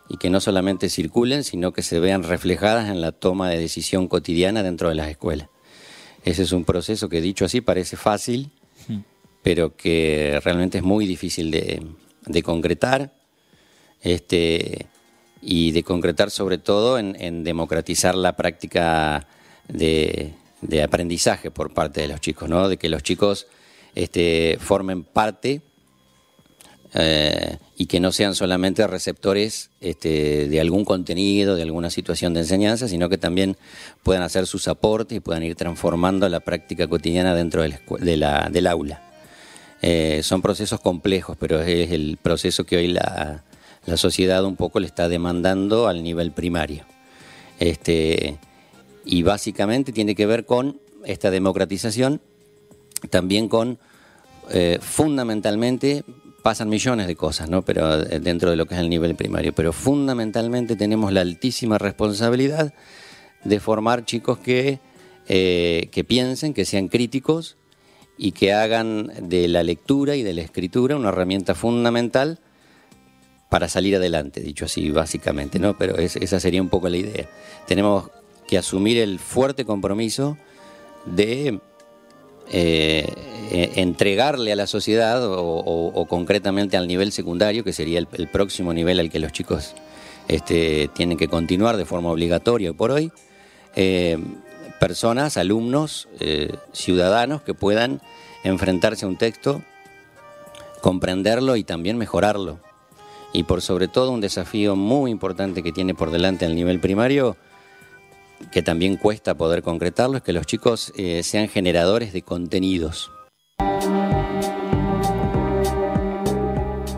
y 0.08 0.16
que 0.16 0.30
no 0.30 0.40
solamente 0.40 0.88
circulen, 0.88 1.42
sino 1.42 1.72
que 1.72 1.82
se 1.82 1.98
vean 1.98 2.22
reflejadas 2.22 2.88
en 2.88 3.00
la 3.00 3.10
toma 3.10 3.50
de 3.50 3.58
decisión 3.58 4.06
cotidiana 4.06 4.62
dentro 4.62 4.88
de 4.90 4.94
las 4.94 5.08
escuelas. 5.08 5.48
Ese 6.24 6.42
es 6.42 6.52
un 6.52 6.64
proceso 6.64 7.08
que 7.08 7.20
dicho 7.20 7.44
así 7.44 7.60
parece 7.60 7.96
fácil, 7.96 8.52
pero 9.42 9.76
que 9.76 10.40
realmente 10.42 10.78
es 10.78 10.84
muy 10.84 11.06
difícil 11.06 11.50
de, 11.50 12.42
concretar 12.42 13.12
este, 14.02 14.86
y 15.42 15.72
de 15.72 15.82
concretar 15.82 16.30
sobre 16.30 16.58
todo 16.58 16.98
en, 16.98 17.44
democratizar 17.44 18.14
la 18.14 18.36
práctica 18.36 19.26
de, 19.68 20.34
aprendizaje 20.82 21.50
por 21.50 21.74
parte 21.74 22.02
de 22.02 22.08
los 22.08 22.20
chicos, 22.20 22.48
¿no? 22.48 22.68
de 22.68 22.76
que 22.76 22.88
los 22.88 23.02
chicos 23.02 23.48
este, 23.94 24.58
formen 24.60 25.04
parte 25.04 25.62
eh, 26.94 27.58
y 27.76 27.86
que 27.86 27.98
no 27.98 28.12
sean 28.12 28.34
solamente 28.36 28.86
receptores 28.86 29.70
este, 29.80 30.48
de 30.48 30.60
algún 30.60 30.84
contenido, 30.84 31.56
de 31.56 31.62
alguna 31.62 31.90
situación 31.90 32.34
de 32.34 32.40
enseñanza, 32.40 32.86
sino 32.86 33.08
que 33.08 33.18
también 33.18 33.56
puedan 34.02 34.22
hacer 34.22 34.46
sus 34.46 34.68
aportes 34.68 35.16
y 35.16 35.20
puedan 35.20 35.42
ir 35.42 35.56
transformando 35.56 36.28
la 36.28 36.40
práctica 36.40 36.86
cotidiana 36.86 37.34
dentro 37.34 37.62
del 37.62 38.66
aula. 38.66 39.02
Eh, 39.82 40.22
son 40.22 40.40
procesos 40.40 40.80
complejos, 40.80 41.36
pero 41.38 41.60
es 41.60 41.90
el 41.90 42.16
proceso 42.16 42.64
que 42.64 42.76
hoy 42.76 42.86
la, 42.88 43.44
sociedad 43.96 44.42
un 44.44 44.56
poco 44.56 44.80
le 44.80 44.86
está 44.86 45.10
demandando 45.10 45.88
al 45.88 46.02
nivel 46.02 46.32
primario. 46.32 46.84
Este, 47.58 48.38
y 49.04 49.22
básicamente 49.24 49.92
tiene 49.92 50.14
que 50.14 50.24
ver 50.24 50.46
con 50.46 50.80
esta 51.04 51.30
democratización, 51.30 52.22
también 53.10 53.48
con, 53.48 53.78
eh, 54.50 54.78
fundamentalmente, 54.80 56.04
pasan 56.42 56.68
millones 56.68 57.06
de 57.06 57.16
cosas, 57.16 57.48
¿no? 57.48 57.62
Pero 57.62 58.02
eh, 58.02 58.20
dentro 58.20 58.50
de 58.50 58.56
lo 58.56 58.66
que 58.66 58.74
es 58.74 58.80
el 58.80 58.90
nivel 58.90 59.14
primario, 59.14 59.52
pero 59.54 59.72
fundamentalmente 59.72 60.76
tenemos 60.76 61.12
la 61.12 61.22
altísima 61.22 61.78
responsabilidad 61.78 62.74
de 63.44 63.60
formar 63.60 64.04
chicos 64.04 64.38
que, 64.38 64.80
que 65.26 66.04
piensen, 66.06 66.54
que 66.54 66.64
sean 66.64 66.88
críticos, 66.88 67.56
y 68.16 68.32
que 68.32 68.52
hagan 68.52 69.12
de 69.28 69.48
la 69.48 69.62
lectura 69.62 70.16
y 70.16 70.22
de 70.22 70.34
la 70.34 70.42
escritura 70.42 70.96
una 70.96 71.08
herramienta 71.08 71.54
fundamental 71.54 72.38
para 73.48 73.68
salir 73.68 73.96
adelante, 73.96 74.40
dicho 74.40 74.64
así 74.64 74.90
básicamente, 74.90 75.58
¿no? 75.58 75.76
Pero 75.76 75.96
esa 75.96 76.40
sería 76.40 76.62
un 76.62 76.68
poco 76.68 76.88
la 76.88 76.96
idea. 76.96 77.28
Tenemos 77.66 78.10
que 78.48 78.58
asumir 78.58 78.98
el 78.98 79.18
fuerte 79.18 79.64
compromiso 79.64 80.36
de 81.06 81.60
eh, 82.50 83.06
e, 83.50 83.72
entregarle 83.76 84.52
a 84.52 84.56
la 84.56 84.66
sociedad 84.66 85.20
o, 85.24 86.06
concretamente 86.08 86.76
al 86.76 86.86
nivel 86.86 87.12
secundario, 87.12 87.64
que 87.64 87.72
sería 87.72 87.98
el, 87.98 88.28
próximo 88.28 88.72
nivel 88.72 89.00
al 89.00 89.10
que 89.10 89.18
los 89.18 89.32
chicos 89.32 89.74
este, 90.28 90.88
tienen 90.94 91.18
que 91.18 91.28
continuar 91.28 91.76
de 91.76 91.84
forma 91.84 92.10
obligatoria 92.10 92.72
por 92.72 92.90
hoy, 92.90 93.12
eh, 93.76 94.18
personas, 94.80 95.36
alumnos, 95.36 96.08
eh, 96.20 96.52
ciudadanos 96.72 97.42
que 97.42 97.54
puedan 97.54 98.00
enfrentarse 98.44 99.04
a 99.04 99.08
un 99.08 99.16
texto, 99.16 99.62
comprenderlo 100.80 101.56
y 101.56 101.64
también 101.64 101.96
mejorarlo. 101.96 102.58
Y 103.32 103.44
por 103.44 103.62
sobre 103.62 103.88
todo 103.88 104.10
un 104.10 104.20
desafío 104.20 104.76
muy 104.76 105.10
importante 105.10 105.62
que 105.62 105.72
tiene 105.72 105.94
por 105.94 106.10
delante 106.10 106.44
al 106.44 106.54
nivel 106.54 106.80
primario, 106.80 107.36
que 108.50 108.62
también 108.62 108.96
cuesta 108.96 109.36
poder 109.36 109.62
concretarlo, 109.62 110.16
es 110.16 110.22
que 110.22 110.32
los 110.32 110.46
chicos 110.46 110.92
eh, 110.96 111.22
sean 111.22 111.48
generadores 111.48 112.12
de 112.12 112.22
contenidos. 112.22 113.10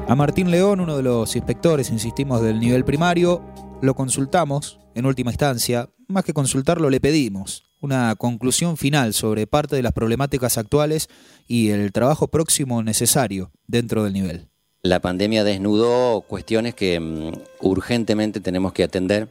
A 0.09 0.15
Martín 0.15 0.51
León, 0.51 0.81
uno 0.81 0.97
de 0.97 1.03
los 1.03 1.35
inspectores, 1.35 1.91
insistimos, 1.91 2.41
del 2.41 2.61
nivel 2.61 2.85
primario, 2.85 3.45
lo 3.83 3.95
consultamos 3.95 4.79
en 4.95 5.05
última 5.05 5.31
instancia, 5.31 5.91
más 6.09 6.25
que 6.25 6.33
consultarlo 6.33 6.91
le 6.91 7.01
pedimos 7.01 7.67
una 7.81 8.15
conclusión 8.17 8.77
final 8.77 9.15
sobre 9.15 9.47
parte 9.47 9.77
de 9.77 9.83
las 9.83 9.93
problemáticas 9.93 10.59
actuales 10.59 11.09
y 11.47 11.71
el 11.71 11.93
trabajo 11.93 12.29
próximo 12.29 12.83
necesario 12.83 13.53
dentro 13.67 14.05
del 14.05 14.13
nivel. 14.13 14.49
La 14.83 15.01
pandemia 15.01 15.45
desnudó 15.45 16.23
cuestiones 16.23 16.75
que 16.75 17.01
mm, 17.01 17.33
urgentemente 17.61 18.41
tenemos 18.41 18.73
que 18.73 18.85
atender, 18.85 19.29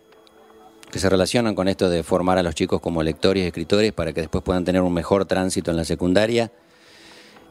que 0.91 0.99
se 0.99 1.09
relacionan 1.09 1.55
con 1.55 1.67
esto 1.67 1.89
de 1.89 2.03
formar 2.03 2.37
a 2.37 2.43
los 2.43 2.55
chicos 2.55 2.81
como 2.81 3.03
lectores 3.03 3.43
y 3.43 3.47
escritores 3.47 3.91
para 3.93 4.13
que 4.13 4.21
después 4.21 4.43
puedan 4.43 4.63
tener 4.63 4.81
un 4.81 4.93
mejor 4.93 5.25
tránsito 5.25 5.71
en 5.71 5.77
la 5.77 5.85
secundaria. 5.85 6.51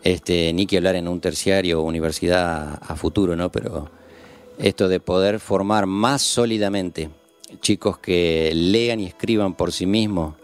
Este, 0.03 0.53
ni 0.53 0.67
que 0.67 0.77
hablar 0.77 0.97
en 0.97 1.09
un 1.09 1.21
terciario 1.21 1.81
o 1.81 1.85
universidad 1.85 2.79
a 2.83 2.95
futuro, 2.95 3.37
¿no? 3.37 3.51
Pero 3.51 3.91
esto 4.59 4.89
de 4.89 5.01
poder 5.01 5.41
formar 5.41 5.87
más 5.87 6.21
sólidamente 6.21 7.09
chicos 7.61 7.99
que 7.99 8.53
lean 8.55 9.01
y 9.01 9.07
escriban 9.07 9.55
por 9.55 9.73
sí 9.73 9.87
mismos 9.87 10.35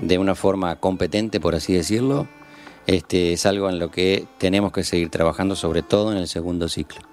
de 0.00 0.18
una 0.18 0.34
forma 0.34 0.76
competente, 0.76 1.40
por 1.40 1.54
así 1.54 1.72
decirlo, 1.72 2.28
este, 2.86 3.32
es 3.32 3.46
algo 3.46 3.68
en 3.68 3.78
lo 3.78 3.90
que 3.90 4.26
tenemos 4.38 4.72
que 4.72 4.84
seguir 4.84 5.10
trabajando, 5.10 5.56
sobre 5.56 5.82
todo 5.82 6.12
en 6.12 6.18
el 6.18 6.28
segundo 6.28 6.68
ciclo. 6.68 7.05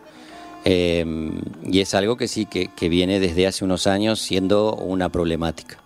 Em, 0.65 1.41
y 1.65 1.81
es 1.81 1.93
algo 1.93 2.15
que 2.15 2.27
sí, 2.27 2.45
que, 2.45 2.89
viene 2.89 3.19
desde 3.19 3.47
hace 3.47 3.65
unos 3.65 3.87
años 3.87 4.19
siendo 4.19 4.75
una 4.75 5.09
problemática. 5.09 5.77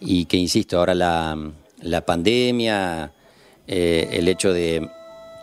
Y 0.00 0.26
que, 0.26 0.36
insisto, 0.36 0.78
ahora 0.78 0.94
la, 0.94 2.00
pandemia, 2.06 3.12
eh, 3.66 4.08
el 4.12 4.28
hecho 4.28 4.52
de 4.52 4.88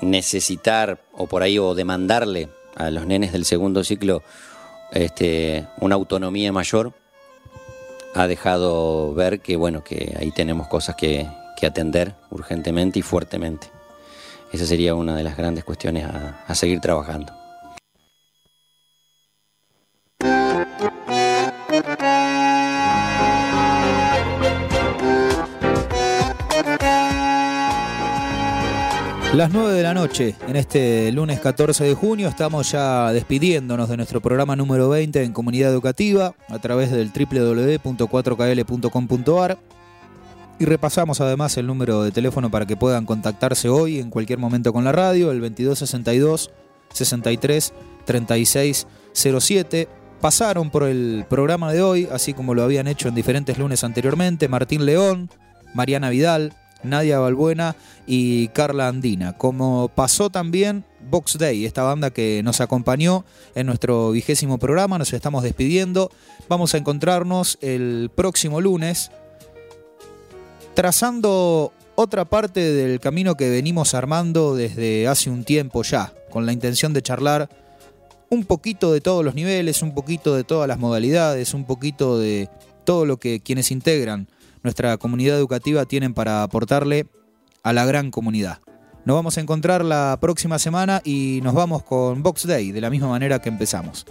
necesitar 0.01 1.01
o 1.13 1.27
por 1.27 1.43
ahí 1.43 1.59
o 1.59 1.75
demandarle 1.75 2.49
a 2.75 2.89
los 2.89 3.05
nenes 3.05 3.31
del 3.33 3.45
segundo 3.45 3.83
ciclo 3.83 4.23
este, 4.91 5.67
una 5.79 5.95
autonomía 5.95 6.51
mayor, 6.51 6.93
ha 8.13 8.27
dejado 8.27 9.13
ver 9.13 9.39
que 9.39 9.55
bueno 9.55 9.83
que 9.83 10.15
ahí 10.19 10.31
tenemos 10.31 10.67
cosas 10.67 10.95
que, 10.95 11.27
atender 11.61 12.15
urgentemente 12.31 12.97
y 12.97 13.03
fuertemente. 13.03 13.67
Esa 14.51 14.65
sería 14.65 14.95
una 14.95 15.15
de 15.15 15.23
las 15.23 15.37
grandes 15.37 15.63
cuestiones 15.63 16.07
a 16.07 16.55
seguir 16.55 16.79
trabajando. 16.81 17.40
Las 29.33 29.51
9 29.53 29.73
de 29.73 29.81
la 29.81 29.93
noche, 29.93 30.35
en 30.45 30.57
este 30.57 31.09
lunes 31.13 31.39
14 31.39 31.85
de 31.85 31.95
junio, 31.95 32.27
estamos 32.27 32.69
ya 32.69 33.13
despidiéndonos 33.13 33.87
de 33.87 33.95
nuestro 33.95 34.19
programa 34.19 34.57
número 34.57 34.89
20 34.89 35.23
en 35.23 35.31
comunidad 35.31 35.71
educativa 35.71 36.35
a 36.49 36.59
través 36.59 36.91
del 36.91 37.13
www.4kl.com.ar 37.13 39.57
y 40.59 40.65
repasamos 40.65 41.21
además 41.21 41.55
el 41.55 41.65
número 41.65 42.03
de 42.03 42.11
teléfono 42.11 42.51
para 42.51 42.65
que 42.65 42.75
puedan 42.75 43.05
contactarse 43.05 43.69
hoy 43.69 43.99
en 43.99 44.09
cualquier 44.09 44.37
momento 44.37 44.73
con 44.73 44.83
la 44.83 44.91
radio, 44.91 45.31
el 45.31 45.39
2262 45.39 46.51
63 46.91 47.73
36 48.05 48.85
07. 49.13 50.00
Pasaron 50.21 50.69
por 50.69 50.83
el 50.83 51.25
programa 51.27 51.73
de 51.73 51.81
hoy, 51.81 52.07
así 52.11 52.35
como 52.35 52.53
lo 52.53 52.61
habían 52.61 52.87
hecho 52.87 53.07
en 53.07 53.15
diferentes 53.15 53.57
lunes 53.57 53.83
anteriormente, 53.83 54.47
Martín 54.47 54.85
León, 54.85 55.31
Mariana 55.73 56.11
Vidal, 56.11 56.53
Nadia 56.83 57.17
Balbuena 57.17 57.75
y 58.05 58.49
Carla 58.49 58.87
Andina. 58.87 59.35
Como 59.35 59.87
pasó 59.87 60.29
también 60.29 60.85
Box 61.09 61.39
Day, 61.39 61.65
esta 61.65 61.81
banda 61.81 62.11
que 62.11 62.41
nos 62.43 62.61
acompañó 62.61 63.25
en 63.55 63.65
nuestro 63.65 64.11
vigésimo 64.11 64.59
programa, 64.59 64.99
nos 64.99 65.11
estamos 65.11 65.41
despidiendo. 65.41 66.11
Vamos 66.47 66.75
a 66.75 66.77
encontrarnos 66.77 67.57
el 67.61 68.11
próximo 68.13 68.61
lunes 68.61 69.09
trazando 70.75 71.73
otra 71.95 72.25
parte 72.25 72.59
del 72.59 72.99
camino 72.99 73.35
que 73.35 73.49
venimos 73.49 73.95
armando 73.95 74.55
desde 74.55 75.07
hace 75.07 75.31
un 75.31 75.43
tiempo 75.43 75.81
ya, 75.81 76.13
con 76.29 76.45
la 76.45 76.53
intención 76.53 76.93
de 76.93 77.01
charlar 77.01 77.49
un 78.31 78.45
poquito 78.45 78.93
de 78.93 79.01
todos 79.01 79.23
los 79.23 79.35
niveles, 79.35 79.81
un 79.81 79.93
poquito 79.93 80.35
de 80.35 80.45
todas 80.45 80.67
las 80.67 80.79
modalidades, 80.79 81.53
un 81.53 81.65
poquito 81.65 82.17
de 82.17 82.49
todo 82.85 83.05
lo 83.05 83.17
que 83.17 83.41
quienes 83.41 83.71
integran 83.71 84.27
nuestra 84.63 84.97
comunidad 84.97 85.37
educativa 85.37 85.85
tienen 85.85 86.13
para 86.13 86.41
aportarle 86.41 87.07
a 87.61 87.73
la 87.73 87.85
gran 87.85 88.09
comunidad. 88.09 88.59
Nos 89.03 89.15
vamos 89.15 89.37
a 89.37 89.41
encontrar 89.41 89.83
la 89.83 90.17
próxima 90.21 90.59
semana 90.59 91.01
y 91.03 91.41
nos 91.43 91.53
vamos 91.53 91.83
con 91.83 92.23
Box 92.23 92.47
Day 92.47 92.71
de 92.71 92.81
la 92.81 92.89
misma 92.89 93.09
manera 93.09 93.39
que 93.39 93.49
empezamos. 93.49 94.05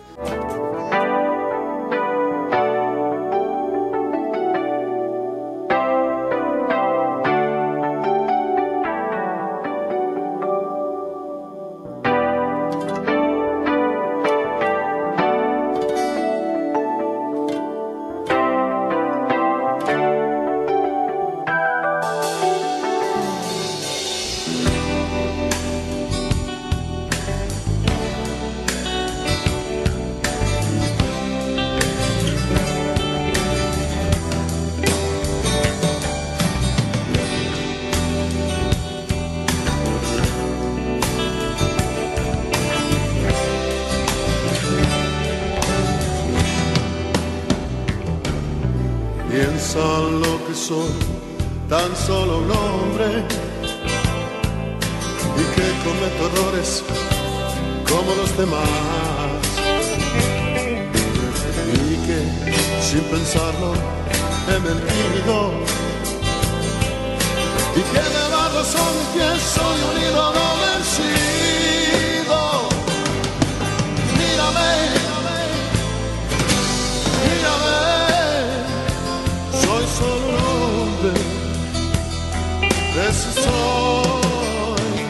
Soy. 83.21 85.01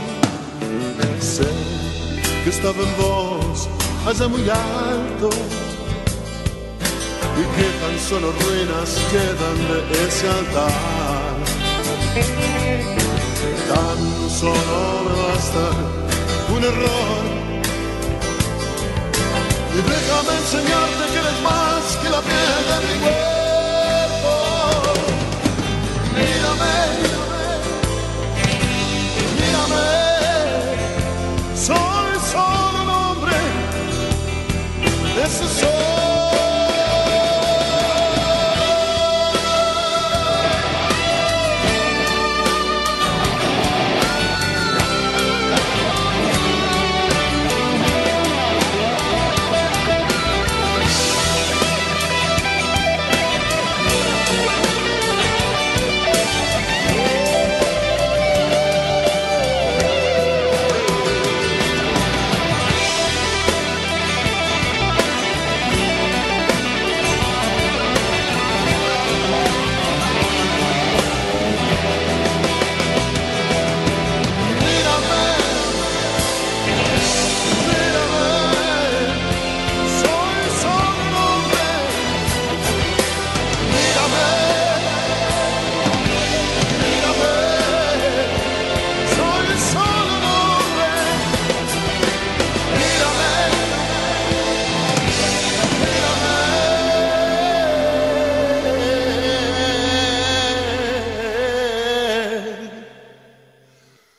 Sé 1.20 1.48
que 2.44 2.50
estaba 2.50 2.82
en 2.82 2.96
vos 2.96 3.68
allá 4.06 4.28
muy 4.28 4.42
alto 4.42 5.30
y 7.38 7.42
que 7.54 7.66
tan 7.80 7.96
solo 8.08 8.32
ruinas 8.32 8.90
quedan 9.10 9.58
de 9.90 10.08
ese 10.08 10.28
altar. 10.28 11.34
Tan 13.70 14.00
solo 14.30 14.76
me 15.06 15.12
basta 15.22 15.64
un 16.54 16.64
error 16.64 17.24
y 19.72 19.80
déjame 19.82 20.32
enseñarte 20.38 21.02
que 21.12 21.18
eres 21.18 21.38
más 21.42 21.82
que 22.02 22.08
la 22.10 22.20
piel 22.20 22.62
de 22.70 22.94
mi 22.94 23.00
cuerpo. 23.00 23.39
This 35.20 35.42
is 35.42 35.50
só. 35.50 35.99